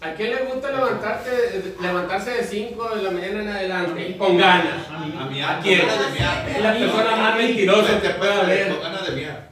¿A 0.00 0.12
quién 0.12 0.30
le 0.30 0.42
gusta 0.42 0.70
levantarte, 0.70 1.74
levantarse 1.80 2.30
de 2.30 2.44
5 2.44 2.96
de 2.96 3.02
la 3.02 3.10
mañana 3.10 3.40
en 3.42 3.48
adelante? 3.48 4.16
Con 4.16 4.38
ganas. 4.38 4.86
A 4.88 5.24
mi 5.24 5.42
¿A 5.42 5.58
quién? 5.60 5.80
Es 5.80 6.62
la 6.62 6.72
persona 6.74 7.16
más 7.16 7.36
mentirosa 7.36 8.00
que 8.00 8.10
pueda 8.10 8.42
haber. 8.42 8.68
Con 8.68 8.82
ganas 8.82 9.06
de 9.06 9.16
miar. 9.16 9.50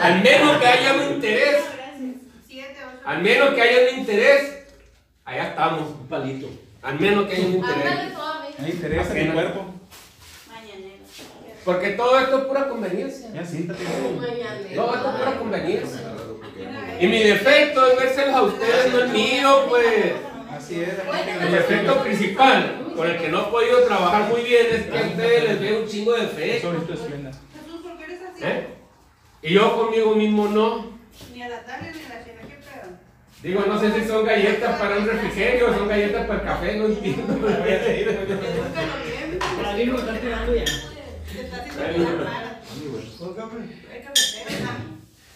Al 0.00 0.22
menos 0.22 0.58
que 0.58 0.66
haya 0.66 0.94
un 0.94 1.12
interés, 1.14 1.56
Siete, 2.46 2.76
ocho. 2.86 3.02
al 3.08 3.22
menos 3.22 3.54
que 3.54 3.62
haya 3.62 3.92
un 3.92 3.98
interés, 3.98 4.64
allá 5.26 5.48
estamos. 5.48 5.90
Un 6.00 6.08
palito. 6.08 6.48
Al 6.82 6.98
menos 6.98 7.26
que 7.26 7.36
haya 7.36 7.46
un 7.46 7.54
interés. 7.54 7.84
Hay 8.58 8.70
interés 8.70 9.10
en 9.10 9.26
mi 9.26 9.32
cuerpo. 9.34 9.79
Porque 11.64 11.90
todo 11.90 12.18
esto 12.18 12.38
es 12.38 12.44
pura 12.44 12.68
conveniencia. 12.68 13.30
Ya 13.34 13.44
siéntate. 13.44 13.84
Todo 14.74 14.94
esto 14.94 15.10
es 15.10 15.16
pura 15.16 15.38
conveniencia. 15.38 16.00
Y 17.00 17.06
mi 17.06 17.22
defecto 17.22 17.86
es 17.86 17.98
vérselos 17.98 18.34
a 18.34 18.42
ustedes, 18.42 18.92
no 18.92 19.00
es 19.00 19.10
mío, 19.10 19.66
pues. 19.68 20.12
Así 20.50 20.82
es. 20.82 20.90
El 21.42 21.52
defecto 21.52 22.02
principal 22.02 22.92
con 22.96 23.08
el 23.08 23.18
que 23.18 23.28
no 23.28 23.42
he 23.42 23.50
podido 23.50 23.82
trabajar 23.84 24.28
muy 24.28 24.42
bien 24.42 24.66
es 24.70 24.86
que 24.86 24.98
a 24.98 25.02
ustedes 25.02 25.44
les 25.44 25.60
veo 25.60 25.82
un 25.82 25.88
chingo 25.88 26.12
de 26.12 26.26
fe. 26.26 26.60
Solito 26.60 26.92
esplenda. 26.92 27.30
Jesús, 27.30 27.82
¿por 27.82 27.96
qué 27.96 28.04
eres 28.04 28.20
así? 28.22 28.44
¿eh? 28.44 28.66
Y 29.42 29.54
yo 29.54 29.76
conmigo 29.76 30.14
mismo 30.14 30.48
no. 30.48 30.98
Ni 31.32 31.42
a 31.42 31.48
la 31.48 31.64
tarde 31.64 31.92
ni 31.94 32.04
a 32.04 32.18
la 32.18 32.24
cena, 32.24 32.42
¿qué 32.42 32.56
pedo? 32.56 32.90
Digo, 33.42 33.64
no 33.66 33.80
sé 33.80 33.92
si 33.98 34.06
son 34.06 34.26
galletas 34.26 34.78
para 34.78 34.98
un 34.98 35.06
refrigerio 35.06 35.70
o 35.70 35.74
son 35.74 35.88
galletas 35.88 36.26
para 36.26 36.40
el 36.40 36.46
café, 36.46 36.76
no 36.76 36.86
entiendo. 36.86 37.48
Edúcalo 37.48 38.94
bien. 39.04 39.38
Para 39.62 39.72
mí 39.74 39.84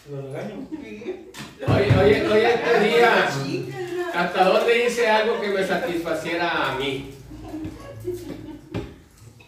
lo 0.09 0.21
regaño. 0.21 0.67
Oye, 1.67 1.97
oye, 1.99 2.27
oye, 2.29 2.53
este 2.53 2.79
día, 2.81 3.29
¿hasta 4.13 4.43
dónde 4.43 4.85
hice 4.85 5.07
algo 5.09 5.41
que 5.41 5.47
me 5.49 5.65
satisfaciera 5.65 6.71
a 6.71 6.75
mí? 6.77 7.11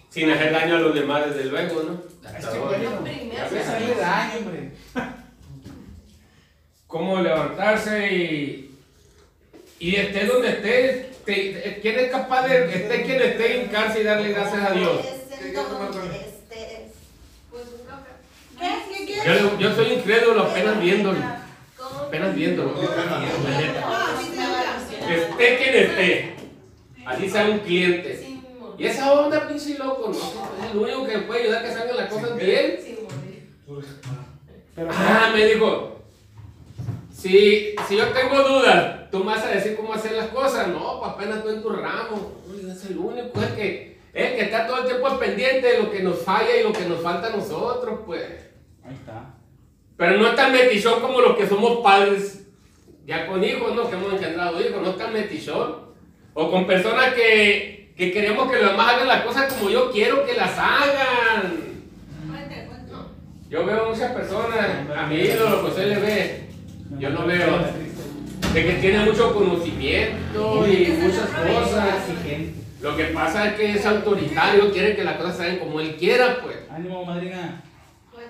Sin 0.10 0.32
hacer 0.32 0.52
daño 0.52 0.78
a 0.78 0.80
los 0.80 0.95
demás, 0.95 1.28
desde 1.30 1.45
luego, 1.50 1.84
¿no? 1.84 2.02
¿Hasta 2.28 2.56
dónde? 2.56 2.78
Primero. 2.78 3.43
Veces 3.52 3.68
hacerle 3.68 3.95
daño, 3.95 4.38
hombre. 4.39 4.72
cómo 6.88 7.22
levantarse 7.22 8.12
y, 8.14 8.76
y 9.80 9.95
esté 9.95 10.26
donde 10.26 10.50
esté, 10.50 11.12
te- 11.24 11.80
¿quién 11.84 12.00
es 12.00 12.10
capaz 12.12 12.48
de, 12.48 12.66
esté 12.76 13.04
quien 13.04 13.22
esté, 13.22 13.58
hincarse 13.62 14.02
y 14.02 14.04
darle 14.04 14.30
gracias 14.34 14.72
a 14.72 14.74
Dios? 14.74 15.06
Es 15.06 15.39
el 15.39 15.54
donde 15.54 16.18
estés. 16.18 16.93
Pues 17.52 17.64
un 17.80 17.86
café. 17.86 18.12
¿Qué? 18.58 18.95
¿Qué 18.98 19.06
quieres? 19.06 19.16
Yo, 19.28 19.59
yo 19.59 19.75
soy 19.75 19.93
incrédulo 19.93 20.43
apenas 20.43 20.80
viéndolo, 20.80 21.17
¿Cómo? 21.78 21.99
apenas 22.01 22.36
viéndolo. 22.36 22.73
Da. 22.73 24.15
Esté 25.09 25.57
quien 25.57 25.75
esté, 25.75 26.36
así 27.05 27.30
sea 27.30 27.45
un 27.49 27.59
cliente. 27.59 28.23
Y 28.78 28.86
esa 28.86 29.11
onda, 29.11 29.47
pinche 29.47 29.78
loco, 29.78 30.11
no, 30.13 30.65
es 30.67 30.75
lo 30.75 30.82
único 30.82 31.05
que 31.07 31.17
puede 31.19 31.43
ayudar 31.43 31.65
a 31.65 31.67
que 31.67 31.73
salgan 31.73 31.97
las 31.97 32.09
cosas 32.11 32.36
bien. 32.38 32.78
Sin 32.84 32.95
morir. 33.03 33.49
Pero 34.75 34.89
Ah, 34.93 35.32
me 35.34 35.45
dijo, 35.45 36.01
si, 37.11 37.73
si 37.88 37.95
yo 37.97 38.07
tengo 38.09 38.43
dudas, 38.47 39.09
tú 39.09 39.19
me 39.19 39.25
vas 39.34 39.43
a 39.43 39.49
decir 39.49 39.75
cómo 39.75 39.93
hacer 39.93 40.11
las 40.11 40.28
cosas. 40.28 40.67
No, 40.67 40.99
pues 40.99 41.11
apenas 41.11 41.43
tú 41.43 41.49
en 41.49 41.61
tu 41.63 41.69
ramo. 41.69 42.34
No, 42.47 42.71
es 42.71 42.86
el 42.86 42.97
único, 42.97 43.41
es 43.41 43.51
que, 43.53 43.97
es 44.13 44.32
que 44.34 44.41
está 44.41 44.67
todo 44.67 44.82
el 44.82 44.86
tiempo 44.88 45.17
pendiente 45.17 45.65
de 45.67 45.82
lo 45.82 45.89
que 45.91 46.03
nos 46.03 46.19
falla 46.21 46.55
y 46.55 46.63
lo 46.63 46.71
que 46.71 46.86
nos 46.86 47.01
falta 47.01 47.28
a 47.28 47.36
nosotros, 47.36 48.01
pues. 48.05 48.23
Ahí 48.88 48.96
está. 48.96 49.34
Pero 49.98 50.18
no 50.18 50.28
es 50.28 50.36
tan 50.36 50.52
metichón 50.52 51.02
como 51.02 51.22
los 51.22 51.36
que 51.36 51.48
somos 51.48 51.80
padres, 51.80 52.48
ya 53.06 53.28
con 53.28 53.44
hijos, 53.44 53.76
¿no? 53.76 53.90
Que 53.90 53.96
hemos 53.96 54.14
engendrado 54.14 54.62
hijos, 54.62 54.82
no 54.82 54.92
es 54.92 54.98
tan 54.98 55.14
metichón. 55.14 55.88
O 56.34 56.52
con 56.52 56.68
personas 56.68 57.14
que, 57.14 57.94
que 57.98 58.12
queremos 58.12 58.52
que 58.52 58.62
los 58.62 58.72
demás 58.72 58.94
hagan 58.94 59.08
las 59.08 59.24
cosas 59.24 59.52
como 59.54 59.70
yo 59.70 59.92
quiero 59.92 60.26
que 60.26 60.36
las 60.36 60.58
hagan. 60.58 61.68
Yo 63.50 63.66
veo 63.66 63.90
muchas 63.90 64.12
personas, 64.12 64.60
a 64.96 65.08
mi 65.08 65.16
ídolo, 65.16 65.62
pues 65.62 65.78
él 65.78 65.90
le 65.90 66.00
ve. 66.00 66.42
Yo 67.00 67.10
no 67.12 67.26
veo. 67.26 67.60
De 68.54 68.66
que 68.66 68.74
tiene 68.74 69.06
mucho 69.06 69.34
conocimiento 69.34 70.68
y 70.68 70.88
muchas 71.00 71.30
cosas. 71.30 71.96
Lo 72.82 72.96
que 72.96 73.06
pasa 73.06 73.48
es 73.48 73.54
que 73.54 73.72
es 73.72 73.86
autoritario, 73.86 74.72
quiere 74.72 74.96
que 74.96 75.04
las 75.04 75.16
cosas 75.16 75.38
se 75.38 75.44
hagan 75.44 75.60
como 75.60 75.80
él 75.80 75.96
quiera, 75.96 76.40
pues. 76.42 76.58
Ánimo, 76.70 77.06
madrina. 77.06 77.64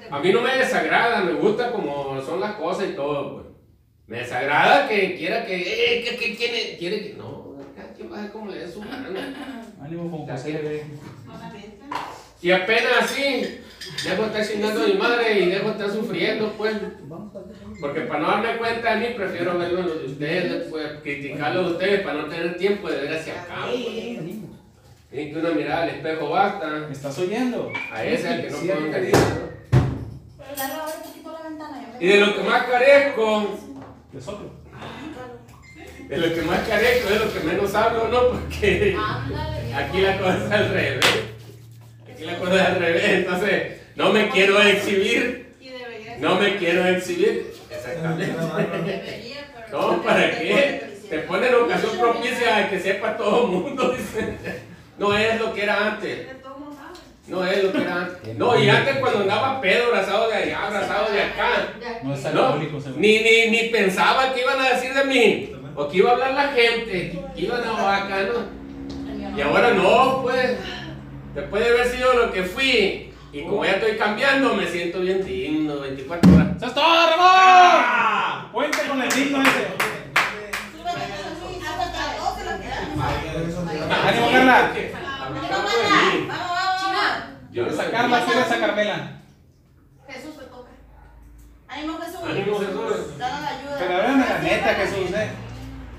A 0.10 0.20
mí 0.20 0.32
no 0.32 0.42
me 0.42 0.58
desagrada, 0.58 1.22
me 1.22 1.34
gusta 1.34 1.72
como 1.72 2.22
son 2.22 2.40
las 2.40 2.54
cosas 2.56 2.90
y 2.90 2.94
todo, 2.94 3.34
pues. 3.34 3.48
Me 4.08 4.20
desagrada 4.20 4.88
que 4.88 5.18
quiera 5.18 5.46
que, 5.46 5.56
eh, 5.56 6.04
que, 6.04 6.16
que 6.16 6.36
quiere, 6.36 6.78
quiere 6.78 7.02
que, 7.02 7.14
no, 7.16 7.58
cada 7.76 7.94
quien 7.94 8.12
va 8.12 8.24
a 8.24 8.32
como 8.32 8.50
le 8.50 8.60
dé 8.60 8.72
su 8.72 8.80
gana. 8.80 9.66
Ánimo 9.82 10.10
con 10.10 10.26
José 10.26 10.54
ve. 10.54 10.84
Y 12.42 12.52
apenas 12.52 12.92
así, 13.02 13.60
dejo 14.06 14.22
de 14.22 14.28
estar 14.28 14.48
chingando 14.48 14.84
a 14.84 14.88
mi 14.88 14.94
madre 14.94 15.40
y 15.40 15.46
dejo 15.48 15.66
de 15.66 15.72
estar 15.72 15.90
sufriendo, 15.90 16.54
pues. 16.58 16.76
Porque 17.82 18.02
para 18.02 18.20
no 18.20 18.28
darme 18.28 18.58
cuenta 18.58 18.96
de 18.96 19.08
mí, 19.08 19.14
prefiero 19.16 19.58
verlo 19.58 19.80
en 19.80 19.88
los 19.88 20.00
de 20.00 20.06
ustedes, 20.06 20.68
pues, 20.70 20.88
criticarlo 21.04 21.64
de 21.64 21.72
ustedes 21.74 22.02
para 22.02 22.22
no 22.22 22.26
tener 22.28 22.58
tiempo 22.58 22.90
de 22.90 23.02
ver 23.02 23.14
hacia 23.14 23.42
acá. 23.42 23.66
pues. 23.72 24.48
Y 25.10 25.32
que 25.32 25.38
una 25.38 25.52
mirada 25.52 25.84
al 25.84 25.90
espejo 25.90 26.30
basta. 26.30 26.68
¿Me 26.88 26.92
estás 26.92 27.18
oyendo? 27.20 27.72
A 27.92 28.06
ese 28.06 28.28
al 28.28 28.42
que 28.42 28.50
no 28.52 28.58
puedo 28.58 28.86
engañar. 28.86 29.47
Y 32.00 32.08
de 32.08 32.18
lo 32.18 32.36
que 32.36 32.44
más 32.44 32.64
carezco, 32.64 33.58
soplo. 34.24 34.52
de 36.08 36.18
lo 36.18 36.34
que 36.36 36.42
más 36.44 36.68
carezco 36.68 37.10
es 37.10 37.22
lo 37.22 37.34
que 37.34 37.40
menos 37.40 37.74
hablo, 37.74 38.08
¿no? 38.10 38.28
Porque 38.30 38.96
aquí 39.76 40.02
la 40.02 40.18
cosa 40.18 40.46
es 40.46 40.52
al 40.52 40.70
revés. 40.70 41.06
Aquí 42.12 42.24
la 42.24 42.38
cosa 42.38 42.56
es 42.56 42.68
al 42.68 42.80
revés, 42.80 43.04
entonces 43.06 43.82
no 43.96 44.14
me 44.14 44.30
quiero 44.30 44.62
exhibir. 44.62 45.56
Y 45.60 45.70
debería 45.70 46.18
No 46.20 46.36
me 46.36 46.58
quiero 46.58 46.86
exhibir. 46.86 47.52
Exactamente. 47.70 48.36
Pero. 49.70 49.82
No, 49.82 50.02
¿para 50.04 50.32
qué? 50.38 50.98
Te 51.10 51.20
ponen 51.20 51.56
ocasión 51.56 51.98
propicia 51.98 52.58
a 52.58 52.70
que 52.70 52.80
sepa 52.80 53.18
todo 53.18 53.46
el 53.46 53.52
mundo, 53.52 53.96
dice. 53.98 54.38
No 55.00 55.18
es 55.18 55.40
lo 55.40 55.54
que 55.54 55.64
era 55.64 55.94
antes. 55.94 56.28
De 56.28 56.34
todos 56.36 56.60
modos, 56.60 56.76
¿sabes? 56.76 57.00
No 57.28 57.46
es 57.46 57.64
lo 57.64 57.72
que 57.74 57.82
era 57.82 57.96
antes. 58.04 58.38
No, 58.38 58.58
y 58.58 58.70
antes 58.70 58.98
cuando 58.98 59.20
andaba 59.20 59.60
pedo, 59.60 59.88
abrazado 59.88 60.30
de 60.30 60.36
allá, 60.36 60.66
abrazado 60.68 61.12
de 61.12 61.22
acá. 61.22 61.50
No 62.04 62.14
es 62.14 62.24
No, 62.34 62.46
alcohólico, 62.46 62.80
seguro. 62.80 63.02
ni, 63.02 63.20
ni, 63.20 63.50
ni 63.50 63.64
pensaba 63.70 64.34
que 64.34 64.42
iban 64.42 64.60
a 64.62 64.70
decir 64.70 64.94
de 64.94 65.04
mí. 65.04 65.52
O 65.76 65.88
que 65.90 65.98
iba 65.98 66.10
a 66.12 66.14
hablar 66.14 66.32
la 66.34 66.48
gente. 66.50 67.20
Que 67.36 67.42
iban 67.42 67.62
a 67.64 67.98
acá, 67.98 68.22
¿no? 68.24 69.38
Y 69.38 69.42
ahora 69.42 69.72
no, 69.74 70.22
pues. 70.24 70.58
Después 71.36 71.64
de 71.64 71.70
haber 71.70 71.88
sido 71.88 72.14
lo 72.14 72.32
que 72.32 72.44
fui. 72.44 73.14
Y 73.34 73.44
como 73.44 73.64
ya 73.66 73.72
estoy 73.74 73.98
cambiando, 73.98 74.54
me 74.56 74.66
siento 74.66 75.00
bien 75.02 75.24
digno, 75.24 75.80
24 75.82 76.34
horas. 76.34 76.48
¡Eso 76.58 76.66
es 76.68 76.74
todo, 76.74 77.10
Ramón! 77.10 78.52
Cuente 78.54 78.78
con 78.88 79.02
el 79.02 79.10
digno 79.10 79.42
ese. 79.42 79.68
Súbete, 80.72 81.00
Jesús, 81.12 81.38
súbete. 81.42 81.68
Todos 82.18 82.38
se 82.40 82.46
lo 82.46 82.62
quedan. 82.62 84.08
Ánimo, 84.08 84.32
Carla. 84.32 84.58
Ánimo, 84.68 84.72
Carla. 84.72 84.72
Vamos, 85.20 86.28
vamos, 86.28 86.82
vamos. 86.82 87.24
Yo 87.58 87.64
no 87.64 87.70
¿Quieres 87.70 87.80
a 87.80 87.84
sé. 87.86 87.92
Carla? 87.92 88.24
¿Quieres 88.26 88.52
a 88.52 88.60
Carmela? 88.60 89.12
Jesús 90.08 90.38
te 90.38 90.46
toca. 90.46 90.70
Ánimo, 91.68 91.98
Jesús. 91.98 92.20
Ánimo, 92.24 92.60
Jesús. 92.60 93.18
Danos 93.18 93.42
la 93.42 93.50
ayuda. 93.50 93.76
Pero 93.80 93.94
háblame 93.96 94.26
la 94.30 94.40
neta, 94.40 94.76
Jesús, 94.76 95.12
eh. 95.16 95.30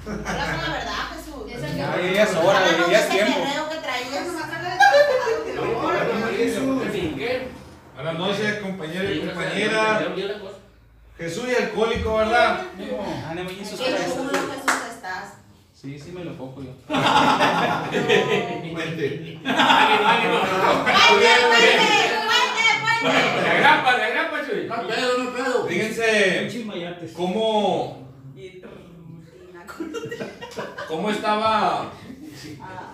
Habla 0.07 0.23
con 0.23 0.63
la 0.63 0.71
verdad, 0.79 1.03
Jesús. 1.17 1.53
Es 1.53 1.63
el 1.65 1.75
que- 1.75 1.83
Ay, 1.83 2.15
ya 2.15 2.23
es 2.23 2.37
hora, 2.37 2.61
ya 2.89 2.99
es 3.01 3.09
tiempo. 3.09 3.39
que. 3.43 3.59
Buenas 7.97 8.15
noches, 8.19 8.59
compañero 8.61 9.11
y 9.11 9.15
Sí, 9.15 9.21
compañera. 9.27 10.01
ya, 10.01 10.15
ya, 10.15 10.27
ya, 10.29 10.39
cosa. 10.41 10.55
Jesús 11.19 11.45
y 11.49 11.55
alcohólico, 11.61 12.17
¿verdad? 12.19 12.61
Ánimo, 13.29 13.51
sus 13.69 13.81
Qué 13.81 13.87
chulo, 13.87 13.99
Jesús, 14.31 14.83
estás. 14.95 15.35
Sí, 15.75 15.99
sí 15.99 16.13
me 16.13 16.23
lo 16.25 16.39
cojo 16.39 16.63
yo. 16.63 16.71
Mente. 18.79 19.39
Ánimo, 19.45 20.09
ánimo. 20.09 20.39
¡Cuente, 20.41 21.31
cuente! 21.49 21.71
¡Cuente, 23.01 23.41
De 23.43 23.49
agrapa, 23.51 23.97
de 23.97 24.03
agrapa, 24.05 24.37
Chuy. 24.47 24.67
No 24.67 24.87
pedo, 24.87 25.19
no 25.25 25.31
pedo. 25.35 25.67
Fíjense 25.67 26.49
cómo, 27.17 28.09
cómo 30.89 31.11
estaba 31.11 31.91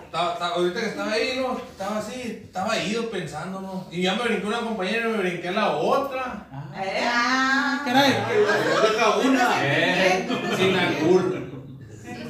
Estaba- 0.05 0.33
estaba- 0.35 0.55
ahorita 0.55 0.81
que 0.81 0.87
estaba 0.87 1.13
ahí, 1.13 1.39
¿no? 1.41 1.59
Estaba 1.59 1.99
así, 1.99 2.43
estaba 2.45 2.79
ido 2.79 3.11
pensando, 3.11 3.61
¿no? 3.61 3.87
Y 3.91 4.03
ya 4.03 4.15
me 4.15 4.23
brinqué 4.25 4.47
una 4.47 4.61
compañera 4.61 5.09
y 5.09 5.13
me 5.13 5.19
brinqué 5.19 5.51
la 5.51 5.77
otra. 5.77 6.47
¿Eh? 6.77 7.03
Ah, 7.05 7.83
Caray. 7.85 8.11
Deja 8.13 9.17
una. 9.19 9.51
Eh, 9.65 10.29
sin 10.57 10.77
albur. 10.77 11.45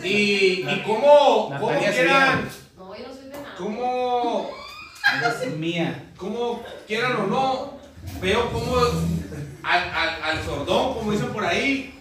Y, 0.02 0.68
y 0.68 0.82
cómo, 0.86 1.50
cómo 1.60 1.78
quieran, 1.78 2.48
No, 2.76 2.94
yo 2.96 3.08
no 3.08 3.14
soy 3.14 3.24
de 3.24 3.30
nada. 3.30 3.43
Cómo, 3.56 4.50
Eres 5.22 5.56
mía. 5.56 6.12
cómo 6.16 6.62
quieran 6.86 7.16
o 7.16 7.26
no, 7.26 7.78
veo 8.20 8.50
como 8.50 8.76
al, 9.62 9.90
al, 9.90 10.22
al 10.22 10.44
sordón, 10.44 10.94
como 10.94 11.12
dicen 11.12 11.32
por 11.32 11.44
ahí, 11.44 11.94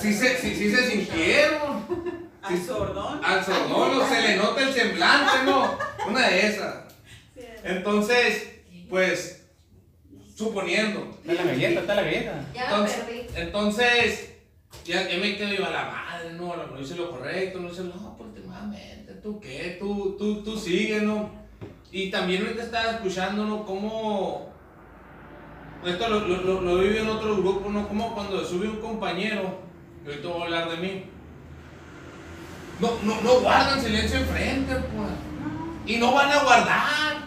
sí 0.00 0.12
se, 0.12 0.36
sí, 0.38 0.54
sí 0.54 0.74
se 0.74 0.90
sintieron. 0.90 2.28
Al 2.42 2.62
sordón. 2.64 3.24
Al 3.24 3.44
sordón, 3.44 3.98
no 3.98 4.08
se 4.08 4.20
le 4.22 4.36
nota 4.36 4.62
el 4.62 4.72
semblante, 4.72 5.44
¿no? 5.44 5.76
Una 6.08 6.28
de 6.28 6.46
esas. 6.46 6.74
Entonces, 7.64 8.48
pues, 8.88 9.44
suponiendo. 10.34 11.18
Está 11.26 11.42
la 11.44 11.50
galleta, 11.50 11.80
está 11.80 11.94
la 11.94 12.02
galleta. 12.02 12.44
Ya 12.54 12.60
me 12.60 12.66
Entonces, 12.70 12.96
perdí. 13.04 13.26
entonces 13.34 14.30
ya, 14.84 15.08
ya 15.08 15.18
me 15.18 15.36
quedo 15.36 15.52
yo 15.52 15.66
a 15.66 15.70
la 15.70 15.84
madre, 15.86 16.32
no, 16.34 16.56
no 16.56 16.80
hice 16.80 16.94
lo 16.94 17.10
correcto, 17.10 17.58
no 17.60 17.70
hice 17.70 17.82
lo, 17.84 17.94
no, 17.96 18.16
pues 18.16 18.30
últimamente, 18.30 18.97
tú 19.28 19.40
qué, 19.40 19.76
tú, 19.78 20.16
tú, 20.18 20.42
tú 20.42 20.56
sigue, 20.56 21.02
¿no? 21.02 21.28
Y 21.92 22.10
también 22.10 22.42
ahorita 22.42 22.62
estaba 22.62 22.92
escuchando, 22.92 23.44
¿no? 23.44 23.64
Cómo, 23.66 24.50
esto 25.84 26.08
lo, 26.08 26.20
lo, 26.20 26.60
lo, 26.62 26.78
viví 26.78 26.96
en 26.98 27.08
otro 27.08 27.36
grupo, 27.36 27.68
¿no? 27.68 27.86
Como 27.88 28.14
cuando 28.14 28.42
sube 28.44 28.68
un 28.68 28.80
compañero, 28.80 29.58
y 30.04 30.08
ahorita 30.08 30.28
voy 30.28 30.40
a 30.40 30.44
hablar 30.44 30.70
de 30.70 30.76
mí, 30.78 31.04
no, 32.80 32.90
no, 33.02 33.20
no 33.20 33.40
guardan 33.40 33.80
silencio 33.80 34.18
enfrente, 34.18 34.74
pues, 34.74 35.10
y 35.86 35.98
no 35.98 36.12
van 36.14 36.30
a 36.30 36.42
guardar. 36.42 37.18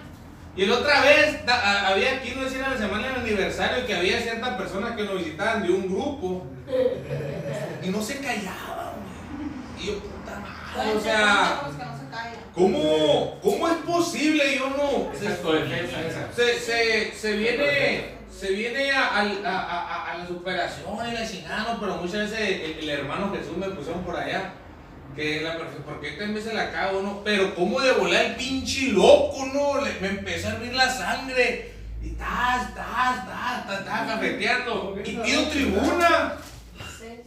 Y 0.56 0.66
la 0.66 0.76
otra 0.80 1.02
vez, 1.02 1.48
a- 1.48 1.88
había 1.90 2.16
aquí, 2.18 2.34
no 2.36 2.44
decía 2.44 2.68
la 2.70 2.78
semana 2.78 3.08
del 3.10 3.22
aniversario, 3.22 3.86
que 3.86 3.96
había 3.96 4.20
ciertas 4.20 4.58
personas 4.58 4.96
que 4.96 5.04
nos 5.04 5.18
visitaban 5.20 5.64
de 5.64 5.72
un 5.72 5.88
grupo 5.88 6.46
y 7.84 7.90
no 7.90 8.02
se 8.02 8.20
callaban. 8.20 8.96
Y 9.80 9.88
yo, 9.88 9.94
o 10.78 11.00
sea. 11.00 11.62
¿cómo, 12.54 13.40
cómo 13.42 13.68
es 13.68 13.76
posible? 13.78 14.58
Yo 14.58 14.70
no. 14.70 15.12
Se, 16.36 16.60
se, 16.60 17.12
se 17.16 17.34
viene, 17.34 18.06
se 18.32 18.52
viene 18.52 18.92
a, 18.92 19.08
a, 19.08 19.22
a, 19.22 19.52
a- 19.52 20.12
a 20.12 20.18
la 20.18 20.28
superación 20.28 20.98
y 21.10 21.14
la 21.14 21.28
chingada, 21.30 21.74
¿no? 21.74 21.80
pero 21.80 21.96
muchas 21.98 22.30
veces 22.32 22.40
el, 22.40 22.80
el 22.80 22.90
hermano 22.90 23.32
Jesús 23.36 23.58
me 23.58 23.68
pusieron 23.70 24.04
por 24.04 24.16
allá. 24.18 24.54
Que 25.16 25.42
la 25.42 25.58
perfección, 25.58 25.84
porque 25.84 26.10
esta 26.10 26.26
vez 26.26 26.44
se 26.46 26.54
la 26.54 26.72
cago, 26.72 27.02
¿no? 27.02 27.22
Pero 27.26 27.54
cómo 27.54 27.82
de 27.82 27.92
volar 27.92 28.24
el 28.28 28.36
pinche 28.38 28.94
loco, 28.94 29.46
¿no? 29.54 29.82
Le- 29.82 30.00
me 30.00 30.08
empezó 30.08 30.48
a 30.48 30.52
hervir 30.52 30.74
la 30.74 30.90
sangre. 30.90 31.74
Y 32.02 32.12
tas, 32.12 32.74
tas, 32.74 33.28
tas, 33.28 33.68
tas, 33.68 33.86
tas, 33.86 34.08
cafeteando. 34.08 34.96
Y 35.04 35.12
pido 35.18 35.48
tribuna. 35.50 36.34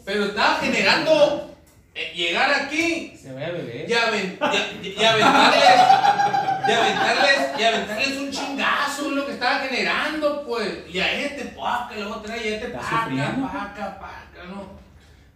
Pero 0.04 0.24
estaba 0.24 0.56
generando 0.56 1.53
eh, 1.94 2.12
llegar 2.14 2.50
aquí 2.52 3.16
Se 3.16 3.32
ve 3.32 3.44
a 3.44 3.50
beber. 3.50 3.88
y, 3.88 3.92
aven- 3.92 4.38
y- 4.82 4.86
y- 4.88 4.94
y 5.00 5.04
aventarles, 5.04 5.80
y 6.68 6.72
aventarles, 6.72 7.38
y 7.58 7.62
aventarles 7.64 8.16
un 8.18 8.30
chingazo 8.30 9.06
es 9.06 9.12
lo 9.12 9.26
que 9.26 9.32
estaba 9.32 9.60
generando, 9.60 10.44
pues. 10.46 10.68
Y 10.92 10.98
a 10.98 11.12
este 11.20 11.44
paca, 11.46 11.94
luego 11.96 12.16
trae 12.20 12.44
y 12.48 12.52
a 12.52 12.56
este 12.56 12.68
paca, 12.68 13.08
paca, 13.52 14.00
paca, 14.00 14.44
¿no? 14.48 14.74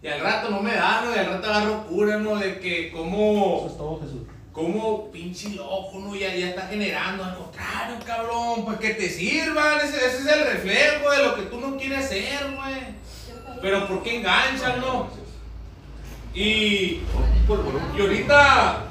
Y 0.02 0.06
al 0.08 0.20
rato 0.20 0.48
no 0.50 0.60
me 0.60 0.74
da, 0.74 1.02
¿no? 1.04 1.14
Y 1.14 1.18
al 1.18 1.26
rato 1.26 1.48
agarro 1.50 1.86
cura, 1.86 2.16
¿no? 2.18 2.36
De 2.36 2.58
que 2.60 2.88
Eso 2.88 2.96
como, 2.96 3.66
es 3.66 3.76
todo, 3.76 4.00
Jesús. 4.00 4.22
como 4.52 5.10
pinche 5.12 5.50
loco, 5.50 5.92
¿no? 5.98 6.14
Ya, 6.16 6.34
ya 6.34 6.48
está 6.50 6.62
generando, 6.68 7.24
al 7.24 7.36
contrario, 7.36 7.96
cabrón, 8.04 8.64
pues 8.64 8.78
que 8.78 8.94
te 8.94 9.08
sirvan, 9.08 9.78
ese, 9.80 9.96
ese 9.96 10.18
es 10.18 10.26
el 10.26 10.44
reflejo 10.46 11.10
de 11.10 11.22
lo 11.24 11.34
que 11.36 11.42
tú 11.42 11.60
no 11.60 11.76
quieres 11.76 12.08
ser, 12.08 12.46
güey. 12.56 12.98
Pero 13.60 13.86
¿por 13.88 14.02
qué 14.02 14.18
enganchan, 14.18 14.80
no? 14.80 15.08
Y, 16.34 17.00
y 17.96 18.00
ahorita 18.00 18.84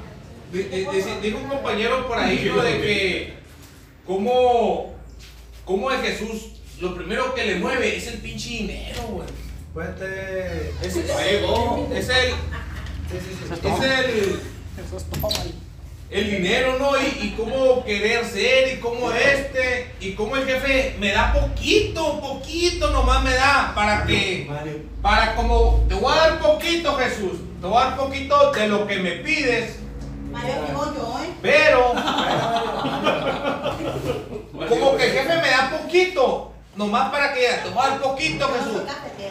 di- 0.52 0.62
dice- 0.62 1.20
dijo 1.22 1.38
un 1.38 1.48
compañero 1.48 2.06
por 2.06 2.18
ahí, 2.18 2.50
¿no? 2.54 2.62
De 2.62 2.80
que 2.80 3.32
cómo, 4.06 4.94
cómo 5.64 5.90
es 5.90 6.00
Jesús, 6.02 6.52
lo 6.80 6.94
primero 6.94 7.34
que 7.34 7.44
le 7.44 7.56
mueve 7.56 7.96
es 7.96 8.06
el 8.08 8.18
pinche 8.18 8.50
dinero, 8.50 9.02
güey. 9.10 9.28
Pues 9.74 9.88
este. 9.90 10.70
Es 10.82 10.96
el 10.96 11.10
ego, 11.10 11.88
es 11.94 12.08
el, 12.08 12.34
es 13.14 13.82
el, 13.82 14.40
el 14.78 15.54
dinero, 16.10 16.76
¿no? 16.78 16.98
Y, 16.98 17.26
y 17.26 17.34
cómo 17.36 17.84
querer 17.84 18.24
ser, 18.24 18.72
y 18.72 18.78
cómo 18.78 19.12
este, 19.12 19.92
y 20.00 20.12
cómo 20.12 20.36
el 20.36 20.46
jefe 20.46 20.96
me 20.98 21.12
da 21.12 21.34
poquito, 21.34 22.18
poquito 22.20 22.90
nomás 22.90 23.22
me 23.22 23.34
da 23.34 23.72
para 23.74 24.04
que, 24.04 24.46
Mario. 24.48 24.78
para 25.02 25.34
como, 25.34 25.84
te 25.88 25.94
voy 25.94 26.10
a 26.12 26.16
dar 26.16 26.38
poquito, 26.40 26.96
Jesús, 26.96 27.40
te 27.60 27.66
voy 27.66 27.76
a 27.76 27.80
dar 27.86 27.96
poquito 27.96 28.52
de 28.52 28.68
lo 28.68 28.86
que 28.86 28.96
me 28.96 29.10
pides, 29.12 29.80
Mario, 30.32 30.54
digo 30.66 30.94
yo, 30.94 31.20
¿eh? 31.22 31.28
pero 31.42 31.92
como 34.68 34.96
que 34.96 35.04
el 35.04 35.12
jefe 35.12 35.36
me 35.42 35.50
da 35.50 35.78
poquito, 35.78 36.52
nomás 36.74 37.10
para 37.10 37.34
que 37.34 37.40
te 37.40 37.68
voy 37.68 37.84
a 37.84 37.88
dar 37.90 38.00
poquito, 38.00 38.48
Jesús, 38.48 38.80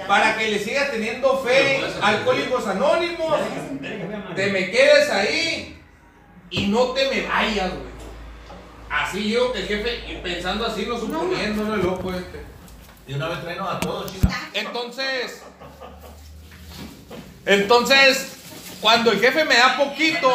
para 0.08 0.38
que 0.38 0.52
le 0.52 0.60
sigas 0.60 0.92
teniendo 0.92 1.40
fe, 1.40 1.82
alcohólicos 2.02 2.68
anónimos. 2.68 3.40
Te 4.36 4.48
me 4.48 4.70
quedes 4.70 5.10
ahí 5.10 5.77
y 6.50 6.68
no 6.68 6.88
te 6.88 7.10
me 7.10 7.28
vayas, 7.28 7.70
güey. 7.70 7.98
Así 8.90 9.30
yo, 9.30 9.52
que 9.52 9.60
el 9.60 9.68
jefe, 9.68 10.12
y 10.12 10.16
pensando 10.18 10.66
así, 10.66 10.86
no 10.86 10.98
suponiéndolo 10.98 11.74
el 11.74 11.82
loco 11.82 12.14
este. 12.14 12.44
Y 13.08 13.14
una 13.14 13.28
vez 13.28 13.42
traenos 13.42 13.70
a 13.70 13.80
todos, 13.80 14.12
chicos. 14.12 14.32
Entonces, 14.54 15.44
entonces, 17.46 18.34
cuando 18.82 19.12
el 19.12 19.20
jefe 19.20 19.46
me 19.46 19.56
da 19.56 19.78
poquito, 19.78 20.30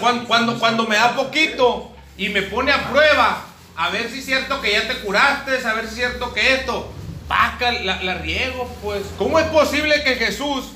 cuando, 0.00 0.26
cuando, 0.26 0.58
cuando 0.58 0.86
me 0.86 0.96
da 0.96 1.14
poquito 1.14 1.92
y 2.16 2.30
me 2.30 2.42
pone 2.42 2.72
a 2.72 2.90
prueba, 2.90 3.44
a 3.76 3.90
ver 3.90 4.10
si 4.10 4.18
es 4.18 4.26
cierto 4.26 4.60
que 4.60 4.72
ya 4.72 4.88
te 4.88 4.98
curaste, 5.00 5.66
a 5.66 5.74
ver 5.74 5.84
si 5.84 5.90
es 5.90 5.94
cierto 5.94 6.32
que 6.32 6.54
esto, 6.54 6.90
paca, 7.28 7.72
la, 7.72 8.02
la 8.02 8.14
riego, 8.14 8.68
pues. 8.82 9.02
¿Cómo 9.16 9.38
es 9.38 9.46
posible 9.46 10.02
que 10.04 10.16
Jesús, 10.16 10.66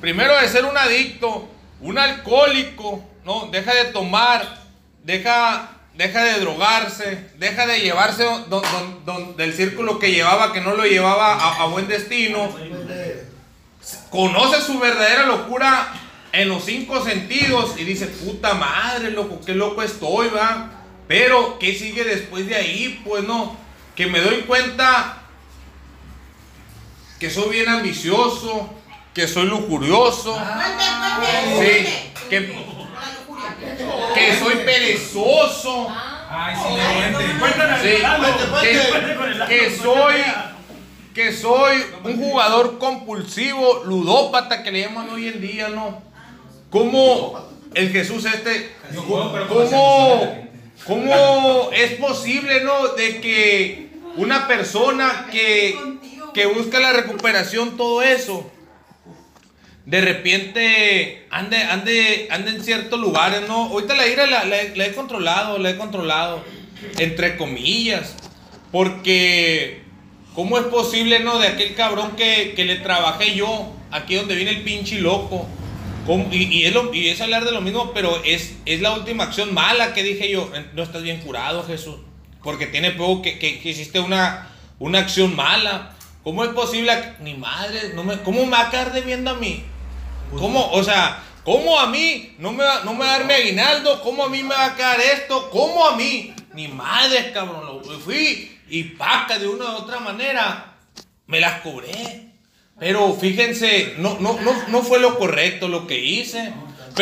primero 0.00 0.36
de 0.36 0.48
ser 0.48 0.64
un 0.64 0.76
adicto, 0.76 1.48
un 1.80 1.98
alcohólico, 1.98 3.04
no, 3.24 3.48
deja 3.50 3.74
de 3.74 3.84
tomar, 3.86 4.58
deja, 5.04 5.70
deja 5.94 6.24
de 6.24 6.40
drogarse, 6.40 7.30
deja 7.38 7.66
de 7.66 7.80
llevarse 7.80 8.24
don- 8.24 8.48
don- 8.48 9.04
don- 9.04 9.36
del 9.36 9.54
círculo 9.54 9.98
que 9.98 10.12
llevaba, 10.12 10.52
que 10.52 10.60
no 10.60 10.74
lo 10.74 10.84
llevaba 10.84 11.34
a, 11.34 11.62
a 11.62 11.66
buen 11.66 11.86
destino, 11.88 12.48
conoce 14.10 14.60
su 14.60 14.78
verdadera 14.78 15.26
locura 15.26 15.92
en 16.32 16.48
los 16.48 16.64
cinco 16.64 17.02
sentidos 17.04 17.74
y 17.78 17.84
dice, 17.84 18.06
puta 18.06 18.54
madre, 18.54 19.10
loco, 19.10 19.40
qué 19.44 19.54
loco 19.54 19.82
estoy, 19.82 20.28
va. 20.28 20.70
Pero, 21.08 21.58
¿qué 21.58 21.74
sigue 21.74 22.04
después 22.04 22.46
de 22.46 22.54
ahí? 22.54 23.02
Pues 23.04 23.24
no, 23.24 23.56
que 23.96 24.06
me 24.06 24.20
doy 24.20 24.42
cuenta 24.42 25.16
que 27.18 27.28
soy 27.30 27.50
bien 27.50 27.68
ambicioso, 27.68 28.70
que 29.12 29.26
soy 29.28 29.46
lujurioso, 29.46 30.38
Sí, 31.60 31.86
que-. 32.30 32.79
Que 34.14 34.36
soy 34.38 34.56
perezoso, 34.56 35.88
Ay, 36.32 36.54
sí, 36.54 36.68
le 36.76 37.96
sí, 37.96 38.78
que, 39.48 39.70
soy 39.76 40.14
que 41.14 41.32
soy 41.32 41.82
un 42.04 42.16
jugador 42.18 42.78
compulsivo, 42.78 43.82
ludópata 43.84 44.62
que 44.62 44.70
le 44.70 44.82
llaman 44.82 45.10
hoy 45.10 45.28
en 45.28 45.40
día, 45.40 45.68
¿no? 45.68 46.00
¿Cómo 46.70 47.50
el 47.74 47.90
Jesús 47.90 48.24
este, 48.24 48.72
como 48.94 49.32
cómo 50.86 51.70
es 51.72 51.92
posible, 51.94 52.62
¿no? 52.62 52.88
De 52.88 53.20
que 53.20 53.90
una 54.16 54.46
persona 54.46 55.28
que, 55.30 55.76
que 56.32 56.46
busca 56.46 56.78
la 56.78 56.92
recuperación, 56.92 57.76
todo 57.76 58.02
eso, 58.02 58.50
de 59.86 60.00
repente 60.00 61.26
ande, 61.30 61.56
ande, 61.58 62.28
ande 62.30 62.50
en 62.50 62.62
ciertos 62.62 63.00
lugares, 63.00 63.42
¿no? 63.48 63.66
Ahorita 63.66 63.94
la 63.94 64.06
ira 64.06 64.26
la, 64.26 64.44
la 64.44 64.60
he- 64.62 64.76
la 64.76 64.86
he 64.86 64.92
controlado, 64.92 65.58
la 65.58 65.70
he 65.70 65.76
controlado, 65.76 66.44
entre 66.98 67.36
comillas, 67.36 68.14
porque 68.70 69.82
¿cómo 70.34 70.58
es 70.58 70.64
posible, 70.64 71.20
no? 71.20 71.38
De 71.38 71.48
aquel 71.48 71.74
cabrón 71.74 72.12
que, 72.16 72.52
que 72.54 72.64
le 72.64 72.76
trabajé 72.76 73.34
yo, 73.34 73.72
aquí 73.90 74.14
donde 74.14 74.34
viene 74.34 74.50
el 74.52 74.62
pinche 74.62 75.00
loco. 75.00 75.46
Y, 76.32 76.64
es 77.08 77.20
hablar 77.20 77.44
de 77.44 77.52
lo 77.52 77.60
mismo, 77.60 77.92
pero 77.92 78.20
es, 78.24 78.56
es 78.64 78.80
la 78.80 78.94
última 78.94 79.24
acción 79.24 79.54
mala 79.54 79.92
que 79.92 80.02
dije 80.02 80.30
yo. 80.30 80.50
No 80.74 80.82
estás 80.82 81.02
bien 81.02 81.20
curado, 81.20 81.62
Jesús. 81.64 81.96
Porque 82.42 82.66
tiene 82.66 82.90
poco 82.92 83.22
que, 83.22 83.38
que- 83.38 83.60
hiciste 83.68 84.00
una, 84.00 84.48
una 84.78 85.00
acción 85.00 85.36
mala. 85.36 85.92
¿Cómo 86.24 86.42
es 86.44 86.50
posible? 86.50 86.92
Ni 87.20 87.34
madre, 87.34 87.92
no 87.94 88.02
me, 88.02 88.18
¿cómo 88.22 88.44
me 88.44 88.50
va 88.50 88.62
a 88.62 88.70
quedar 88.70 88.92
debiendo 88.92 89.30
a 89.30 89.34
mí? 89.34 89.62
¿Cómo? 90.38 90.70
O 90.72 90.82
sea, 90.82 91.22
¿Cómo 91.44 91.80
a 91.80 91.86
mí 91.86 92.34
no 92.38 92.52
me, 92.52 92.64
va, 92.64 92.84
no 92.84 92.92
me 92.92 93.00
va 93.00 93.14
a 93.14 93.18
dar 93.18 93.26
mi 93.26 93.32
aguinaldo? 93.32 94.02
¿Cómo 94.02 94.24
a 94.24 94.28
mí 94.28 94.42
me 94.42 94.54
va 94.54 94.66
a 94.66 94.76
quedar 94.76 95.00
esto? 95.00 95.48
¿Cómo 95.50 95.86
a 95.86 95.96
mí? 95.96 96.34
Ni 96.54 96.68
madre, 96.68 97.32
cabrón. 97.32 97.66
Lo 97.66 97.98
fui 97.98 98.58
y 98.68 98.84
paca 98.84 99.38
de 99.38 99.48
una 99.48 99.64
u 99.70 99.76
otra 99.78 100.00
manera. 100.00 100.74
Me 101.26 101.40
las 101.40 101.60
cobré. 101.62 102.26
Pero 102.78 103.14
fíjense, 103.14 103.94
no, 103.98 104.18
no, 104.20 104.38
no, 104.40 104.52
no 104.68 104.82
fue 104.82 105.00
lo 105.00 105.18
correcto 105.18 105.68
lo 105.68 105.86
que 105.86 105.98
hice. 105.98 106.52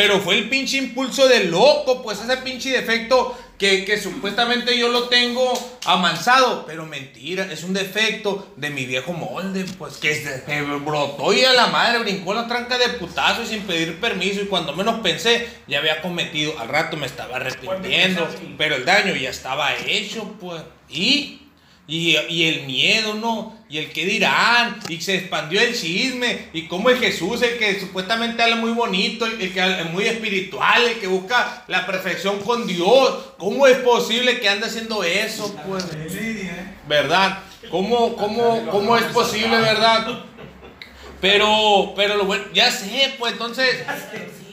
Pero 0.01 0.19
fue 0.19 0.35
el 0.37 0.49
pinche 0.49 0.77
impulso 0.77 1.27
del 1.27 1.51
loco, 1.51 2.01
pues 2.01 2.19
ese 2.21 2.37
pinche 2.37 2.69
defecto 2.71 3.37
que, 3.57 3.83
que 3.83 3.97
supuestamente 4.01 4.77
yo 4.77 4.87
lo 4.89 5.09
tengo 5.09 5.51
amansado. 5.85 6.65
Pero 6.65 6.85
mentira, 6.85 7.51
es 7.51 7.63
un 7.63 7.73
defecto 7.73 8.53
de 8.55 8.69
mi 8.69 8.85
viejo 8.85 9.11
molde, 9.13 9.65
pues 9.77 9.97
que, 9.97 10.15
se- 10.15 10.61
brotó 10.61 11.33
y 11.33 11.43
a 11.43 11.51
la 11.53 11.67
madre 11.67 11.99
brincó 11.99 12.33
la 12.33 12.47
tranca 12.47 12.77
de 12.77 12.89
putazo 12.89 13.43
y 13.43 13.47
sin 13.47 13.63
pedir 13.63 13.99
permiso. 13.99 14.41
Y 14.41 14.45
cuando 14.45 14.73
menos 14.75 14.99
pensé, 15.01 15.47
ya 15.67 15.79
había 15.79 16.01
cometido. 16.01 16.57
Al 16.59 16.69
rato 16.69 16.95
me 16.95 17.05
estaba 17.05 17.35
arrepintiendo, 17.35 18.27
pero 18.57 18.75
el 18.75 18.85
daño 18.85 19.15
ya 19.15 19.29
estaba 19.29 19.75
hecho, 19.75 20.35
pues. 20.39 20.61
Y 20.89 21.41
y, 21.89 22.15
y 22.29 22.43
el 22.43 22.67
miedo, 22.67 23.15
¿no? 23.15 23.57
Y 23.67 23.79
el 23.79 23.91
qué 23.91 24.05
dirán. 24.05 24.79
Y 24.87 25.01
se 25.01 25.15
expandió 25.15 25.59
el 25.59 25.75
chisme. 25.75 26.49
Y 26.53 26.67
cómo 26.67 26.91
es 26.91 26.99
Jesús, 26.99 27.41
el 27.41 27.57
que 27.57 27.79
supuestamente 27.79 28.43
habla 28.43 28.57
muy 28.57 28.71
bonito, 28.73 29.25
el, 29.25 29.41
el 29.41 29.51
que 29.51 29.59
es 29.59 29.91
muy 29.91 30.05
espiritual, 30.05 30.83
el 30.83 30.99
que 30.99 31.07
busca 31.07 31.63
la 31.67 31.87
perfección 31.87 32.39
con 32.41 32.67
Dios. 32.67 33.33
¿Cómo 33.39 33.65
es 33.65 33.77
posible 33.79 34.39
que 34.39 34.47
ande 34.47 34.67
haciendo 34.67 35.03
eso, 35.03 35.55
pues? 35.67 35.83
¿Verdad? 36.87 37.39
¿Cómo, 37.71 38.15
cómo, 38.15 38.67
cómo 38.69 38.95
es 38.95 39.05
posible, 39.05 39.57
verdad? 39.57 40.25
Pero, 41.19 41.93
pero 41.95 42.17
lo 42.17 42.25
bueno, 42.25 42.45
ya 42.53 42.71
sé, 42.71 43.15
pues 43.17 43.33
entonces, 43.33 43.83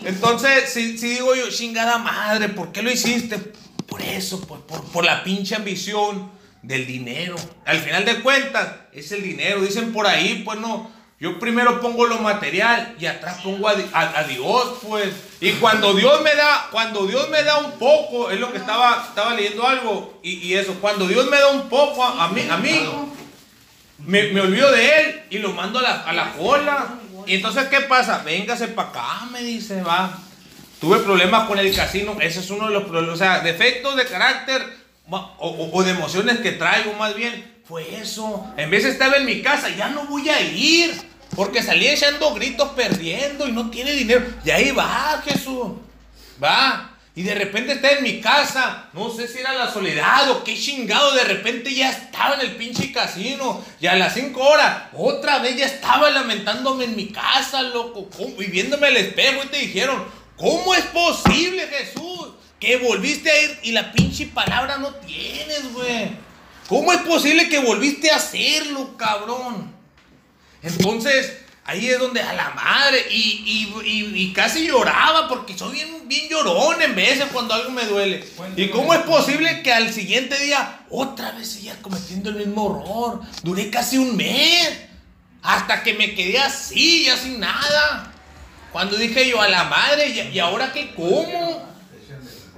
entonces, 0.05 0.73
si, 0.73 0.99
si 0.99 1.11
digo 1.11 1.35
yo, 1.37 1.49
chingada 1.51 1.99
madre, 1.99 2.49
¿por 2.49 2.73
qué 2.73 2.83
lo 2.83 2.91
hiciste? 2.91 3.39
Por 3.87 4.03
eso, 4.03 4.41
pues, 4.41 4.63
por, 4.63 4.83
por 4.87 5.05
la 5.05 5.23
pinche 5.23 5.55
ambición 5.55 6.35
del 6.67 6.87
dinero. 6.87 7.37
Al 7.65 7.79
final 7.79 8.05
de 8.05 8.21
cuentas, 8.21 8.69
es 8.93 9.13
el 9.13 9.23
dinero. 9.23 9.61
Dicen 9.63 9.93
por 9.93 10.07
ahí, 10.07 10.43
pues 10.45 10.59
no, 10.59 10.91
yo 11.21 11.39
primero 11.39 11.81
pongo 11.81 12.07
lo 12.07 12.19
material 12.19 12.95
y 12.99 13.07
atrás 13.07 13.39
pongo 13.43 13.69
a, 13.69 13.75
a- 13.93 14.19
a 14.21 14.25
Dios, 14.25 14.79
pues. 14.83 15.09
Y 15.41 15.53
cuando 15.53 15.95
Dios 15.95 16.23
me 16.23 16.35
da, 16.35 16.69
cuando 16.71 17.07
Dios 17.07 17.29
me 17.31 17.43
da 17.43 17.59
un 17.59 17.73
poco, 17.73 18.31
es 18.31 18.41
lo 18.41 18.51
que 18.53 18.59
estaba, 18.59 19.05
estaba 19.09 19.35
leyendo 19.35 19.67
algo, 19.67 20.19
y, 20.23 20.33
y 20.47 20.55
eso, 20.55 20.75
cuando 20.81 21.07
Dios 21.07 21.29
me 21.31 21.39
da 21.39 21.49
un 21.49 21.69
poco 21.69 22.03
a, 22.05 22.25
a 22.25 22.29
mí, 22.29 22.47
a 22.51 22.57
mí, 22.57 22.81
me, 24.05 24.25
me 24.33 24.41
olvido 24.41 24.71
de 24.73 25.01
él 25.01 25.23
y 25.31 25.39
lo 25.39 25.53
mando 25.53 25.79
a 25.79 25.83
la, 25.83 25.95
a 26.03 26.13
la 26.13 26.33
cola. 26.33 26.95
Y 27.27 27.35
entonces, 27.37 27.67
¿qué 27.69 27.81
pasa? 27.83 28.23
Véngase 28.25 28.69
para 28.69 28.89
acá, 28.91 29.27
me 29.33 29.43
dice, 29.43 29.83
va. 29.83 30.19
Tuve 30.81 30.99
problemas 30.99 31.49
con 31.49 31.59
el 31.59 31.75
casino, 31.75 32.17
ese 32.21 32.41
es 32.41 32.51
uno 32.51 32.67
de 32.69 32.75
los 32.75 32.85
problemas, 32.85 33.15
o 33.15 33.19
sea, 33.19 33.41
defectos 33.41 33.97
de 33.97 34.05
carácter 34.07 34.63
o, 35.11 35.83
de 35.83 35.91
emociones 35.91 36.39
que 36.39 36.53
traigo 36.53 36.93
más 36.95 37.15
bien, 37.15 37.57
fue 37.65 38.01
eso. 38.01 38.47
En 38.57 38.71
vez 38.71 38.85
estar 38.85 39.15
en 39.15 39.25
mi 39.25 39.43
casa, 39.43 39.69
ya 39.71 39.89
no 39.89 40.05
voy 40.07 40.29
a 40.29 40.41
ir, 40.41 40.93
porque 41.35 41.63
salí 41.63 41.87
echando 41.87 42.35
gritos 42.35 42.71
perdiendo 42.71 43.47
y 43.47 43.53
no 43.53 43.71
tiene 43.71 43.93
dinero. 43.93 44.25
Y 44.45 44.51
ahí 44.51 44.71
va, 44.71 45.23
Jesús, 45.25 45.73
va. 46.43 46.93
Y 47.15 47.23
de 47.23 47.35
repente 47.35 47.73
está 47.73 47.93
en 47.93 48.03
mi 48.03 48.21
casa, 48.21 48.91
no 48.93 49.11
sé 49.11 49.27
si 49.27 49.39
era 49.39 49.55
la 49.55 49.73
soledad 49.73 50.31
o 50.31 50.45
qué 50.45 50.55
chingado, 50.55 51.15
de 51.15 51.25
repente 51.25 51.73
ya 51.75 51.89
estaba 51.89 52.35
en 52.35 52.43
el 52.43 52.57
pinche 52.57 52.93
casino. 52.93 53.65
Y 53.81 53.87
a 53.87 53.97
las 53.97 54.13
5 54.13 54.39
horas, 54.39 54.83
otra 54.93 55.39
vez 55.39 55.57
ya 55.57 55.65
estaba 55.65 56.11
lamentándome 56.11 56.85
en 56.85 56.95
mi 56.95 57.09
casa, 57.09 57.63
loco, 57.63 58.11
¿cómo? 58.15 58.43
y 58.43 58.49
viéndome 58.49 58.89
al 58.89 58.99
espejo 58.99 59.45
y 59.45 59.49
te 59.49 59.57
dijeron, 59.61 60.05
¿cómo 60.37 60.75
es 60.75 60.85
posible, 60.85 61.67
Jesús? 61.69 62.26
Que 62.67 62.79
volviste 62.79 63.31
a 63.31 63.43
ir 63.45 63.59
y 63.63 63.71
la 63.71 63.93
pinche 63.93 64.27
palabra 64.27 64.77
no 64.79 64.93
tienes, 64.97 65.73
güey. 65.73 66.11
¿Cómo 66.69 66.93
es 66.93 66.99
posible 67.03 67.49
que 67.49 67.61
volviste 67.61 68.11
a 68.11 68.17
hacerlo, 68.17 68.97
cabrón? 68.97 69.73
Entonces, 70.65 71.33
ahí 71.65 71.87
es 71.89 71.97
donde 72.01 72.21
a 72.21 72.33
la 72.33 72.51
madre, 72.51 73.07
y, 73.09 73.71
y- 73.79 73.89
y- 73.89 74.21
y 74.21 74.33
casi 74.33 74.67
lloraba 74.67 75.29
porque 75.29 75.57
soy 75.57 75.75
bien, 75.75 76.09
bien 76.09 76.29
llorón 76.29 76.83
en 76.83 76.97
veces 76.97 77.27
cuando 77.33 77.55
algo 77.55 77.71
me 77.71 77.85
duele. 77.85 78.25
¿Y 78.57 78.69
cómo 78.71 78.93
es 78.95 79.01
posible 79.03 79.63
que 79.63 79.73
al 79.73 79.93
siguiente 79.93 80.37
día 80.41 80.81
otra 80.91 81.31
vez 81.31 81.49
sigas 81.49 81.77
cometiendo 81.81 82.31
el 82.31 82.37
mismo 82.37 82.81
error? 82.83 83.21
Duré 83.45 83.71
casi 83.71 83.97
un 83.97 84.17
mes, 84.17 84.73
hasta 85.41 85.85
que 85.85 85.95
me 85.95 86.17
quedé 86.17 86.41
así, 86.41 87.05
ya 87.05 87.17
sin 87.17 87.39
nada. 87.39 88.13
Cuando 88.73 88.97
dije 88.97 89.29
yo 89.29 89.41
a 89.41 89.47
la 89.49 89.63
madre, 89.65 90.09
¿y, 90.09 90.35
y 90.35 90.39
ahora 90.41 90.73
qué 90.73 90.93
como? 90.97 91.65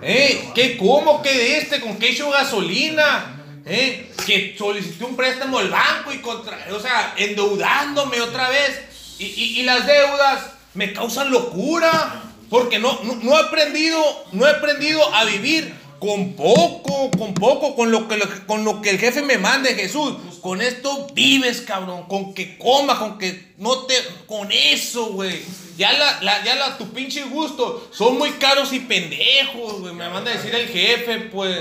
¿Eh? 0.03 0.49
¿Qué 0.55 0.77
como? 0.77 1.23
¿Qué 1.23 1.33
de 1.35 1.59
este? 1.59 1.81
¿Con 1.81 1.97
qué 1.99 2.11
echo 2.11 2.31
gasolina? 2.31 3.35
¿Eh? 3.67 4.11
Que 4.27 4.55
solicité 4.57 5.05
un 5.05 5.17
préstamo 5.17 5.59
al 5.59 5.69
banco 5.71 6.13
y 6.13 6.19
contra, 6.19 6.59
o 6.73 6.81
sea, 6.81 7.15
endeudándome 7.17 8.21
otra 8.21 8.49
vez. 8.49 8.81
Y, 9.19 9.25
y- 9.27 9.61
y 9.61 9.63
las 9.65 9.87
deudas 9.87 10.47
me 10.75 10.93
causan 10.93 11.31
locura. 11.31 12.23
Porque 12.49 12.79
no, 12.79 13.01
no, 13.03 13.17
no 13.17 13.37
he 13.39 13.43
aprendido, 13.43 14.03
no 14.33 14.47
he 14.47 14.51
aprendido 14.51 15.15
a 15.15 15.25
vivir 15.27 15.71
con 15.99 16.35
poco, 16.35 17.11
con 17.19 17.35
poco, 17.35 17.75
con 17.75 17.91
lo 17.91 18.07
que, 18.09 18.19
con 18.47 18.65
lo 18.65 18.81
que 18.81 18.91
el 18.91 18.99
jefe 18.99 19.23
me 19.23 19.39
mande, 19.39 19.75
Jesús. 19.75 20.15
Con 20.41 20.63
esto 20.63 21.09
vives, 21.15 21.61
cabrón. 21.63 22.05
Con 22.09 22.35
que 22.35 22.57
comas, 22.59 22.99
con 22.99 23.19
que 23.19 23.53
no 23.59 23.79
te. 23.87 23.95
Con 24.27 24.51
eso, 24.53 25.07
güey. 25.07 25.41
Ya 25.77 25.93
la, 25.93 26.21
la- 26.23 26.45
ya 26.45 26.55
la, 26.57 26.79
tu 26.79 26.89
pinche 26.93 27.25
gusto. 27.25 27.89
Son 27.93 28.17
muy 28.19 28.31
caros 28.33 28.73
y 28.73 28.81
pendejos, 28.81 29.81
güey. 29.81 29.95
Me 29.95 30.09
manda 30.09 30.31
a 30.31 30.35
decir 30.37 30.55
el 30.55 30.69
jefe, 30.69 31.19
pues. 31.33 31.59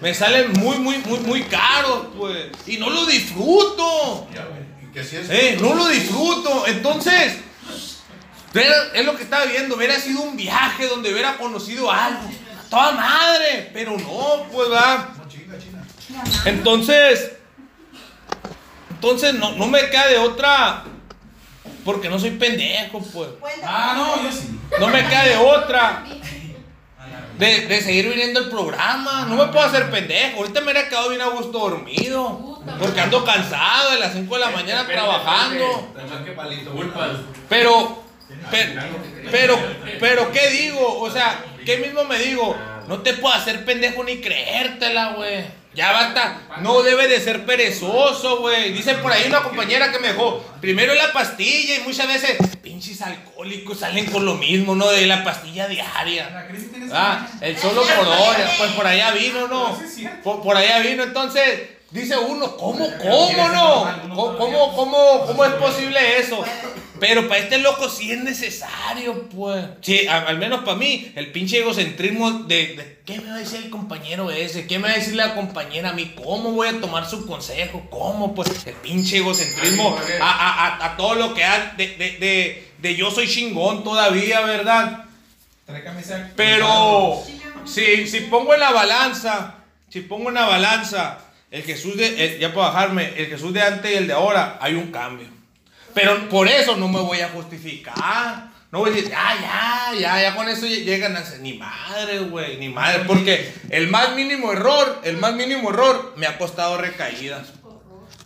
Me 0.00 0.12
salen 0.14 0.52
muy, 0.52 0.78
muy, 0.78 0.98
muy, 0.98 1.18
muy 1.20 1.42
caros, 1.44 2.08
pues. 2.18 2.46
Y 2.66 2.76
no 2.78 2.90
lo 2.90 3.06
disfruto. 3.06 4.26
Que 4.92 5.04
si 5.04 5.16
es 5.16 5.30
Eh, 5.30 5.56
no 5.60 5.74
lo 5.74 5.86
disfruto. 5.88 6.66
Entonces, 6.66 7.34
es 8.94 9.04
lo 9.04 9.16
que 9.16 9.22
estaba 9.22 9.44
viendo. 9.46 9.76
Hubiera 9.76 9.98
sido 10.00 10.22
un 10.22 10.36
viaje 10.36 10.86
donde 10.86 11.12
hubiera 11.12 11.36
conocido 11.36 11.90
algo. 11.90 12.28
Toda 12.70 12.92
madre. 12.92 13.70
Pero 13.72 13.96
no, 13.98 14.46
pues 14.52 14.70
va. 14.70 15.14
Entonces, 16.44 17.32
entonces 18.90 19.34
no, 19.34 19.52
no 19.52 19.66
me 19.66 19.88
queda 19.90 20.06
de 20.08 20.18
otra. 20.18 20.84
Porque 21.84 22.08
no 22.08 22.18
soy 22.18 22.30
pendejo, 22.32 23.00
pues. 23.00 23.28
Ah, 23.62 23.94
no, 23.96 24.22
yo 24.22 24.32
sí. 24.32 24.58
No 24.80 24.88
me 24.88 25.06
queda 25.06 25.24
de 25.24 25.36
otra. 25.36 26.04
De, 27.38 27.66
de 27.66 27.80
seguir 27.82 28.08
viniendo 28.08 28.40
el 28.40 28.48
programa. 28.48 29.26
No 29.28 29.36
me 29.36 29.52
puedo 29.52 29.64
hacer 29.64 29.90
pendejo. 29.90 30.38
Ahorita 30.38 30.60
me 30.60 30.72
hubiera 30.72 30.88
quedado 30.88 31.10
bien 31.10 31.20
a 31.20 31.26
gusto 31.26 31.58
dormido. 31.58 32.62
Porque 32.80 33.00
ando 33.00 33.24
cansado 33.24 33.92
de 33.92 34.00
las 34.00 34.12
5 34.14 34.34
de 34.34 34.40
la 34.40 34.50
mañana 34.50 34.86
trabajando. 34.86 35.92
Pero, 37.48 38.02
pero, 38.50 38.82
pero, 39.30 39.58
pero, 40.00 40.32
¿qué 40.32 40.50
digo? 40.50 41.00
O 41.00 41.10
sea, 41.10 41.44
¿qué 41.64 41.78
mismo 41.78 42.04
me 42.04 42.18
digo? 42.18 42.56
No 42.88 43.00
te 43.00 43.14
puedo 43.14 43.34
hacer 43.34 43.64
pendejo 43.64 44.04
ni 44.04 44.20
creértela, 44.20 45.14
güey. 45.14 45.44
Ya 45.74 45.92
basta, 45.92 46.40
no 46.62 46.82
debe 46.82 47.06
de 47.06 47.20
ser 47.20 47.44
perezoso, 47.44 48.38
güey. 48.38 48.72
Dice 48.72 48.94
por 48.94 49.12
ahí 49.12 49.24
una 49.26 49.42
compañera 49.42 49.92
que 49.92 49.98
me 49.98 50.08
dejó, 50.08 50.42
primero 50.58 50.94
la 50.94 51.12
pastilla 51.12 51.76
y 51.76 51.80
muchas 51.80 52.08
veces 52.08 52.38
pinches 52.62 53.02
alcohólicos 53.02 53.80
salen 53.80 54.06
con 54.06 54.24
lo 54.24 54.36
mismo, 54.36 54.74
¿no? 54.74 54.90
De 54.90 55.06
la 55.06 55.22
pastilla 55.22 55.68
diaria. 55.68 56.48
Ah, 56.90 57.28
el 57.42 57.58
solo 57.58 57.82
por 57.82 58.08
hora, 58.08 58.54
pues 58.56 58.70
por 58.72 58.86
allá 58.86 59.10
vino, 59.10 59.48
¿no? 59.48 59.78
Por, 60.24 60.42
por 60.42 60.56
allá 60.56 60.78
vino, 60.78 61.02
entonces 61.02 61.75
dice 61.96 62.16
uno, 62.18 62.56
¿cómo, 62.56 62.88
cómo 62.98 63.48
no? 63.48 63.98
¿Cómo, 64.14 64.36
cómo, 64.38 64.76
cómo, 64.76 65.26
cómo 65.26 65.44
es 65.44 65.52
posible 65.54 66.18
eso? 66.18 66.44
Pero 66.98 67.28
para 67.28 67.42
este 67.42 67.58
loco 67.58 67.90
sí 67.90 68.10
es 68.10 68.22
necesario, 68.24 69.28
pues. 69.28 69.64
Sí, 69.82 70.06
a- 70.06 70.20
al 70.28 70.38
menos 70.38 70.60
para 70.64 70.78
mí, 70.78 71.12
el 71.14 71.30
pinche 71.30 71.58
egocentrismo 71.58 72.30
de, 72.44 72.68
de, 72.68 72.98
¿qué 73.04 73.20
me 73.20 73.28
va 73.28 73.34
a 73.34 73.38
decir 73.38 73.60
el 73.64 73.68
compañero 73.70 74.30
ese? 74.30 74.66
¿Qué 74.66 74.78
me 74.78 74.88
va 74.88 74.94
a 74.94 74.96
decir 74.96 75.14
la 75.14 75.34
compañera 75.34 75.90
a 75.90 75.92
mí? 75.92 76.14
¿Cómo 76.24 76.52
voy 76.52 76.68
a 76.68 76.80
tomar 76.80 77.06
su 77.08 77.26
consejo? 77.26 77.86
¿Cómo? 77.90 78.34
Pues 78.34 78.48
el 78.66 78.72
pinche 78.76 79.18
egocentrismo 79.18 79.94
a, 80.22 80.30
a, 80.30 80.66
a, 80.66 80.86
a 80.86 80.96
todo 80.96 81.16
lo 81.16 81.34
que 81.34 81.44
ha 81.44 81.74
de, 81.76 81.88
de, 81.96 82.10
de, 82.12 82.68
de 82.78 82.96
yo 82.96 83.10
soy 83.10 83.28
chingón 83.28 83.84
todavía, 83.84 84.40
¿verdad? 84.40 85.04
Pero 86.34 87.22
si, 87.66 88.06
si 88.06 88.20
pongo 88.20 88.54
en 88.54 88.60
la 88.60 88.70
balanza, 88.70 89.56
si 89.90 90.00
pongo 90.00 90.28
en 90.30 90.36
la 90.36 90.46
balanza 90.46 91.18
el 91.56 91.62
Jesús 91.62 91.96
de, 91.96 92.06
el- 92.34 92.38
ya 92.38 92.52
puedo 92.52 92.66
bajarme, 92.66 93.12
el 93.16 93.26
Jesús 93.26 93.52
de 93.52 93.62
antes 93.62 93.90
y 93.90 93.94
el 93.94 94.06
de 94.06 94.12
ahora, 94.12 94.58
hay 94.60 94.74
un 94.74 94.90
cambio. 94.92 95.26
Pero 95.94 96.28
por 96.28 96.46
eso 96.48 96.76
no 96.76 96.88
me 96.88 97.00
voy 97.00 97.20
a 97.20 97.28
justificar. 97.30 98.48
No 98.70 98.80
voy 98.80 98.90
a 98.90 98.94
decir, 98.94 99.10
ya, 99.10 99.34
ya, 99.40 99.98
ya, 99.98 100.20
ya 100.22 100.36
con 100.36 100.48
eso 100.48 100.66
llegan 100.66 101.16
a 101.16 101.24
ser, 101.24 101.40
ni 101.40 101.54
madre, 101.54 102.18
güey, 102.18 102.58
ni 102.58 102.68
madre. 102.68 103.04
Porque 103.06 103.50
el 103.70 103.88
más 103.88 104.14
mínimo 104.14 104.52
error, 104.52 105.00
el 105.04 105.16
más 105.16 105.34
mínimo 105.34 105.70
error 105.70 106.12
me 106.16 106.26
ha 106.26 106.36
costado 106.36 106.76
recaídas. 106.76 107.48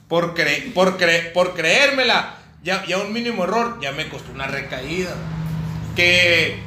Por, 0.09 0.35
cre- 0.35 0.73
por, 0.73 0.99
cre- 0.99 1.33
por 1.33 1.55
creérmela, 1.55 2.35
ya, 2.65 2.85
ya 2.87 2.99
un 2.99 3.13
mínimo 3.13 3.45
error 3.45 3.79
ya 3.81 3.93
me 3.93 4.09
costó 4.09 4.33
una 4.33 4.47
recaída. 4.49 5.15
Que 5.95 6.59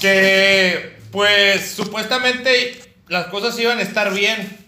que 0.00 0.96
pues 1.10 1.70
supuestamente 1.72 2.80
las 3.08 3.26
cosas 3.26 3.58
iban 3.58 3.78
a 3.78 3.82
estar 3.82 4.12
bien 4.12 4.63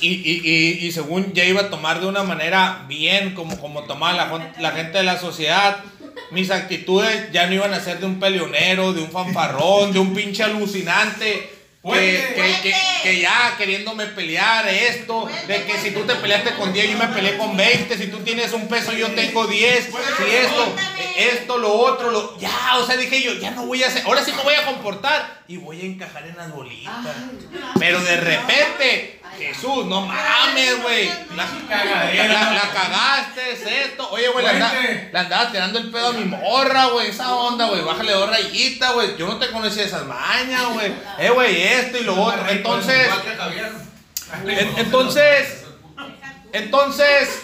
y, 0.00 0.08
y- 0.08 0.40
y- 0.44 0.86
y 0.86 0.92
según 0.92 1.32
ya 1.32 1.44
iba 1.44 1.62
a 1.62 1.70
tomar 1.70 2.00
de 2.00 2.06
una 2.06 2.22
manera 2.22 2.84
bien 2.88 3.34
como, 3.34 3.58
como 3.60 3.82
tomaba 3.84 4.12
la, 4.14 4.52
la 4.60 4.70
gente 4.72 4.98
de 4.98 5.04
la 5.04 5.18
sociedad. 5.18 5.82
Mis 6.30 6.50
actitudes 6.50 7.32
ya 7.32 7.46
no 7.46 7.54
iban 7.54 7.72
a 7.72 7.80
ser 7.80 8.00
de 8.00 8.06
un 8.06 8.20
peleonero, 8.20 8.92
de 8.92 9.02
un 9.02 9.10
fanfarrón, 9.10 9.92
de 9.92 9.98
un 9.98 10.14
pinche 10.14 10.42
alucinante. 10.42 11.54
Que, 11.80 12.34
que, 12.34 12.60
que, 12.70 12.74
que 13.04 13.20
ya 13.20 13.54
queriéndome 13.56 14.06
pelear 14.06 14.66
esto, 14.68 15.26
de 15.46 15.62
que 15.64 15.78
si 15.78 15.92
tú 15.92 16.00
te 16.02 16.16
peleaste 16.16 16.50
con 16.56 16.72
10, 16.72 16.90
yo 16.90 16.98
me 16.98 17.06
peleé 17.06 17.38
con 17.38 17.56
20, 17.56 17.96
si 17.96 18.08
tú 18.08 18.18
tienes 18.18 18.52
un 18.52 18.66
peso, 18.68 18.92
yo 18.92 19.06
tengo 19.12 19.46
10, 19.46 19.84
si 19.84 19.90
esto, 20.34 20.74
esto, 21.16 21.56
lo 21.56 21.72
otro, 21.72 22.10
lo, 22.10 22.36
ya, 22.38 22.50
o 22.78 22.84
sea, 22.84 22.96
dije 22.96 23.22
yo, 23.22 23.32
ya 23.34 23.52
no 23.52 23.64
voy 23.64 23.84
a 23.84 23.86
hacer, 23.86 24.02
ahora 24.04 24.22
sí 24.22 24.32
me 24.32 24.42
voy 24.42 24.54
a 24.54 24.66
comportar 24.66 25.42
y 25.48 25.56
voy 25.56 25.80
a 25.80 25.84
encajar 25.84 26.26
en 26.26 26.36
las 26.36 26.50
bolitas. 26.50 26.92
Pero 27.78 28.00
de 28.02 28.16
repente, 28.16 29.17
Jesús, 29.36 29.86
no 29.86 30.02
mames, 30.06 30.82
güey, 30.82 31.08
la, 31.36 31.46
la, 31.68 32.26
la- 32.28 32.52
la 32.52 32.70
cagaste, 32.72 33.52
es 33.52 33.62
esto, 33.62 34.08
oye, 34.10 34.28
güey, 34.28 34.44
le 35.12 35.18
andaba, 35.18 35.50
tirando 35.52 35.78
el 35.78 35.90
pedo 35.90 36.08
a 36.08 36.12
mi 36.12 36.24
morra, 36.24 36.86
güey, 36.86 37.08
esa 37.10 37.34
onda, 37.34 37.66
güey, 37.66 37.82
bájale 37.82 38.12
dos 38.12 38.28
rayitas, 38.30 38.92
güey, 38.94 39.16
yo 39.16 39.26
no 39.26 39.36
te 39.36 39.50
conocía 39.50 39.84
esas 39.84 40.04
mañas, 40.06 40.64
güey, 40.72 40.92
eh, 41.18 41.30
güey, 41.30 41.62
esto 41.62 41.98
y 41.98 42.04
lo 42.04 42.20
otro, 42.20 42.48
entonces... 42.48 43.08
Entonces, 44.76 45.64
entonces, 46.52 47.42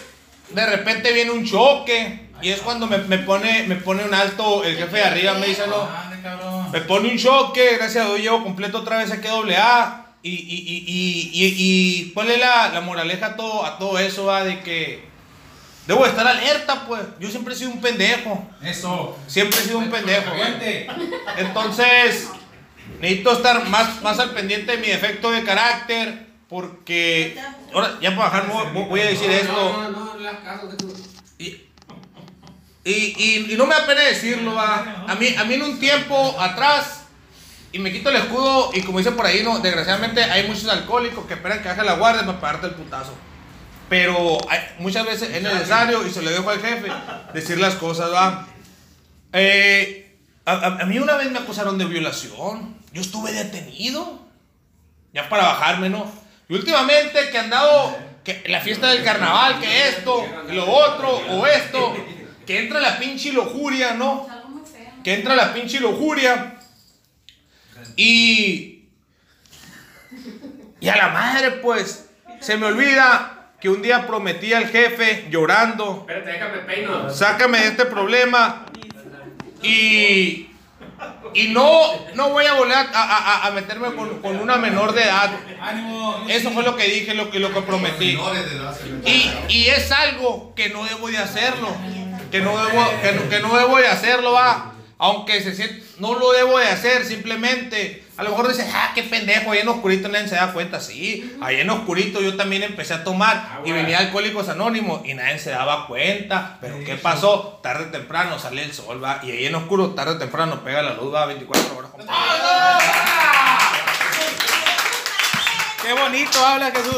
de 0.49 0.65
repente 0.65 1.13
viene 1.13 1.31
un 1.31 1.45
choque 1.45 2.29
y 2.41 2.49
es 2.51 2.59
cuando 2.61 2.87
me, 2.87 2.97
me 2.99 3.17
pone, 3.19 3.63
me 3.67 3.75
pone 3.75 4.03
un 4.03 4.13
alto 4.13 4.63
el 4.63 4.77
jefe 4.77 4.97
de 4.97 5.03
arriba, 5.03 5.33
me 5.35 5.47
dice, 5.47 5.65
no, 5.67 5.87
cabrón. 6.23 6.71
me 6.71 6.81
pone 6.81 7.09
un 7.09 7.17
choque, 7.17 7.75
gracias 7.77 8.05
a 8.05 8.07
Dios 8.09 8.19
llevo 8.19 8.43
completo 8.43 8.79
otra 8.79 8.97
vez 8.97 9.11
aquí 9.11 9.27
doble 9.27 9.57
A. 9.57 10.04
Y, 10.27 10.31
y, 10.31 10.83
y, 10.87 11.55
y, 11.55 12.11
cuál 12.15 12.31
es 12.31 12.39
la, 12.39 12.69
la 12.69 12.81
moraleja 12.81 13.27
a 13.27 13.35
todo, 13.35 13.63
a 13.63 13.77
todo 13.77 13.99
eso, 13.99 14.25
va, 14.25 14.43
de 14.43 14.61
que 14.61 15.03
debo 15.85 16.03
de 16.03 16.09
estar 16.09 16.27
alerta, 16.27 16.87
pues. 16.87 17.03
Yo 17.19 17.29
siempre 17.29 17.53
he 17.53 17.57
sido 17.57 17.69
un 17.69 17.79
pendejo. 17.79 18.49
Eso. 18.63 19.15
Siempre 19.27 19.59
he 19.59 19.63
sido 19.63 19.77
un 19.77 19.91
pendejo. 19.91 20.31
Fuerte. 20.35 20.87
Entonces, 21.37 22.29
necesito 22.99 23.33
estar 23.33 23.69
más, 23.69 24.01
más 24.01 24.17
al 24.17 24.31
pendiente 24.31 24.71
de 24.71 24.77
mi 24.79 24.87
defecto 24.87 25.29
de 25.29 25.43
carácter. 25.43 26.25
Porque, 26.49 27.39
ahora, 27.71 27.99
ya 28.01 28.15
para 28.15 28.29
bajar, 28.29 28.71
voy, 28.73 29.01
a 29.01 29.05
decir 29.05 29.29
esto. 29.29 29.53
No, 29.53 29.89
no, 29.91 30.15
no, 30.15 30.15
y- 32.83 33.53
y 33.53 33.55
no 33.57 33.67
me 33.67 33.75
da 33.75 33.85
pena 33.85 34.01
decirlo, 34.01 34.55
va. 34.55 35.05
A 35.07 35.13
mí, 35.15 35.35
a 35.37 35.43
mí 35.43 35.53
en 35.55 35.61
un 35.63 35.79
tiempo 35.79 36.35
atrás, 36.39 37.04
y 37.75 37.79
me 37.79 37.91
quito 37.91 38.09
el 38.09 38.15
escudo, 38.15 38.71
y 38.73 38.81
como 38.83 38.99
dicen 38.99 39.15
por 39.15 39.25
ahí, 39.25 39.43
no, 39.43 39.59
desgraciadamente 39.59 40.23
hay 40.23 40.47
muchos 40.47 40.67
alcohólicos 40.69 41.25
que 41.25 41.33
esperan 41.33 41.61
que 41.61 41.67
baje 41.67 41.83
la 41.83 41.93
guardia 41.95 42.25
para 42.25 42.39
pagarte 42.39 42.67
el 42.67 42.73
putazo. 42.73 43.13
Pero 43.89 44.37
hay- 44.49 44.61
muchas 44.79 45.05
veces 45.05 45.29
es 45.29 45.43
necesario, 45.43 46.05
y 46.07 46.09
se 46.11 46.21
lo 46.21 46.29
dejo 46.31 46.49
al 46.49 46.59
jefe, 46.61 46.87
decir 47.33 47.59
las 47.59 47.75
cosas, 47.75 48.11
va. 48.13 48.47
Eh, 49.33 50.17
a, 50.45 50.51
a- 50.53 50.81
a 50.81 50.85
mí 50.85 50.99
una 50.99 51.15
vez 51.15 51.29
me 51.31 51.39
acusaron 51.39 51.77
de 51.77 51.85
violación. 51.85 52.75
Yo 52.93 53.01
estuve 53.01 53.31
detenido. 53.33 54.23
Ya 55.13 55.27
para 55.29 55.43
bajarme, 55.43 55.89
¿no? 55.89 56.11
Y 56.49 56.53
últimamente 56.55 57.29
que 57.31 57.37
han 57.37 57.49
dado 57.49 57.95
que 58.23 58.43
la 58.47 58.59
fiesta 58.61 58.87
del 58.87 59.03
carnaval, 59.03 59.59
que 59.59 59.89
esto, 59.89 60.25
lo 60.49 60.65
otro, 60.69 61.09
o 61.29 61.45
esto, 61.47 61.93
que 62.45 62.59
entra 62.59 62.79
la 62.79 62.97
pinche 62.99 63.31
lujuria, 63.31 63.93
¿no? 63.93 64.27
Que 65.03 65.13
entra 65.15 65.35
la 65.35 65.53
pinche 65.53 65.79
lujuria. 65.79 66.54
Y. 67.95 68.83
Y 70.79 70.89
a 70.89 70.95
la 70.97 71.09
madre, 71.09 71.51
pues. 71.51 72.09
Se 72.41 72.57
me 72.57 72.67
olvida 72.67 73.49
que 73.59 73.69
un 73.69 73.81
día 73.81 74.05
prometí 74.05 74.53
al 74.53 74.67
jefe 74.67 75.25
llorando 75.31 75.99
Espérate, 76.07 76.31
déjame 76.33 76.57
peino. 76.59 77.09
sácame 77.09 77.59
de 77.59 77.67
este 77.69 77.85
problema 77.85 78.65
y, 79.63 80.51
y 81.33 81.47
no, 81.47 81.81
no 82.13 82.29
voy 82.29 82.45
a 82.45 82.53
volver 82.53 82.75
a, 82.75 82.81
a- 82.93 83.47
a- 83.47 83.51
meterme 83.51 83.95
con, 83.95 84.19
con 84.21 84.35
una 84.35 84.57
menor 84.57 84.93
de 84.93 85.03
edad. 85.03 85.31
Eso 86.27 86.51
fue 86.51 86.61
lo 86.63 86.75
que 86.75 86.83
dije, 86.83 87.15
lo 87.15 87.31
que, 87.31 87.39
lo 87.39 87.51
que 87.53 87.61
prometí. 87.61 88.15
Y, 89.05 89.31
y 89.49 89.67
es 89.67 89.91
algo 89.91 90.53
que 90.55 90.69
no 90.69 90.85
debo 90.85 91.07
de 91.07 91.17
hacerlo. 91.17 91.69
Que 92.29 92.41
no 92.41 92.63
debo, 92.65 92.85
que 93.01 93.11
no, 93.13 93.29
que 93.29 93.39
no 93.39 93.57
debo 93.57 93.77
de 93.77 93.87
hacerlo, 93.87 94.33
va. 94.33 94.74
Aunque 94.97 95.41
se 95.41 95.53
siente, 95.53 95.83
no 95.99 96.17
lo 96.17 96.31
debo 96.31 96.57
de 96.57 96.67
hacer, 96.67 97.03
simplemente. 97.03 98.03
A 98.15 98.23
lo 98.23 98.29
mejor 98.29 98.47
dices, 98.47 98.65
ah, 98.73 98.91
qué 98.95 99.03
pendejo, 99.03 99.51
ahí 99.51 99.59
en 99.59 99.67
oscurito 99.67 100.07
nadie 100.07 100.29
se 100.29 100.35
da 100.35 100.53
cuenta. 100.53 100.79
Sí, 100.79 101.35
ahí 101.41 101.59
en 101.59 101.69
oscurito 101.69 102.21
yo 102.21 102.37
también 102.37 102.63
empecé 102.63 102.93
a 102.93 103.03
tomar 103.03 103.59
y 103.65 103.73
venía 103.73 103.99
Alcohólicos 103.99 104.47
Anónimos 104.47 105.01
y 105.05 105.13
nadie 105.13 105.37
se 105.37 105.49
daba 105.49 105.87
cuenta. 105.87 106.57
Pero 106.61 106.79
¿qué 106.85 106.95
pasó? 106.95 107.59
Tarde 107.61 107.85
o 107.85 107.91
temprano 107.91 108.39
sale 108.39 108.63
el 108.63 108.73
sol, 108.73 109.03
va. 109.03 109.19
Y 109.23 109.31
ahí 109.31 109.45
en 109.45 109.55
oscuro, 109.55 109.89
tarde 109.89 110.13
o 110.13 110.17
temprano 110.17 110.63
pega 110.63 110.81
la 110.81 110.93
luz, 110.93 111.13
va 111.13 111.25
24 111.25 111.77
horas. 111.77 111.91
compadre. 111.91 112.15
Qué 115.85 115.93
bonito 115.93 116.43
habla 116.43 116.71
Jesús. 116.71 116.93